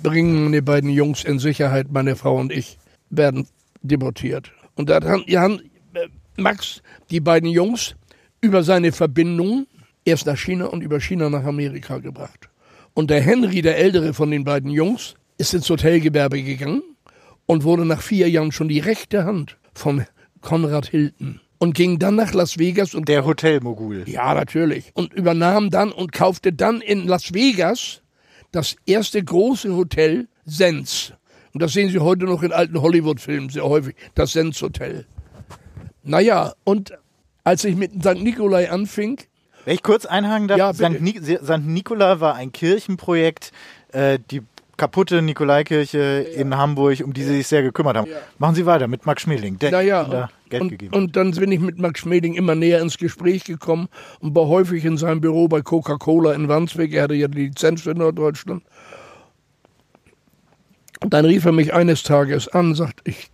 bringen 0.02 0.44
meine 0.44 0.62
beiden 0.62 0.90
Jungs 0.90 1.24
in 1.24 1.38
Sicherheit, 1.38 1.90
meine 1.90 2.16
Frau 2.16 2.38
und 2.38 2.52
ich 2.52 2.78
werden 3.10 3.46
deportiert. 3.82 4.52
Und 4.74 4.90
da 4.90 4.98
äh, 4.98 5.58
Max 6.36 6.82
die 7.10 7.20
beiden 7.20 7.48
Jungs 7.48 7.96
über 8.40 8.62
seine 8.62 8.92
Verbindung 8.92 9.66
erst 10.04 10.26
nach 10.26 10.38
China 10.38 10.66
und 10.66 10.82
über 10.82 11.00
China 11.00 11.28
nach 11.30 11.44
Amerika 11.44 11.98
gebracht. 11.98 12.48
Und 12.94 13.10
der 13.10 13.20
Henry, 13.20 13.62
der 13.62 13.78
ältere 13.78 14.14
von 14.14 14.30
den 14.30 14.44
beiden 14.44 14.70
Jungs, 14.70 15.14
ist 15.38 15.54
ins 15.54 15.70
Hotelgewerbe 15.70 16.42
gegangen 16.42 16.82
und 17.46 17.64
wurde 17.64 17.84
nach 17.84 18.02
vier 18.02 18.28
Jahren 18.28 18.52
schon 18.52 18.68
die 18.68 18.80
rechte 18.80 19.24
Hand 19.24 19.56
von 19.72 20.04
Konrad 20.40 20.86
Hilton 20.86 21.40
und 21.58 21.74
ging 21.74 21.98
dann 21.98 22.14
nach 22.14 22.32
Las 22.32 22.58
Vegas 22.58 22.94
und 22.94 23.08
der 23.08 23.24
Hotelmogul. 23.24 24.04
Ja, 24.08 24.34
natürlich. 24.34 24.90
Und 24.94 25.12
übernahm 25.12 25.70
dann 25.70 25.92
und 25.92 26.12
kaufte 26.12 26.52
dann 26.52 26.80
in 26.80 27.06
Las 27.06 27.34
Vegas 27.34 28.02
das 28.52 28.76
erste 28.86 29.22
große 29.22 29.74
Hotel 29.74 30.28
Sens. 30.44 31.12
Und 31.52 31.62
das 31.62 31.72
sehen 31.72 31.90
Sie 31.90 31.98
heute 31.98 32.24
noch 32.24 32.42
in 32.42 32.52
alten 32.52 32.80
Hollywood-Filmen 32.80 33.50
sehr 33.50 33.64
häufig, 33.64 33.96
das 34.14 34.32
Sens 34.32 34.62
Hotel. 34.62 35.06
Naja, 36.02 36.54
und 36.64 36.92
als 37.44 37.64
ich 37.64 37.76
mit 37.76 37.92
St. 38.02 38.22
Nikolai 38.22 38.70
anfing. 38.70 39.20
Wenn 39.64 39.74
ich 39.74 39.82
kurz 39.82 40.06
einhaken 40.06 40.48
darf, 40.48 40.58
ja, 40.58 40.72
St. 40.72 41.00
Ni 41.00 41.18
St. 41.20 41.66
Nikolai 41.66 42.20
war 42.20 42.34
ein 42.34 42.52
Kirchenprojekt, 42.52 43.52
äh, 43.92 44.18
die 44.30 44.42
kaputte 44.78 45.20
Nikolaikirche 45.20 46.26
ja. 46.32 46.40
in 46.40 46.56
Hamburg, 46.56 47.00
um 47.04 47.12
die 47.12 47.22
Sie 47.24 47.36
sich 47.36 47.46
sehr 47.46 47.62
gekümmert 47.62 47.96
haben. 47.98 48.10
Ja. 48.10 48.16
Machen 48.38 48.54
Sie 48.54 48.64
weiter 48.64 48.88
mit 48.88 49.04
Max 49.04 49.22
Schmeling. 49.22 49.58
Der 49.58 49.72
naja, 49.72 50.04
da 50.04 50.30
Geld 50.48 50.62
und, 50.62 50.68
gegeben. 50.70 50.94
und 50.94 51.16
dann 51.16 51.32
bin 51.32 51.52
ich 51.52 51.60
mit 51.60 51.78
Max 51.78 52.00
Schmeling 52.00 52.34
immer 52.34 52.54
näher 52.54 52.80
ins 52.80 52.96
Gespräch 52.96 53.44
gekommen 53.44 53.88
und 54.20 54.34
war 54.34 54.46
häufig 54.46 54.84
in 54.86 54.96
seinem 54.96 55.20
Büro 55.20 55.48
bei 55.48 55.60
Coca-Cola 55.60 56.32
in 56.32 56.48
Wandsbek. 56.48 56.94
Er 56.94 57.02
hatte 57.02 57.14
ja 57.14 57.28
die 57.28 57.48
Lizenz 57.48 57.82
für 57.82 57.94
Norddeutschland. 57.94 58.62
Und 61.00 61.12
dann 61.12 61.24
rief 61.24 61.44
er 61.44 61.52
mich 61.52 61.74
eines 61.74 62.02
Tages 62.02 62.48
an, 62.48 62.74
sagt 62.74 63.02
ich, 63.04 63.30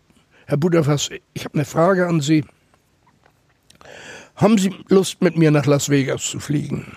Herr 0.47 0.59
Budafass, 0.59 1.11
ich 1.33 1.45
habe 1.45 1.55
eine 1.55 1.65
Frage 1.65 2.07
an 2.07 2.21
Sie. 2.21 2.45
Haben 4.37 4.59
Sie 4.59 4.75
Lust, 4.89 5.23
mit 5.23 5.39
mir 5.39 5.51
nach 5.51 5.65
Las 5.67 5.89
Vegas 5.89 6.23
zu 6.25 6.41
fliegen? 6.41 6.97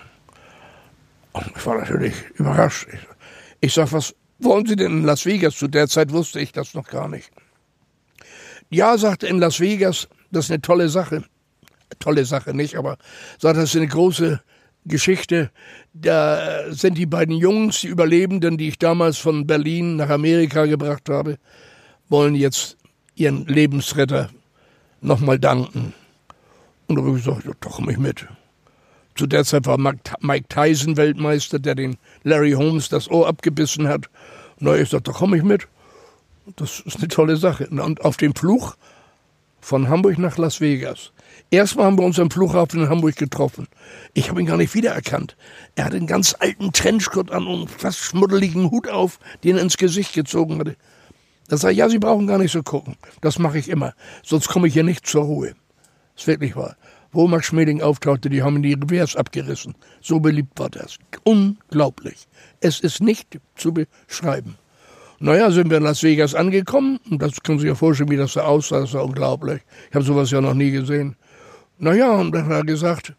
Und 1.32 1.46
ich 1.56 1.64
war 1.64 1.78
natürlich 1.78 2.14
überrascht. 2.34 2.88
Ich, 2.92 2.98
ich 3.60 3.74
sag, 3.74 3.92
was 3.92 4.14
wollen 4.38 4.66
Sie 4.66 4.76
denn 4.76 4.98
in 4.98 5.04
Las 5.04 5.26
Vegas? 5.26 5.56
Zu 5.56 5.68
der 5.68 5.88
Zeit 5.88 6.12
wusste 6.12 6.40
ich 6.40 6.52
das 6.52 6.74
noch 6.74 6.88
gar 6.88 7.08
nicht. 7.08 7.30
Ja, 8.70 8.98
sagte 8.98 9.26
in 9.26 9.38
Las 9.38 9.60
Vegas, 9.60 10.08
das 10.30 10.46
ist 10.46 10.50
eine 10.50 10.60
tolle 10.60 10.88
Sache. 10.88 11.24
Tolle 11.98 12.24
Sache 12.24 12.54
nicht, 12.54 12.76
aber 12.76 12.98
sagte, 13.38 13.60
das 13.60 13.70
ist 13.70 13.76
eine 13.76 13.88
große 13.88 14.40
Geschichte. 14.84 15.50
Da 15.94 16.72
sind 16.72 16.98
die 16.98 17.06
beiden 17.06 17.34
Jungs, 17.34 17.80
die 17.80 17.88
Überlebenden, 17.88 18.58
die 18.58 18.68
ich 18.68 18.78
damals 18.78 19.18
von 19.18 19.46
Berlin 19.46 19.96
nach 19.96 20.10
Amerika 20.10 20.66
gebracht 20.66 21.08
habe, 21.08 21.38
wollen 22.08 22.34
jetzt 22.34 22.76
ihren 23.14 23.46
Lebensretter 23.46 24.30
nochmal 25.00 25.38
danken. 25.38 25.94
Und 26.86 26.96
da 26.96 27.02
habe 27.02 27.18
ich 27.18 27.24
gesagt, 27.24 27.46
doch 27.60 27.70
komme 27.70 27.92
ich 27.92 27.98
mit. 27.98 28.26
Zu 29.18 29.26
der 29.26 29.44
Zeit 29.44 29.66
war 29.66 29.78
Mike 29.78 30.48
Tyson 30.48 30.96
Weltmeister, 30.96 31.58
der 31.58 31.74
den 31.74 31.96
Larry 32.22 32.52
Holmes 32.52 32.88
das 32.88 33.10
Ohr 33.10 33.26
abgebissen 33.26 33.88
hat. 33.88 34.08
Und 34.60 34.72
ich 34.74 34.84
gesagt, 34.84 35.08
da 35.08 35.12
komme 35.12 35.36
ich 35.36 35.42
mit. 35.42 35.66
Das 36.56 36.80
ist 36.80 36.98
eine 36.98 37.08
tolle 37.08 37.36
Sache. 37.36 37.66
Und 37.66 38.04
auf 38.04 38.16
dem 38.16 38.34
Fluch 38.34 38.76
von 39.60 39.88
Hamburg 39.88 40.18
nach 40.18 40.38
Las 40.38 40.60
Vegas 40.60 41.12
Erstmal 41.50 41.86
haben 41.86 41.98
wir 41.98 42.04
uns 42.04 42.18
am 42.18 42.30
Flughafen 42.30 42.82
in 42.82 42.88
Hamburg 42.90 43.16
getroffen. 43.16 43.68
Ich 44.12 44.28
habe 44.28 44.40
ihn 44.40 44.46
gar 44.46 44.58
nicht 44.58 44.74
wiedererkannt. 44.74 45.36
Er 45.76 45.86
hatte 45.86 45.96
einen 45.96 46.06
ganz 46.06 46.36
alten 46.38 46.72
Trenchcoat 46.72 47.30
an 47.30 47.46
und 47.46 47.70
fast 47.70 47.98
schmuddeligen 47.98 48.70
Hut 48.70 48.88
auf, 48.88 49.18
den 49.44 49.56
er 49.56 49.62
ins 49.62 49.78
Gesicht 49.78 50.12
gezogen 50.12 50.60
hatte. 50.60 50.76
Da 51.48 51.56
sage 51.56 51.72
ich, 51.72 51.78
ja, 51.78 51.88
Sie 51.88 51.98
brauchen 51.98 52.26
gar 52.26 52.38
nicht 52.38 52.52
so 52.52 52.62
gucken. 52.62 52.96
Das 53.22 53.38
mache 53.38 53.58
ich 53.58 53.68
immer. 53.68 53.94
Sonst 54.22 54.48
komme 54.48 54.68
ich 54.68 54.74
hier 54.74 54.84
nicht 54.84 55.06
zur 55.06 55.24
Ruhe. 55.24 55.54
Das 56.14 56.24
ist 56.24 56.26
wirklich 56.26 56.54
wahr. 56.54 56.76
Wo 57.12 57.26
Max 57.26 57.46
Schmeling 57.46 57.80
auftauchte, 57.80 58.28
die 58.28 58.42
haben 58.42 58.62
die 58.62 58.74
Revers 58.74 59.16
abgerissen. 59.16 59.74
So 60.00 60.20
beliebt 60.20 60.58
war 60.58 60.68
das. 60.68 60.98
Unglaublich. 61.24 62.26
Es 62.60 62.80
ist 62.80 63.00
nicht 63.00 63.38
zu 63.56 63.72
beschreiben. 63.72 64.56
Naja, 65.20 65.50
sind 65.50 65.70
wir 65.70 65.78
in 65.78 65.82
Las 65.82 66.02
Vegas 66.02 66.34
angekommen. 66.34 67.00
Und 67.10 67.22
das 67.22 67.42
können 67.42 67.58
Sie 67.58 67.62
sich 67.62 67.70
ja 67.70 67.74
vorstellen, 67.74 68.10
wie 68.10 68.16
das 68.16 68.34
da 68.34 68.42
aussah. 68.42 68.80
Das 68.80 68.92
war 68.92 69.04
unglaublich. 69.04 69.62
Ich 69.88 69.94
habe 69.94 70.04
sowas 70.04 70.30
ja 70.30 70.40
noch 70.40 70.54
nie 70.54 70.70
gesehen. 70.70 71.16
Naja, 71.78 72.12
und 72.12 72.32
dann 72.32 72.46
hat 72.46 72.52
er 72.52 72.64
gesagt, 72.64 73.14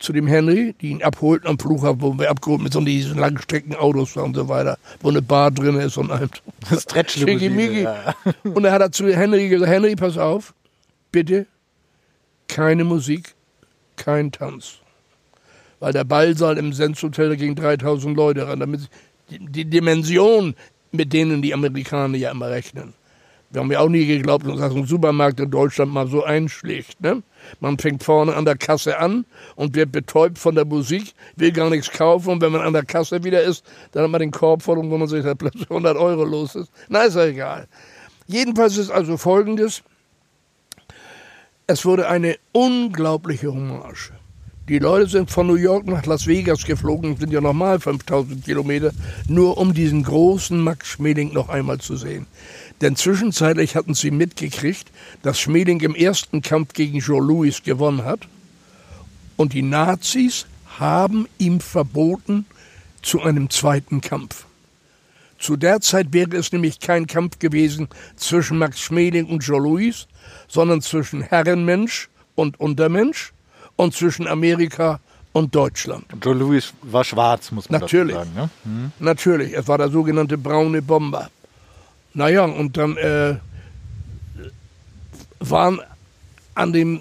zu 0.00 0.12
dem 0.12 0.26
Henry, 0.26 0.74
die 0.80 0.90
ihn 0.90 1.02
abholten 1.02 1.48
am 1.48 1.58
Flughafen, 1.58 2.00
wo 2.00 2.18
wir 2.18 2.30
abgeholt 2.30 2.62
mit 2.62 2.72
so 2.72 2.80
diesen 2.80 3.18
Langstreckenautos 3.18 4.16
und 4.16 4.34
so 4.34 4.48
weiter, 4.48 4.78
wo 5.02 5.10
eine 5.10 5.22
Bar 5.22 5.50
drin 5.50 5.76
ist 5.76 5.96
und 5.96 6.10
ein 6.10 6.28
Stretchlimousine. 6.72 7.82
Ja. 7.82 8.14
Und 8.42 8.62
dann 8.62 8.72
hat 8.72 8.80
er 8.80 8.90
zu 8.90 9.06
Henry 9.14 9.48
gesagt, 9.48 9.70
Henry, 9.70 9.94
pass 9.94 10.18
auf, 10.18 10.54
bitte, 11.12 11.46
keine 12.50 12.84
Musik, 12.84 13.34
kein 13.96 14.32
Tanz. 14.32 14.78
Weil 15.78 15.92
der 15.92 16.04
Ballsaal 16.04 16.58
im 16.58 16.72
Senshotel 16.72 17.36
ging 17.36 17.54
3000 17.54 18.16
Leute 18.16 18.46
ran, 18.46 18.60
damit 18.60 18.82
die, 19.30 19.64
Dimension, 19.64 20.54
mit 20.92 21.12
denen 21.12 21.40
die 21.40 21.54
Amerikaner 21.54 22.18
ja 22.18 22.32
immer 22.32 22.50
rechnen, 22.50 22.92
Wir 23.52 23.60
haben 23.60 23.70
ja 23.70 23.80
auch 23.80 23.88
nie 23.88 24.06
geglaubt, 24.06 24.46
dass 24.46 24.74
ein 24.74 24.86
Supermarkt 24.86 25.40
in 25.40 25.50
Deutschland 25.50 25.92
mal 25.92 26.08
so 26.08 26.24
einschlägt. 26.24 27.00
Ne? 27.00 27.22
Man 27.60 27.78
fängt 27.78 28.02
vorne 28.02 28.34
an 28.34 28.44
der 28.44 28.56
Kasse 28.56 28.98
an 28.98 29.24
und 29.56 29.74
wird 29.74 29.92
betäubt 29.92 30.38
von 30.38 30.54
der 30.54 30.64
Musik, 30.64 31.14
will 31.36 31.52
gar 31.52 31.70
nichts 31.70 31.90
kaufen. 31.90 32.30
Und 32.30 32.42
wenn 32.42 32.52
man 32.52 32.62
an 32.62 32.72
der 32.72 32.84
Kasse 32.84 33.22
wieder 33.24 33.42
ist, 33.42 33.64
dann 33.92 34.04
hat 34.04 34.10
man 34.10 34.20
den 34.20 34.30
Korb 34.32 34.62
voll 34.62 34.78
und 34.78 34.90
wo 34.90 34.98
man 34.98 35.08
sich 35.08 35.24
da 35.24 35.34
plötzlich 35.34 35.70
100 35.70 35.96
Euro 35.96 36.24
los 36.24 36.56
ist. 36.56 36.70
Na, 36.88 37.02
ist 37.02 37.16
ja 37.16 37.26
egal. 37.26 37.68
Jedenfalls 38.26 38.76
ist 38.76 38.90
also 38.90 39.16
Folgendes. 39.16 39.82
Es 41.72 41.84
wurde 41.84 42.08
eine 42.08 42.36
unglaubliche 42.50 43.46
Hommage. 43.54 44.10
Die 44.68 44.80
Leute 44.80 45.08
sind 45.08 45.30
von 45.30 45.46
New 45.46 45.54
York 45.54 45.86
nach 45.86 46.04
Las 46.04 46.26
Vegas 46.26 46.64
geflogen, 46.64 47.16
sind 47.16 47.32
ja 47.32 47.40
nochmal 47.40 47.78
5000 47.78 48.44
Kilometer, 48.44 48.90
nur 49.28 49.56
um 49.56 49.72
diesen 49.72 50.02
großen 50.02 50.60
Max 50.60 50.88
Schmeling 50.88 51.32
noch 51.32 51.48
einmal 51.48 51.78
zu 51.78 51.94
sehen. 51.94 52.26
Denn 52.80 52.96
zwischenzeitlich 52.96 53.76
hatten 53.76 53.94
sie 53.94 54.10
mitgekriegt, 54.10 54.90
dass 55.22 55.38
Schmeling 55.38 55.78
im 55.82 55.94
ersten 55.94 56.42
Kampf 56.42 56.72
gegen 56.72 56.98
Joe 56.98 57.22
Louis 57.22 57.62
gewonnen 57.62 58.04
hat. 58.04 58.26
Und 59.36 59.52
die 59.52 59.62
Nazis 59.62 60.46
haben 60.80 61.28
ihm 61.38 61.60
verboten 61.60 62.46
zu 63.00 63.22
einem 63.22 63.48
zweiten 63.48 64.00
Kampf. 64.00 64.44
Zu 65.40 65.56
der 65.56 65.80
Zeit 65.80 66.12
wäre 66.12 66.36
es 66.36 66.52
nämlich 66.52 66.80
kein 66.80 67.06
Kampf 67.06 67.38
gewesen 67.38 67.88
zwischen 68.14 68.58
Max 68.58 68.78
Schmeling 68.78 69.26
und 69.26 69.40
Joe 69.40 69.58
Louis, 69.58 70.06
sondern 70.48 70.82
zwischen 70.82 71.22
Herrenmensch 71.22 72.10
und 72.34 72.60
Untermensch 72.60 73.32
und 73.76 73.94
zwischen 73.94 74.26
Amerika 74.26 75.00
und 75.32 75.54
Deutschland. 75.54 76.04
Joe 76.22 76.34
Louis 76.34 76.74
war 76.82 77.04
schwarz, 77.04 77.50
muss 77.52 77.70
man 77.70 77.80
Natürlich. 77.80 78.14
sagen. 78.14 78.30
Ne? 78.34 78.50
Hm. 78.64 78.92
Natürlich, 78.98 79.54
er 79.54 79.66
war 79.66 79.78
der 79.78 79.88
sogenannte 79.88 80.36
braune 80.36 80.82
Bomber. 80.82 81.30
Naja, 82.12 82.44
und 82.44 82.76
dann 82.76 82.98
äh, 82.98 83.36
waren 85.38 85.80
an 86.54 86.74
den 86.74 87.00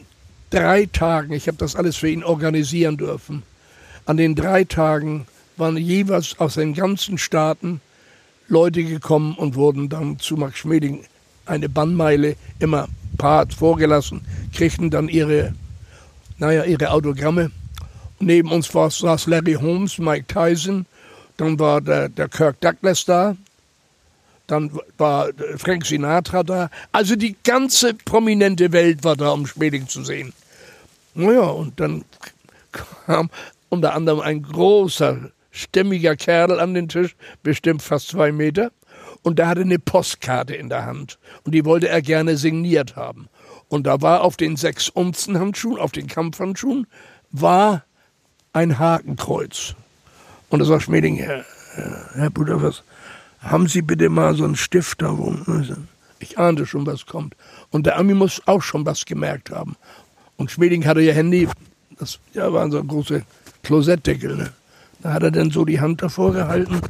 drei 0.49 0.85
Tagen, 0.85 1.33
ich 1.33 1.47
habe 1.47 1.57
das 1.57 1.75
alles 1.75 1.97
für 1.97 2.09
ihn 2.09 2.23
organisieren 2.23 2.95
dürfen, 2.95 3.43
an 4.05 4.15
den 4.15 4.33
drei 4.33 4.63
Tagen 4.63 5.27
waren 5.57 5.75
jeweils 5.75 6.39
aus 6.39 6.53
den 6.53 6.73
ganzen 6.73 7.17
Staaten 7.17 7.81
Leute 8.49 8.83
gekommen 8.83 9.35
und 9.35 9.55
wurden 9.55 9.89
dann 9.89 10.19
zu 10.19 10.35
Max 10.35 10.59
Schmeling 10.59 11.05
eine 11.45 11.69
Bannmeile 11.69 12.35
immer 12.59 12.87
Part 13.17 13.53
vorgelassen, 13.53 14.21
kriegten 14.53 14.89
dann 14.89 15.09
ihre, 15.09 15.53
naja, 16.37 16.63
ihre 16.63 16.91
Autogramme. 16.91 17.51
Neben 18.19 18.51
uns 18.51 18.73
war, 18.73 18.89
saß 18.89 19.27
Larry 19.27 19.53
Holmes, 19.53 19.97
Mike 19.97 20.27
Tyson, 20.27 20.85
dann 21.37 21.59
war 21.59 21.81
der, 21.81 22.09
der 22.09 22.27
Kirk 22.27 22.59
Douglas 22.59 23.05
da, 23.05 23.35
dann 24.47 24.71
war 24.97 25.29
Frank 25.57 25.85
Sinatra 25.85 26.43
da. 26.43 26.69
Also 26.91 27.15
die 27.15 27.35
ganze 27.43 27.93
prominente 27.93 28.71
Welt 28.71 29.03
war 29.03 29.15
da, 29.15 29.29
um 29.31 29.45
Schmeling 29.45 29.87
zu 29.87 30.03
sehen. 30.03 30.33
Naja, 31.13 31.41
und 31.41 31.79
dann 31.79 32.03
kam 33.07 33.29
unter 33.69 33.93
anderem 33.93 34.19
ein 34.19 34.41
großer, 34.43 35.29
stämmiger 35.51 36.15
Kerl 36.15 36.59
an 36.59 36.73
den 36.73 36.87
Tisch, 36.87 37.15
bestimmt 37.43 37.81
fast 37.81 38.09
zwei 38.09 38.31
Meter, 38.31 38.71
und 39.21 39.39
der 39.39 39.47
hatte 39.47 39.61
eine 39.61 39.79
Postkarte 39.79 40.55
in 40.55 40.69
der 40.69 40.85
Hand. 40.85 41.19
Und 41.43 41.53
die 41.53 41.65
wollte 41.65 41.89
er 41.89 42.01
gerne 42.01 42.37
signiert 42.37 42.95
haben. 42.95 43.27
Und 43.67 43.85
da 43.85 44.01
war 44.01 44.21
auf 44.21 44.37
den 44.37 44.55
sechs 44.55 44.89
Unzen 44.89 45.37
Handschuhen, 45.39 45.77
auf 45.77 45.91
den 45.91 46.07
Kampfhandschuhen, 46.07 46.87
war 47.31 47.83
ein 48.53 48.79
Hakenkreuz. 48.79 49.75
Und 50.49 50.59
da 50.59 50.65
sagt 50.65 50.83
Schmeling, 50.83 51.17
Herr, 51.17 51.45
Herr 52.13 52.29
Bruder, 52.29 52.61
was, 52.61 52.83
haben 53.39 53.67
Sie 53.67 53.81
bitte 53.81 54.09
mal 54.09 54.35
so 54.35 54.43
einen 54.43 54.55
Stift 54.55 55.01
da 55.01 55.09
rum. 55.09 55.87
Ich 56.19 56.37
ahnte 56.37 56.65
schon, 56.65 56.85
was 56.85 57.05
kommt. 57.05 57.35
Und 57.69 57.85
der 57.85 57.97
Ami 57.97 58.13
muss 58.13 58.41
auch 58.47 58.61
schon 58.61 58.85
was 58.85 59.05
gemerkt 59.05 59.51
haben. 59.51 59.75
Und 60.37 60.49
Schmeling 60.51 60.85
hatte 60.85 61.01
ja 61.01 61.13
Handy, 61.13 61.47
das 61.97 62.19
ja, 62.33 62.51
waren 62.51 62.71
so 62.71 62.83
große 62.83 63.23
Klosettdeckel. 63.63 64.35
Ne? 64.35 64.53
Da 65.01 65.13
hat 65.13 65.23
er 65.23 65.31
dann 65.31 65.51
so 65.51 65.65
die 65.65 65.79
Hand 65.79 66.01
davor 66.01 66.33
gehalten 66.33 66.81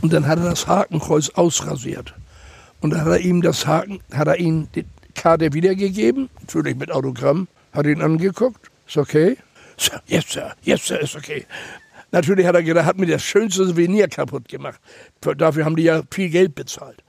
und 0.00 0.12
dann 0.12 0.26
hat 0.26 0.38
er 0.38 0.46
das 0.50 0.66
Hakenkreuz 0.66 1.30
ausrasiert. 1.30 2.14
Und 2.80 2.90
da 2.90 3.00
hat 3.00 3.08
er 3.08 3.20
ihm 3.20 3.42
das 3.42 3.66
Haken, 3.66 4.00
hat 4.12 4.28
er 4.28 4.38
ihm 4.38 4.68
die 4.74 4.86
Karte 5.14 5.52
wiedergegeben, 5.52 6.30
natürlich 6.40 6.76
mit 6.76 6.90
Autogramm, 6.90 7.48
hat 7.72 7.86
ihn 7.86 8.00
angeguckt, 8.00 8.70
ist 8.86 8.96
okay. 8.96 9.36
Sir, 9.76 10.00
yes, 10.06 10.24
sir, 10.28 10.54
yes, 10.62 10.86
sir, 10.86 11.00
ist 11.00 11.16
okay. 11.16 11.46
Natürlich 12.12 12.46
hat 12.46 12.54
er 12.54 12.62
gedacht, 12.62 12.86
hat 12.86 12.98
mir 12.98 13.06
das 13.06 13.22
schönste 13.22 13.64
Souvenir 13.64 14.08
kaputt 14.08 14.48
gemacht. 14.48 14.80
Dafür 15.20 15.64
haben 15.64 15.76
die 15.76 15.84
ja 15.84 16.02
viel 16.10 16.28
Geld 16.28 16.54
bezahlt. 16.54 17.02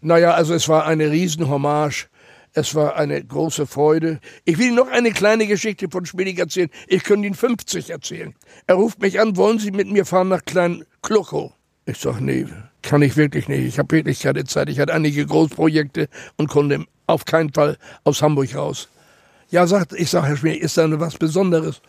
Naja, 0.00 0.32
also 0.32 0.54
es 0.54 0.68
war 0.68 0.86
eine 0.86 1.10
Riesenhommage. 1.10 2.08
Es 2.52 2.74
war 2.74 2.96
eine 2.96 3.22
große 3.22 3.66
Freude. 3.66 4.18
Ich 4.44 4.58
will 4.58 4.66
Ihnen 4.66 4.76
noch 4.76 4.88
eine 4.88 5.12
kleine 5.12 5.46
Geschichte 5.46 5.88
von 5.88 6.04
Schmiedig 6.04 6.38
erzählen. 6.38 6.70
Ich 6.88 7.04
könnte 7.04 7.26
Ihnen 7.26 7.36
50 7.36 7.90
erzählen. 7.90 8.34
Er 8.66 8.74
ruft 8.74 9.00
mich 9.00 9.20
an, 9.20 9.36
wollen 9.36 9.60
Sie 9.60 9.70
mit 9.70 9.88
mir 9.88 10.04
fahren 10.04 10.28
nach 10.28 10.44
Klein 10.44 10.84
Kluchow? 11.02 11.52
Ich 11.86 11.98
sag, 11.98 12.20
nee, 12.20 12.46
kann 12.82 13.02
ich 13.02 13.16
wirklich 13.16 13.46
nicht. 13.46 13.64
Ich 13.64 13.78
habe 13.78 13.94
wirklich 13.94 14.20
keine 14.20 14.44
Zeit. 14.44 14.68
Ich 14.68 14.80
hatte 14.80 14.92
einige 14.92 15.24
Großprojekte 15.24 16.08
und 16.36 16.48
konnte 16.48 16.84
auf 17.06 17.24
keinen 17.24 17.52
Fall 17.52 17.78
aus 18.04 18.20
Hamburg 18.20 18.54
raus. 18.54 18.88
Ja, 19.50 19.66
sagt, 19.66 19.92
ich 19.92 20.10
sag, 20.10 20.26
Herr 20.26 20.36
Schmiedig, 20.36 20.62
ist 20.62 20.76
da 20.76 21.00
was 21.00 21.18
Besonderes? 21.18 21.80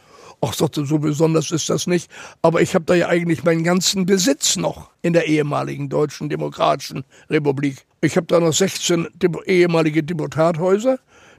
Ach, 0.43 0.53
sagte, 0.53 0.85
so 0.85 0.97
besonders 0.97 1.51
ist 1.51 1.69
das 1.69 1.85
nicht. 1.85 2.09
Aber 2.41 2.61
ich 2.61 2.73
habe 2.73 2.85
da 2.85 2.95
ja 2.95 3.07
eigentlich 3.07 3.43
meinen 3.43 3.63
ganzen 3.63 4.07
Besitz 4.07 4.55
noch 4.55 4.89
in 5.03 5.13
der 5.13 5.27
ehemaligen 5.27 5.87
Deutschen 5.87 6.29
Demokratischen 6.29 7.03
Republik. 7.29 7.85
Ich 8.01 8.17
habe 8.17 8.25
da 8.25 8.39
noch 8.39 8.51
16 8.51 9.07
ehemalige 9.45 10.03
Deputathäuser, 10.03 10.97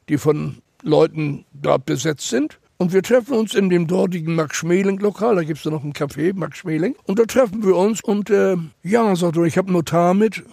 die 0.08 0.18
von 0.18 0.58
Leuten 0.82 1.44
dort 1.52 1.84
besetzt 1.84 2.28
sind. 2.28 2.60
Und 2.76 2.92
wir 2.92 3.02
treffen 3.02 3.34
uns 3.34 3.54
in 3.54 3.70
dem 3.70 3.88
dortigen 3.88 4.36
Max 4.36 4.56
Schmeling-Lokal. 4.56 5.34
Da 5.34 5.42
gibt 5.42 5.58
es 5.58 5.64
noch 5.64 5.82
ein 5.82 5.92
Café, 5.92 6.32
Max 6.34 6.58
Schmeling. 6.58 6.94
Und 7.04 7.18
da 7.18 7.24
treffen 7.24 7.64
wir 7.64 7.76
uns. 7.76 8.02
Und 8.02 8.30
äh, 8.30 8.56
ja, 8.84 9.16
sagt 9.16 9.36
er, 9.36 9.42
ich 9.42 9.58
habe 9.58 9.72
Notar 9.72 10.14
mit. 10.14 10.44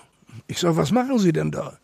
Ich 0.47 0.59
sage, 0.59 0.77
was 0.77 0.91
machen 0.91 1.19
Sie 1.19 1.33
denn 1.33 1.51
da? 1.51 1.77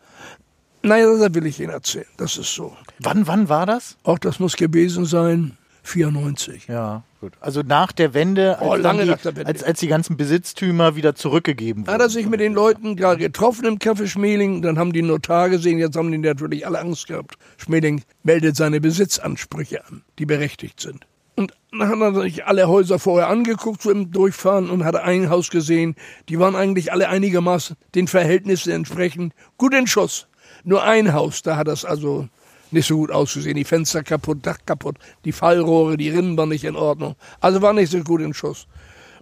Naja, 0.82 1.16
das 1.16 1.34
will 1.34 1.46
ich 1.46 1.60
Ihnen 1.60 1.70
erzählen. 1.70 2.06
Das 2.16 2.36
ist 2.36 2.54
so. 2.54 2.76
Wann, 3.00 3.26
wann 3.26 3.48
war 3.48 3.66
das? 3.66 3.96
Auch 4.02 4.18
das 4.18 4.38
muss 4.40 4.56
gewesen 4.56 5.04
sein 5.04 5.56
94. 5.86 6.66
Ja, 6.68 7.04
gut. 7.20 7.32
Also 7.40 7.62
nach 7.62 7.92
der 7.92 8.14
Wende, 8.14 8.58
als, 8.58 8.68
Oh, 8.68 8.74
lange 8.74 9.04
die, 9.04 9.10
nach 9.10 9.20
der 9.20 9.36
Wende. 9.36 9.48
Als, 9.48 9.62
als 9.62 9.80
die 9.80 9.86
ganzen 9.86 10.16
Besitztümer 10.16 10.96
wieder 10.96 11.14
zurückgegeben 11.14 11.86
wurden. 11.86 11.94
Hat 11.94 12.00
er 12.00 12.08
sich 12.08 12.26
mit 12.28 12.40
den 12.40 12.52
Leuten 12.54 12.96
gerade 12.96 13.18
getroffen 13.18 13.64
im 13.64 13.78
Café 13.78 14.06
Schmeling, 14.06 14.62
dann 14.62 14.78
haben 14.78 14.92
die 14.92 15.02
Notar 15.02 15.48
gesehen, 15.48 15.78
jetzt 15.78 15.96
haben 15.96 16.10
die 16.10 16.18
natürlich 16.18 16.66
alle 16.66 16.80
Angst 16.80 17.06
gehabt. 17.06 17.36
Schmeling 17.56 18.02
meldet 18.22 18.56
seine 18.56 18.80
Besitzansprüche 18.80 19.84
an, 19.86 20.02
die 20.18 20.26
berechtigt 20.26 20.80
sind. 20.80 21.06
Und 21.36 21.52
dann 21.70 21.88
hat 21.88 22.00
er 22.00 22.22
sich 22.22 22.46
alle 22.46 22.66
Häuser 22.66 22.98
vorher 22.98 23.28
angeguckt, 23.28 23.82
so 23.82 23.90
im 23.90 24.10
Durchfahren, 24.10 24.70
und 24.70 24.84
hat 24.84 24.96
ein 24.96 25.28
Haus 25.28 25.50
gesehen, 25.50 25.94
die 26.30 26.38
waren 26.38 26.56
eigentlich 26.56 26.92
alle 26.92 27.08
einigermaßen 27.10 27.76
den 27.94 28.08
Verhältnissen 28.08 28.72
entsprechend 28.72 29.34
gut 29.58 29.74
in 29.74 29.86
Schuss. 29.86 30.28
Nur 30.64 30.82
ein 30.82 31.12
Haus, 31.12 31.42
da 31.42 31.56
hat 31.56 31.68
das 31.68 31.84
also 31.84 32.28
nicht 32.70 32.86
so 32.86 32.96
gut 32.96 33.10
ausgesehen. 33.10 33.56
Die 33.56 33.64
Fenster 33.64 34.02
kaputt, 34.02 34.38
Dach 34.42 34.58
kaputt, 34.66 34.96
die 35.24 35.32
Fallrohre, 35.32 35.96
die 35.96 36.10
Rinnen 36.10 36.36
waren 36.36 36.48
nicht 36.48 36.64
in 36.64 36.76
Ordnung. 36.76 37.16
Also 37.40 37.62
war 37.62 37.72
nicht 37.72 37.90
so 37.90 38.02
gut 38.02 38.20
in 38.20 38.34
Schuss. 38.34 38.66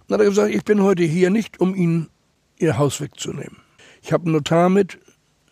Dann 0.07 0.15
hat 0.15 0.25
er 0.25 0.29
gesagt, 0.29 0.53
ich 0.53 0.63
bin 0.63 0.83
heute 0.83 1.03
hier 1.03 1.29
nicht, 1.29 1.59
um 1.59 1.75
Ihnen 1.75 2.09
Ihr 2.57 2.77
Haus 2.77 3.01
wegzunehmen. 3.01 3.57
Ich 4.01 4.13
habe 4.13 4.25
einen 4.25 4.33
Notar 4.33 4.69
mit, 4.69 4.99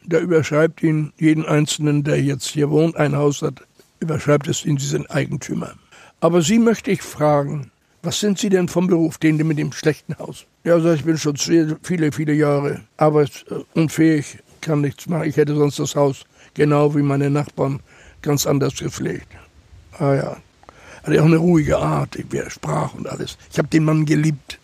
der 0.03 0.21
überschreibt 0.21 0.83
Ihnen, 0.83 1.13
jeden 1.17 1.45
Einzelnen, 1.45 2.03
der 2.03 2.21
jetzt 2.21 2.47
hier 2.47 2.69
wohnt, 2.69 2.97
ein 2.97 3.15
Haus 3.15 3.41
hat, 3.41 3.61
überschreibt 3.99 4.47
es 4.47 4.65
Ihnen, 4.65 4.77
Sie 4.77 4.87
sind 4.87 5.09
Eigentümer. 5.09 5.73
Aber 6.19 6.41
Sie 6.41 6.59
möchte 6.59 6.91
ich 6.91 7.01
fragen, 7.01 7.71
was 8.03 8.19
sind 8.19 8.37
Sie 8.37 8.49
denn 8.49 8.67
vom 8.67 8.87
Beruf, 8.87 9.17
den 9.17 9.37
mit 9.37 9.57
dem 9.57 9.71
schlechten 9.71 10.17
Haus? 10.19 10.45
Ja, 10.63 10.79
sag 10.79 10.95
ich, 10.95 11.03
bin 11.03 11.17
schon 11.17 11.37
viele, 11.37 12.11
viele 12.11 12.33
Jahre 12.33 12.81
arbeitsunfähig, 12.97 14.39
kann 14.61 14.81
nichts 14.81 15.07
machen. 15.07 15.27
Ich 15.27 15.37
hätte 15.37 15.55
sonst 15.55 15.79
das 15.79 15.95
Haus 15.95 16.25
genau 16.53 16.95
wie 16.95 17.01
meine 17.01 17.29
Nachbarn 17.29 17.79
ganz 18.21 18.45
anders 18.45 18.75
gepflegt. 18.75 19.27
Ah 19.99 20.13
ja. 20.13 20.37
Hatte 21.03 21.21
auch 21.21 21.25
eine 21.25 21.37
ruhige 21.37 21.77
Art, 21.77 22.17
wie 22.29 22.37
er 22.37 22.49
sprach 22.49 22.93
und 22.93 23.07
alles. 23.07 23.37
Ich 23.51 23.57
habe 23.57 23.67
den 23.67 23.83
Mann 23.83 24.05
geliebt. 24.05 24.57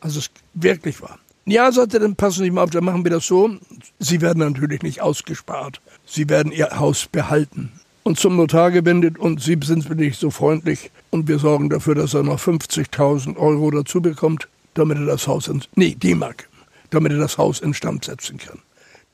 Also 0.00 0.18
es 0.18 0.30
wirklich 0.54 1.00
war. 1.00 1.18
Ja, 1.46 1.70
sagte 1.72 1.98
dann 1.98 2.16
passen 2.16 2.42
Sie 2.42 2.50
mal 2.50 2.62
auf, 2.62 2.70
dann 2.70 2.84
machen 2.84 3.04
wir 3.04 3.10
das 3.10 3.26
so. 3.26 3.50
Sie 3.98 4.20
werden 4.20 4.38
natürlich 4.40 4.82
nicht 4.82 5.02
ausgespart. 5.02 5.80
Sie 6.06 6.28
werden 6.28 6.52
Ihr 6.52 6.78
Haus 6.78 7.06
behalten. 7.06 7.72
Und 8.02 8.18
zum 8.18 8.36
Notar 8.36 8.70
gewendet 8.70 9.18
und 9.18 9.40
Sie 9.40 9.58
sind 9.62 9.88
wirklich 9.88 10.18
so 10.18 10.30
freundlich 10.30 10.90
und 11.10 11.28
wir 11.28 11.38
sorgen 11.38 11.70
dafür, 11.70 11.94
dass 11.94 12.12
er 12.12 12.22
noch 12.22 12.40
50.000 12.40 13.36
Euro 13.36 13.70
dazu 13.70 14.02
bekommt, 14.02 14.48
damit 14.74 14.98
er 14.98 15.06
das 15.06 15.26
Haus, 15.26 15.48
in, 15.48 15.62
nee, 15.74 15.94
D-Mark, 15.94 16.48
damit 16.90 17.12
er 17.12 17.18
das 17.18 17.38
Haus 17.38 17.60
instand 17.60 18.04
setzen 18.04 18.36
kann. 18.36 18.58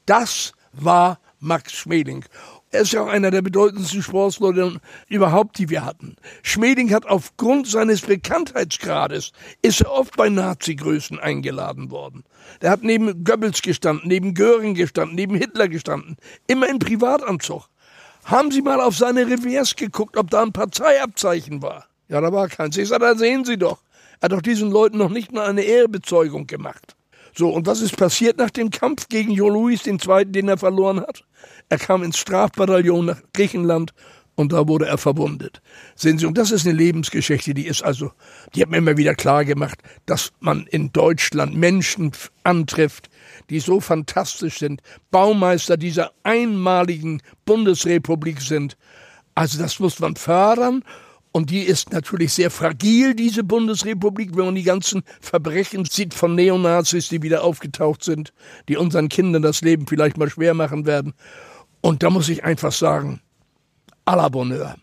Das 0.07 0.55
war 0.73 1.21
Max 1.41 1.73
Schmeling. 1.73 2.25
Er 2.71 2.83
ist 2.83 2.93
ja 2.93 3.03
auch 3.03 3.09
einer 3.09 3.31
der 3.31 3.43
bedeutendsten 3.43 4.03
Sportsleute 4.03 4.81
überhaupt, 5.09 5.59
die 5.59 5.71
wir 5.71 5.85
hatten. 5.85 6.17
Schmeling 6.43 6.93
hat 6.93 7.07
aufgrund 7.07 7.67
seines 7.67 8.03
Bekanntheitsgrades, 8.03 9.33
ist 9.63 9.81
er 9.81 9.91
oft 9.91 10.17
bei 10.17 10.29
Nazi-Größen 10.29 11.19
eingeladen 11.19 11.91
worden. 11.91 12.25
Der 12.61 12.71
hat 12.71 12.83
neben 12.83 13.25
Goebbels 13.25 13.63
gestanden, 13.63 14.07
neben 14.07 14.35
Göring 14.35 14.75
gestanden, 14.75 15.17
neben 15.17 15.35
Hitler 15.35 15.69
gestanden. 15.69 16.17
Immer 16.47 16.69
im 16.69 16.79
Privatanzug. 16.79 17.69
Haben 18.25 18.51
Sie 18.51 18.63
mal 18.63 18.81
auf 18.81 18.97
seine 18.97 19.27
Revers 19.27 19.75
geguckt, 19.75 20.17
ob 20.17 20.31
da 20.31 20.43
ein 20.43 20.53
Parteiabzeichen 20.53 21.63
war? 21.63 21.87
Ja, 22.09 22.21
da 22.21 22.33
war 22.33 22.49
keins. 22.49 22.77
Ich 22.77 22.89
sage, 22.89 23.05
da 23.05 23.15
sehen 23.17 23.45
Sie 23.45 23.57
doch. 23.57 23.83
Er 24.21 24.27
hat 24.27 24.33
doch 24.33 24.43
diesen 24.43 24.71
Leuten 24.71 24.99
noch 24.99 25.09
nicht 25.09 25.33
mal 25.33 25.49
eine 25.49 25.63
Ehrbezeugung 25.63 26.47
gemacht. 26.47 26.95
So, 27.35 27.51
und 27.51 27.67
was 27.67 27.81
ist 27.81 27.97
passiert 27.97 28.39
nach 28.39 28.51
dem 28.51 28.71
Kampf 28.71 29.09
gegen 29.09 29.31
Jo 29.31 29.49
Louis 29.49 29.87
II., 29.87 30.25
den 30.27 30.49
er 30.49 30.59
verloren 30.59 31.01
hat? 31.01 31.25
Er 31.69 31.79
kam 31.79 32.03
ins 32.03 32.19
Strafbataillon 32.19 33.07
nach 33.07 33.23
Griechenland 33.33 33.93
und 34.35 34.53
da 34.53 34.67
wurde 34.67 34.87
er 34.87 34.99
verwundet. 34.99 35.61
Sehen 35.95 36.19
Sie, 36.19 36.27
und 36.27 36.39
das 36.39 36.51
ist 36.51 36.67
eine 36.67 36.77
Lebensgeschichte, 36.77 37.53
die 37.55 37.67
ist 37.67 37.83
also, 37.83 38.13
die 38.55 38.63
hat 38.63 38.71
mir 38.71 38.79
immer 38.79 38.97
wieder 38.97 39.15
klar 39.15 39.45
gemacht, 39.45 39.81
dass 40.07 40.33
man 40.41 40.67
in 40.67 40.93
Deutschland 40.93 41.55
Menschen 41.55 42.13
antrifft, 42.43 43.11
die 43.51 43.61
so 43.61 43.81
fantastisch 43.81 44.59
sind, 44.59 44.81
Baumeister 45.11 45.77
dieser 45.77 46.13
einmaligen 46.23 47.21
Bundesrepublik 47.45 48.41
sind. 48.41 48.77
Also 49.35 49.59
das 49.59 49.79
muss 49.79 50.01
man 50.01 50.17
fördern 50.17 50.85
und 51.33 51.51
die 51.51 51.63
ist 51.63 51.93
natürlich 51.93 52.33
sehr 52.33 52.51
fragil, 52.51 53.15
diese 53.15 53.45
Bundesrepublik, 53.45 54.37
wenn 54.37 54.47
man 54.47 54.55
die 54.57 54.65
ganzen 54.65 55.03
Verbrechen 55.21 55.85
sieht 55.85 56.13
von 56.13 56.35
Neonazis, 56.35 57.09
die 57.09 57.23
wieder 57.23 57.45
aufgetaucht 57.45 58.03
sind, 58.03 58.33
die 58.69 58.77
unseren 58.77 59.09
Kindern 59.09 59.43
das 59.43 59.61
Leben 59.63 59.87
vielleicht 59.87 60.17
mal 60.17 60.29
schwer 60.29 60.55
machen 60.55 60.87
werden. 60.87 61.15
Und 61.81 62.03
da 62.03 62.11
muss 62.11 62.29
ich 62.29 62.45
einfach 62.45 62.73
sagen, 62.73 63.21
à 64.07 64.17
la 64.17 64.29
Bonheur. 64.29 64.75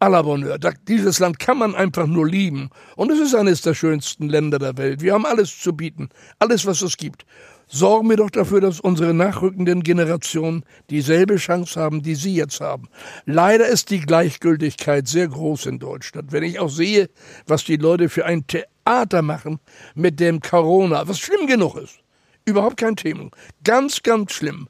À 0.00 0.08
la 0.08 0.22
Bonheur. 0.22 0.58
dieses 0.88 1.20
Land 1.20 1.38
kann 1.38 1.58
man 1.58 1.76
einfach 1.76 2.06
nur 2.06 2.26
lieben. 2.26 2.70
Und 2.96 3.12
es 3.12 3.20
ist 3.20 3.34
eines 3.34 3.62
der 3.62 3.74
schönsten 3.74 4.28
Länder 4.28 4.58
der 4.58 4.76
Welt. 4.76 5.02
Wir 5.02 5.14
haben 5.14 5.24
alles 5.24 5.56
zu 5.56 5.72
bieten. 5.72 6.08
Alles, 6.40 6.66
was 6.66 6.82
es 6.82 6.96
gibt 6.96 7.24
sorgen 7.68 8.08
wir 8.08 8.16
doch 8.16 8.30
dafür, 8.30 8.60
dass 8.60 8.80
unsere 8.80 9.14
nachrückenden 9.14 9.82
Generationen 9.82 10.64
dieselbe 10.90 11.36
Chance 11.36 11.80
haben, 11.80 12.02
die 12.02 12.14
Sie 12.14 12.34
jetzt 12.34 12.60
haben. 12.60 12.88
Leider 13.26 13.66
ist 13.66 13.90
die 13.90 14.00
Gleichgültigkeit 14.00 15.08
sehr 15.08 15.28
groß 15.28 15.66
in 15.66 15.78
Deutschland. 15.78 16.32
Wenn 16.32 16.42
ich 16.42 16.58
auch 16.58 16.70
sehe, 16.70 17.08
was 17.46 17.64
die 17.64 17.76
Leute 17.76 18.08
für 18.08 18.26
ein 18.26 18.46
Theater 18.46 19.22
machen 19.22 19.60
mit 19.94 20.20
dem 20.20 20.40
Corona, 20.40 21.06
was 21.08 21.18
schlimm 21.18 21.46
genug 21.46 21.76
ist. 21.76 21.98
Überhaupt 22.44 22.76
kein 22.76 22.96
Thema. 22.96 23.30
Ganz, 23.64 24.02
ganz 24.02 24.32
schlimm. 24.32 24.68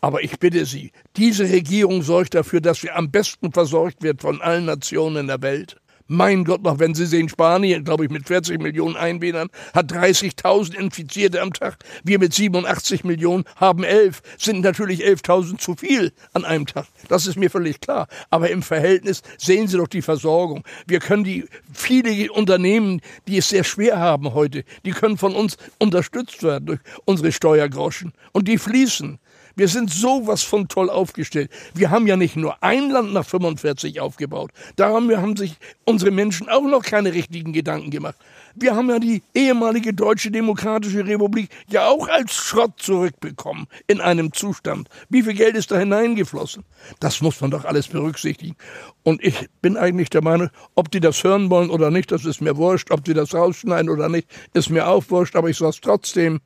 Aber 0.00 0.22
ich 0.22 0.38
bitte 0.38 0.66
Sie, 0.66 0.92
diese 1.16 1.44
Regierung 1.44 2.02
sorgt 2.02 2.34
dafür, 2.34 2.60
dass 2.60 2.82
wir 2.82 2.94
am 2.96 3.10
besten 3.10 3.52
versorgt 3.52 4.02
wird 4.02 4.20
von 4.20 4.40
allen 4.42 4.66
Nationen 4.66 5.16
in 5.16 5.26
der 5.26 5.42
Welt. 5.42 5.76
Mein 6.08 6.44
Gott, 6.44 6.62
noch 6.62 6.78
wenn 6.78 6.94
Sie 6.94 7.04
sehen, 7.04 7.28
Spanien, 7.28 7.82
glaube 7.82 8.04
ich, 8.04 8.10
mit 8.10 8.28
40 8.28 8.62
Millionen 8.62 8.94
Einwohnern, 8.94 9.48
hat 9.74 9.90
30.000 9.92 10.74
Infizierte 10.74 11.42
am 11.42 11.52
Tag. 11.52 11.78
Wir 12.04 12.20
mit 12.20 12.32
87 12.32 13.02
Millionen 13.02 13.42
haben 13.56 13.82
11. 13.82 14.22
Sind 14.38 14.60
natürlich 14.60 15.04
11.000 15.04 15.58
zu 15.58 15.74
viel 15.74 16.12
an 16.32 16.44
einem 16.44 16.66
Tag. 16.66 16.86
Das 17.08 17.26
ist 17.26 17.36
mir 17.36 17.50
völlig 17.50 17.80
klar. 17.80 18.06
Aber 18.30 18.50
im 18.50 18.62
Verhältnis 18.62 19.22
sehen 19.36 19.66
Sie 19.66 19.78
doch 19.78 19.88
die 19.88 20.02
Versorgung. 20.02 20.62
Wir 20.86 21.00
können 21.00 21.24
die, 21.24 21.46
viele 21.72 22.30
Unternehmen, 22.32 23.00
die 23.26 23.38
es 23.38 23.48
sehr 23.48 23.64
schwer 23.64 23.98
haben 23.98 24.32
heute, 24.32 24.62
die 24.84 24.92
können 24.92 25.18
von 25.18 25.34
uns 25.34 25.56
unterstützt 25.78 26.44
werden 26.44 26.66
durch 26.66 26.80
unsere 27.04 27.32
Steuergroschen. 27.32 28.12
Und 28.30 28.46
die 28.46 28.58
fließen. 28.58 29.18
Wir 29.58 29.68
sind 29.68 29.90
sowas 29.90 30.42
von 30.42 30.68
toll 30.68 30.90
aufgestellt. 30.90 31.50
Wir 31.72 31.90
haben 31.90 32.06
ja 32.06 32.18
nicht 32.18 32.36
nur 32.36 32.62
ein 32.62 32.90
Land 32.90 33.14
nach 33.14 33.24
45 33.24 34.00
aufgebaut. 34.00 34.50
Darum 34.76 35.10
haben 35.10 35.34
sich 35.34 35.56
unsere 35.86 36.10
Menschen 36.10 36.50
auch 36.50 36.60
noch 36.60 36.82
keine 36.82 37.14
richtigen 37.14 37.54
Gedanken 37.54 37.90
gemacht. 37.90 38.16
Wir 38.54 38.76
haben 38.76 38.90
ja 38.90 38.98
die 38.98 39.22
ehemalige 39.34 39.94
Deutsche 39.94 40.30
Demokratische 40.30 41.06
Republik 41.06 41.48
ja 41.70 41.88
auch 41.88 42.06
als 42.08 42.34
Schrott 42.34 42.72
zurückbekommen 42.76 43.66
in 43.86 44.02
einem 44.02 44.30
Zustand. 44.34 44.90
Wie 45.08 45.22
viel 45.22 45.34
Geld 45.34 45.56
ist 45.56 45.70
da 45.70 45.78
hineingeflossen? 45.78 46.62
Das 47.00 47.22
muss 47.22 47.40
man 47.40 47.50
doch 47.50 47.64
alles 47.64 47.88
berücksichtigen. 47.88 48.56
Und 49.04 49.24
ich 49.24 49.48
bin 49.62 49.78
eigentlich 49.78 50.10
der 50.10 50.22
Meinung, 50.22 50.50
ob 50.74 50.90
die 50.90 51.00
das 51.00 51.24
hören 51.24 51.48
wollen 51.48 51.70
oder 51.70 51.90
nicht, 51.90 52.12
das 52.12 52.26
ist 52.26 52.42
mir 52.42 52.58
wurscht. 52.58 52.90
Ob 52.90 53.04
die 53.04 53.14
das 53.14 53.34
rausschneiden 53.34 53.88
oder 53.88 54.10
nicht, 54.10 54.28
ist 54.52 54.68
mir 54.68 54.86
auch 54.86 55.04
wurscht. 55.08 55.34
Aber 55.34 55.48
ich 55.48 55.56
sage 55.56 55.70
es 55.70 55.80
trotzdem 55.80 56.40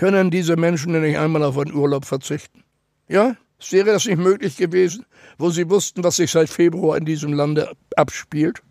können 0.00 0.30
diese 0.30 0.56
Menschen 0.56 0.98
nicht 0.98 1.18
einmal 1.18 1.42
auf 1.42 1.58
einen 1.58 1.74
Urlaub 1.74 2.06
verzichten? 2.06 2.64
Ja? 3.06 3.36
Wäre 3.68 3.92
das 3.92 4.06
nicht 4.06 4.16
möglich 4.16 4.56
gewesen, 4.56 5.04
wo 5.36 5.50
sie 5.50 5.68
wussten, 5.68 6.02
was 6.02 6.16
sich 6.16 6.30
seit 6.30 6.48
Februar 6.48 6.96
in 6.96 7.04
diesem 7.04 7.34
Lande 7.34 7.70
abspielt? 7.96 8.62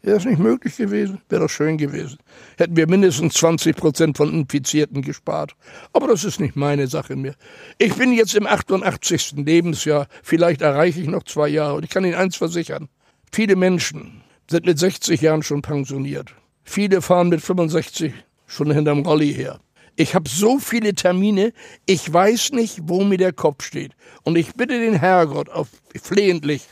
Wäre 0.00 0.16
das 0.16 0.24
nicht 0.24 0.38
möglich 0.38 0.74
gewesen? 0.78 1.20
Wäre 1.28 1.42
doch 1.42 1.50
schön 1.50 1.76
gewesen. 1.76 2.16
Hätten 2.56 2.76
wir 2.76 2.88
mindestens 2.88 3.34
20 3.34 3.76
Prozent 3.76 4.16
von 4.16 4.32
Infizierten 4.32 5.02
gespart. 5.02 5.54
Aber 5.92 6.06
das 6.06 6.24
ist 6.24 6.40
nicht 6.40 6.56
meine 6.56 6.86
Sache 6.86 7.14
mehr. 7.14 7.34
Ich 7.76 7.94
bin 7.96 8.14
jetzt 8.14 8.34
im 8.34 8.46
88. 8.46 9.32
Lebensjahr. 9.36 10.06
Vielleicht 10.22 10.62
erreiche 10.62 11.02
ich 11.02 11.08
noch 11.08 11.24
zwei 11.24 11.48
Jahre. 11.48 11.74
Und 11.74 11.84
ich 11.84 11.90
kann 11.90 12.06
Ihnen 12.06 12.14
eins 12.14 12.36
versichern. 12.36 12.88
Viele 13.30 13.54
Menschen 13.54 14.22
sind 14.50 14.64
mit 14.64 14.78
60 14.78 15.20
Jahren 15.20 15.42
schon 15.42 15.60
pensioniert. 15.60 16.34
Viele 16.64 17.02
fahren 17.02 17.28
mit 17.28 17.42
65 17.42 18.14
schon 18.46 18.70
hinterm 18.70 19.00
Rolli 19.00 19.34
her. 19.34 19.60
Ich 20.00 20.14
habe 20.14 20.30
so 20.30 20.60
viele 20.60 20.94
Termine, 20.94 21.52
ich 21.84 22.12
weiß 22.12 22.52
nicht, 22.52 22.78
wo 22.84 23.02
mir 23.02 23.18
der 23.18 23.32
Kopf 23.32 23.64
steht. 23.64 23.96
Und 24.22 24.38
ich 24.38 24.54
bitte 24.54 24.78
den 24.78 24.94
Herrgott 24.94 25.48
auf 25.48 25.66
flehentlich, 26.00 26.68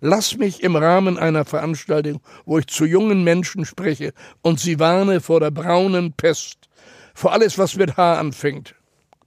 lass 0.00 0.36
mich 0.36 0.60
im 0.64 0.74
Rahmen 0.74 1.16
einer 1.16 1.44
Veranstaltung, 1.44 2.20
wo 2.44 2.58
ich 2.58 2.66
zu 2.66 2.84
jungen 2.84 3.22
Menschen 3.22 3.64
spreche 3.64 4.12
und 4.42 4.58
sie 4.58 4.80
warne 4.80 5.20
vor 5.20 5.38
der 5.38 5.52
braunen 5.52 6.14
Pest, 6.14 6.68
vor 7.14 7.32
alles, 7.32 7.58
was 7.58 7.76
mit 7.76 7.96
H 7.96 8.18
anfängt, 8.18 8.74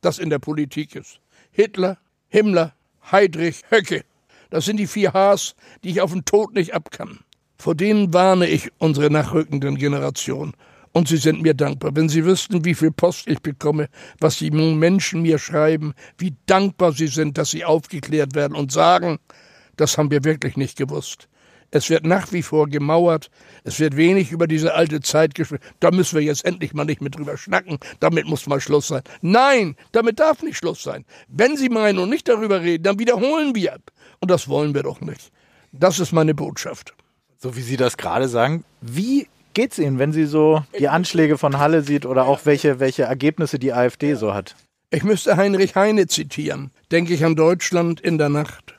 das 0.01 0.19
in 0.19 0.29
der 0.29 0.39
Politik 0.39 0.95
ist. 0.95 1.21
Hitler, 1.49 1.99
Himmler, 2.27 2.73
Heydrich, 3.13 3.63
Höcke. 3.71 4.03
Das 4.49 4.65
sind 4.65 4.75
die 4.75 4.87
vier 4.87 5.13
Hs, 5.13 5.55
die 5.85 5.91
ich 5.91 6.01
auf 6.01 6.11
den 6.11 6.25
Tod 6.25 6.53
nicht 6.53 6.73
abkann. 6.73 7.19
Vor 7.57 7.75
denen 7.75 8.13
warne 8.13 8.49
ich 8.49 8.73
unsere 8.77 9.09
nachrückenden 9.09 9.77
Generationen. 9.77 10.53
Und 10.97 11.07
Sie 11.07 11.17
sind 11.17 11.43
mir 11.43 11.53
dankbar. 11.53 11.95
Wenn 11.95 12.09
Sie 12.09 12.25
wüssten, 12.25 12.65
wie 12.65 12.73
viel 12.73 12.89
Post 12.89 13.27
ich 13.27 13.39
bekomme, 13.39 13.87
was 14.19 14.39
die 14.39 14.49
Menschen 14.49 15.21
mir 15.21 15.37
schreiben, 15.37 15.93
wie 16.17 16.33
dankbar 16.47 16.91
Sie 16.91 17.05
sind, 17.05 17.37
dass 17.37 17.51
Sie 17.51 17.63
aufgeklärt 17.63 18.33
werden 18.33 18.57
und 18.57 18.71
sagen, 18.71 19.19
das 19.75 19.99
haben 19.99 20.09
wir 20.09 20.23
wirklich 20.23 20.57
nicht 20.57 20.75
gewusst. 20.75 21.27
Es 21.69 21.91
wird 21.91 22.03
nach 22.03 22.31
wie 22.31 22.41
vor 22.41 22.67
gemauert. 22.67 23.29
Es 23.63 23.79
wird 23.79 23.95
wenig 23.95 24.31
über 24.31 24.47
diese 24.47 24.73
alte 24.73 24.99
Zeit 25.01 25.35
gesprochen. 25.35 25.61
Da 25.79 25.91
müssen 25.91 26.15
wir 26.15 26.23
jetzt 26.23 26.43
endlich 26.45 26.73
mal 26.73 26.85
nicht 26.85 27.01
mehr 27.01 27.11
drüber 27.11 27.37
schnacken. 27.37 27.77
Damit 27.99 28.25
muss 28.25 28.47
mal 28.47 28.59
Schluss 28.59 28.87
sein. 28.87 29.03
Nein, 29.21 29.75
damit 29.91 30.19
darf 30.19 30.41
nicht 30.41 30.57
Schluss 30.57 30.81
sein. 30.81 31.05
Wenn 31.27 31.57
Sie 31.57 31.69
meinen 31.69 31.99
und 31.99 32.09
nicht 32.09 32.27
darüber 32.27 32.61
reden, 32.61 32.81
dann 32.81 32.97
wiederholen 32.97 33.53
wir. 33.53 33.77
Und 34.19 34.31
das 34.31 34.47
wollen 34.47 34.73
wir 34.73 34.81
doch 34.81 34.99
nicht. 35.01 35.31
Das 35.71 35.99
ist 35.99 36.11
meine 36.11 36.33
Botschaft. 36.33 36.95
So 37.37 37.55
wie 37.55 37.61
Sie 37.61 37.77
das 37.77 37.97
gerade 37.97 38.27
sagen, 38.27 38.63
wie 38.81 39.27
geht 39.57 39.71
es 39.71 39.79
Ihnen, 39.79 39.97
wenn 39.97 40.11
Sie 40.11 40.27
so 40.27 40.63
die 40.77 40.87
Anschläge 40.87 41.39
von 41.39 41.57
Halle 41.57 41.81
sieht 41.81 42.05
oder 42.05 42.27
auch 42.27 42.41
welche, 42.43 42.79
welche 42.79 43.03
Ergebnisse 43.03 43.57
die 43.57 43.73
AfD 43.73 44.13
so 44.13 44.35
hat? 44.35 44.55
Ich 44.91 45.03
müsste 45.03 45.35
Heinrich 45.35 45.75
Heine 45.75 46.05
zitieren. 46.05 46.69
Denke 46.91 47.15
ich 47.15 47.25
an 47.25 47.35
Deutschland 47.35 47.99
in 47.99 48.19
der 48.19 48.29
Nacht, 48.29 48.75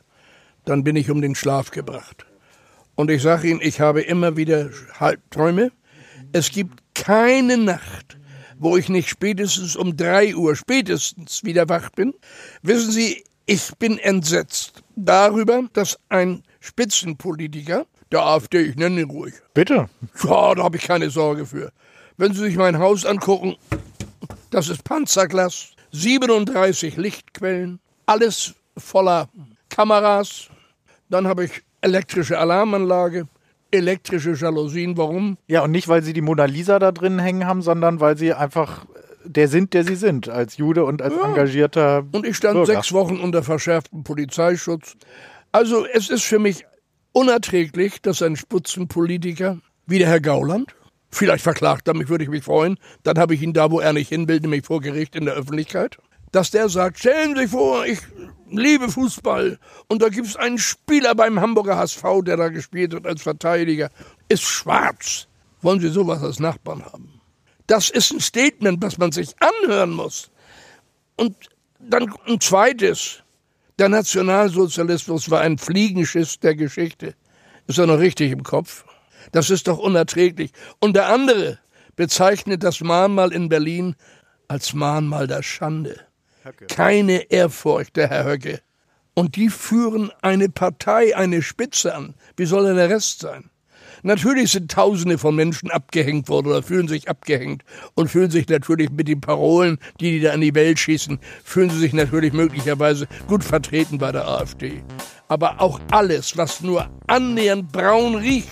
dann 0.65 0.85
bin 0.85 0.95
ich 0.95 1.11
um 1.11 1.21
den 1.21 1.35
Schlaf 1.35 1.73
gebracht. 1.73 2.27
Und 2.95 3.11
ich 3.11 3.23
sage 3.23 3.49
Ihnen, 3.49 3.61
ich 3.61 3.81
habe 3.81 4.03
immer 4.03 4.37
wieder 4.37 4.71
Halbträume. 5.01 5.73
Es 6.31 6.53
gibt 6.53 6.79
keine 6.95 7.57
Nacht, 7.57 8.17
wo 8.57 8.77
ich 8.77 8.89
nicht 8.89 9.09
spätestens 9.09 9.75
um 9.75 9.97
drei 9.97 10.37
Uhr 10.37 10.55
spätestens 10.55 11.43
wieder 11.43 11.69
wach 11.69 11.91
bin. 11.91 12.15
Wissen 12.63 12.93
Sie, 12.93 13.25
ich 13.47 13.73
bin 13.81 13.99
entsetzt 13.99 14.85
darüber, 14.95 15.65
dass 15.73 15.99
ein 16.09 16.45
Spitzenpolitiker 16.61 17.85
der 18.13 18.23
AfD, 18.23 18.63
ich 18.63 18.77
nenne 18.77 19.01
ihn 19.01 19.11
ruhig. 19.11 19.35
Bitte. 19.55 19.89
Ja, 20.25 20.55
da 20.55 20.63
habe 20.63 20.77
ich 20.77 20.85
keine 20.85 21.11
Sorge 21.11 21.47
für. 21.47 21.73
Wenn 22.17 22.33
Sie 22.33 22.43
sich 22.43 22.57
mein 22.57 22.79
Haus 22.79 23.05
angucken, 23.05 23.57
das 24.51 24.69
ist 24.69 24.85
Panzerglas, 24.85 25.71
37 25.93 26.97
Lichtquellen, 26.97 27.81
alles 28.07 28.55
voller 28.77 29.29
Kameras. 29.69 30.49
Dann 31.11 31.27
habe 31.27 31.45
ich 31.45 31.63
elektrische 31.81 32.39
Alarmanlage, 32.39 33.29
elektrische 33.71 34.33
Jalousien. 34.33 34.97
Warum? 34.97 35.39
Ja, 35.47 35.63
und 35.63 35.71
nicht, 35.71 35.89
weil 35.89 36.03
Sie 36.03 36.13
die 36.13 36.21
Mona 36.21 36.47
Lisa 36.47 36.79
da 36.79 36.93
drin 36.93 37.19
hängen 37.19 37.47
haben, 37.47 37.63
sondern 37.63 38.01
weil 38.01 38.17
Sie 38.17 38.33
einfach 38.33 38.87
der 39.25 39.49
sind, 39.49 39.75
der 39.75 39.85
Sie 39.85 39.97
sind, 39.97 40.29
als 40.29 40.57
Jude 40.57 40.85
und 40.85 41.03
als 41.03 41.15
ja. 41.15 41.29
engagierter. 41.29 42.05
Und 42.13 42.27
ich 42.27 42.37
stand 42.37 42.55
Bürger. 42.55 42.75
sechs 42.75 42.93
Wochen 42.93 43.19
unter 43.19 43.43
verschärftem 43.43 44.03
Polizeischutz. 44.03 44.97
Also 45.53 45.87
es 45.87 46.09
ist 46.09 46.25
für 46.25 46.39
mich 46.39 46.65
unerträglich, 47.13 48.01
dass 48.03 48.23
ein 48.23 48.37
Spitzenpolitiker 48.37 49.59
wie 49.87 49.99
der 49.99 50.09
Herr 50.09 50.21
Gauland, 50.21 50.75
vielleicht 51.11 51.43
verklagt 51.43 51.89
er 51.89 51.95
mich, 51.95 52.09
würde 52.09 52.25
ich 52.25 52.31
mich 52.31 52.45
freuen, 52.45 52.79
dann 53.03 53.19
habe 53.19 53.35
ich 53.35 53.43
ihn 53.43 53.53
da, 53.53 53.71
wo 53.71 53.81
er 53.81 53.93
nicht 53.93 54.09
hin 54.09 54.29
will, 54.29 54.41
nämlich 54.41 54.67
vor 54.67 54.81
Gericht 54.81 55.17
in 55.17 55.25
der 55.25 55.35
Öffentlichkeit, 55.35 55.99
dass 56.33 56.51
der 56.51 56.69
sagt, 56.69 56.99
stellen 56.99 57.35
Sie 57.35 57.43
sich 57.43 57.51
vor, 57.51 57.87
ich 57.87 58.01
liebe 58.51 58.89
Fußball. 58.89 59.59
Und 59.89 60.03
da 60.03 60.09
gibt 60.09 60.27
es 60.27 60.37
einen 60.37 60.59
Spieler 60.59 61.15
beim 61.15 61.41
Hamburger 61.41 61.77
HSV, 61.77 62.03
der 62.23 62.37
da 62.37 62.49
gespielt 62.49 62.95
hat 62.95 63.07
als 63.07 63.23
Verteidiger, 63.23 63.91
ist 64.29 64.43
schwarz. 64.43 65.27
Wollen 65.63 65.81
Sie 65.81 65.89
sowas 65.89 66.23
als 66.23 66.39
Nachbarn 66.39 66.85
haben? 66.85 67.21
Das 67.67 67.91
ist 67.91 68.13
ein 68.13 68.21
Statement, 68.21 68.83
das 68.83 68.99
man 68.99 69.13
sich 69.13 69.35
anhören 69.41 69.91
muss. 69.91 70.31
Und 71.17 71.37
dann 71.79 72.13
ein 72.27 72.41
zweites. 72.41 73.23
Der 73.79 73.89
Nationalsozialismus 73.89 75.31
war 75.31 75.41
ein 75.41 75.57
Fliegenschiss 75.57 76.41
der 76.41 76.57
Geschichte. 76.57 77.15
Ist 77.69 77.79
er 77.79 77.87
noch 77.87 77.99
richtig 78.01 78.33
im 78.33 78.43
Kopf? 78.43 78.85
Das 79.31 79.51
ist 79.51 79.69
doch 79.69 79.79
unerträglich. 79.79 80.51
Und 80.81 80.97
der 80.97 81.09
andere 81.09 81.59
bezeichnet 81.95 82.65
das 82.65 82.81
Mahnmal 82.81 83.33
in 83.33 83.49
Berlin 83.49 83.95
als 84.49 84.73
Mahnmal 84.75 85.29
der 85.29 85.43
Schande. 85.43 86.01
Höcke. 86.43 86.67
Keine 86.67 87.31
Ehrfurcht, 87.31 87.97
der 87.97 88.09
Herr 88.09 88.25
Höcke. 88.25 88.61
Und 89.15 89.37
die 89.37 89.49
führen 89.49 90.11
eine 90.23 90.49
Partei, 90.49 91.17
eine 91.17 91.43
Spitze 91.43 91.95
an. 91.95 92.15
Wie 92.37 92.47
soll 92.47 92.67
denn 92.67 92.77
der 92.77 92.91
Rest 92.91 93.21
sein? 93.21 93.51
Natürlich 94.03 94.53
sind 94.53 94.71
Tausende 94.71 95.19
von 95.19 95.35
Menschen 95.35 95.71
abgehängt 95.71 96.29
worden 96.29 96.49
oder 96.49 96.63
fühlen 96.63 96.89
sich 96.89 97.09
abgehängt 97.09 97.65
und 97.95 98.09
fühlen 98.09 98.31
sich 98.31 98.49
natürlich 98.49 98.91
mit 98.91 99.09
den 99.09 99.21
Parolen, 99.21 99.79
die 100.01 100.13
die 100.13 100.21
da 100.21 100.33
in 100.33 100.41
die 100.41 100.55
Welt 100.55 100.79
schießen, 100.79 101.19
fühlen 101.45 101.71
sie 101.71 101.79
sich 101.79 101.93
natürlich 101.93 102.33
möglicherweise 102.33 103.09
gut 103.27 103.45
vertreten 103.45 103.99
bei 103.99 104.13
der 104.13 104.27
AfD. 104.27 104.83
Aber 105.29 105.61
auch 105.61 105.81
alles, 105.91 106.37
was 106.37 106.63
nur 106.63 106.89
annähernd 107.07 107.71
braun 107.73 108.15
riecht, 108.15 108.49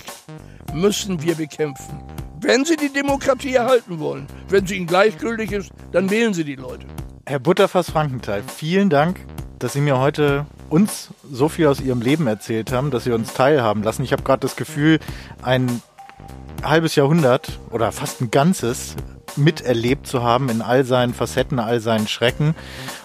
müssen 0.73 1.21
wir 1.23 1.35
bekämpfen. 1.35 2.03
Wenn 2.39 2.65
Sie 2.65 2.75
die 2.75 2.93
Demokratie 2.93 3.55
erhalten 3.55 3.99
wollen, 3.99 4.27
wenn 4.49 4.67
sie 4.67 4.75
Ihnen 4.75 4.85
gleichgültig 4.85 5.51
ist, 5.51 5.71
dann 5.91 6.09
wählen 6.11 6.35
Sie 6.35 6.43
die 6.43 6.55
Leute. 6.55 6.85
Herr 7.25 7.39
Butterfass 7.39 7.89
Frankenthal, 7.89 8.43
vielen 8.43 8.91
Dank, 8.91 9.19
dass 9.57 9.73
Sie 9.73 9.81
mir 9.81 9.97
heute 9.97 10.45
uns 10.69 11.09
so 11.29 11.49
viel 11.49 11.67
aus 11.67 11.79
Ihrem 11.79 12.01
Leben 12.01 12.27
erzählt 12.27 12.71
haben, 12.71 12.91
dass 12.91 13.03
Sie 13.03 13.11
uns 13.11 13.33
teilhaben 13.33 13.83
lassen. 13.83 14.03
Ich 14.03 14.11
habe 14.11 14.23
gerade 14.23 14.41
das 14.41 14.55
Gefühl, 14.55 14.99
ein 15.41 15.81
halbes 16.63 16.95
Jahrhundert 16.95 17.59
oder 17.71 17.91
fast 17.91 18.21
ein 18.21 18.31
ganzes 18.31 18.95
miterlebt 19.35 20.07
zu 20.07 20.23
haben 20.23 20.49
in 20.49 20.61
all 20.61 20.83
seinen 20.83 21.13
Facetten, 21.13 21.59
all 21.59 21.79
seinen 21.79 22.07
Schrecken 22.07 22.55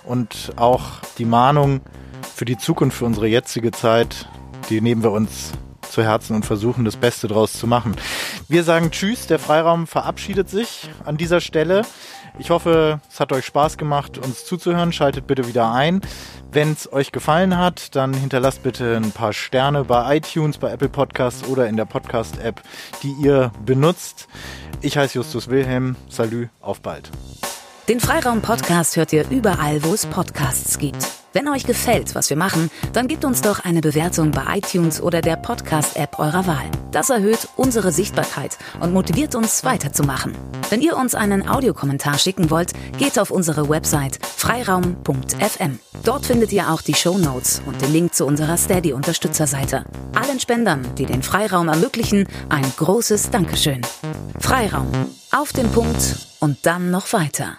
und 0.05 0.53
auch 0.57 1.01
die 1.19 1.25
Mahnung 1.25 1.81
für 2.35 2.45
die 2.45 2.57
Zukunft, 2.57 2.99
für 2.99 3.05
unsere 3.05 3.27
jetzige 3.27 3.71
Zeit, 3.71 4.29
die 4.71 4.81
nehmen 4.81 5.03
wir 5.03 5.13
uns 5.13 5.53
zu 5.91 6.03
Herzen 6.03 6.35
und 6.35 6.47
versuchen 6.47 6.85
das 6.85 6.97
Beste 6.97 7.29
draus 7.29 7.53
zu 7.53 7.67
machen. 7.67 7.95
Wir 8.49 8.65
sagen 8.65 8.91
Tschüss, 8.91 9.27
der 9.27 9.39
Freiraum 9.39 9.87
verabschiedet 9.87 10.49
sich 10.49 10.89
an 11.05 11.19
dieser 11.19 11.41
Stelle. 11.41 11.83
Ich 12.39 12.51
hoffe, 12.51 13.01
es 13.11 13.21
hat 13.21 13.33
euch 13.33 13.45
Spaß 13.45 13.77
gemacht, 13.77 14.19
uns 14.19 14.45
zuzuhören. 14.45 14.93
Schaltet 14.93 15.27
bitte 15.27 15.47
wieder 15.47 15.71
ein. 15.73 16.01
Wenn 16.51 16.73
es 16.73 16.93
euch 16.93 17.13
gefallen 17.13 17.57
hat, 17.57 17.95
dann 17.95 18.15
hinterlasst 18.15 18.63
bitte 18.63 18.97
ein 18.97 19.13
paar 19.13 19.33
Sterne 19.33 19.85
bei 19.85 20.17
iTunes, 20.17 20.59
bei 20.59 20.71
Apple 20.71 20.89
Podcasts 20.89 21.47
oder 21.49 21.69
in 21.69 21.77
der 21.77 21.85
Podcast-App, 21.85 22.63
die 23.03 23.13
ihr 23.23 23.53
benutzt. 23.65 24.29
Ich 24.81 24.97
heiße 24.97 25.19
Justus 25.19 25.49
Wilhelm. 25.49 25.97
Salü, 26.09 26.49
auf 26.61 26.81
bald. 26.81 27.11
Den 27.89 28.01
Freiraum-Podcast 28.01 28.97
hört 28.97 29.13
ihr 29.13 29.29
überall, 29.31 29.83
wo 29.85 29.93
es 29.93 30.07
Podcasts 30.07 30.79
gibt. 30.79 31.22
Wenn 31.33 31.49
euch 31.49 31.65
gefällt, 31.65 32.15
was 32.15 32.29
wir 32.29 32.37
machen, 32.37 32.71
dann 32.93 33.09
gebt 33.09 33.25
uns 33.25 33.41
doch 33.41 33.61
eine 33.61 33.81
Bewertung 33.81 34.33
bei 34.33 34.59
iTunes 34.59 35.01
oder 35.01 35.23
der 35.23 35.37
Podcast-App 35.37 36.19
eurer 36.19 36.47
Wahl. 36.47 36.71
Das 36.91 37.09
erhöht 37.09 37.49
unsere 37.57 37.91
Sichtbarkeit 37.91 38.59
und 38.81 38.93
motiviert 38.93 39.35
uns 39.35 39.65
weiterzumachen. 39.65 40.35
Wenn 40.69 40.83
ihr 40.83 40.97
uns 40.97 41.15
einen 41.15 41.49
Audiokommentar 41.49 42.19
schicken 42.19 42.51
wollt, 42.51 42.73
geht 42.99 43.19
auf 43.19 43.31
unsere 43.31 43.69
Website 43.69 44.19
freiraum.fm. 44.25 45.79
Dort 46.05 46.27
findet 46.27 46.53
ihr 46.53 46.71
auch 46.71 46.83
die 46.83 46.95
Show 46.95 47.17
Notes 47.17 47.63
und 47.65 47.81
den 47.81 47.93
Link 47.93 48.15
zu 48.15 48.27
unserer 48.27 48.57
Steady-Unterstützerseite. 48.57 49.85
Allen 50.15 50.41
Spendern, 50.41 50.87
die 50.97 51.07
den 51.07 51.23
Freiraum 51.23 51.69
ermöglichen, 51.69 52.27
ein 52.49 52.71
großes 52.77 53.31
Dankeschön. 53.31 53.81
Freiraum. 54.39 54.91
Auf 55.31 55.53
den 55.55 55.71
Punkt 55.71 56.27
und 56.41 56.59
dann 56.67 56.91
noch 56.91 57.13
weiter. 57.15 57.57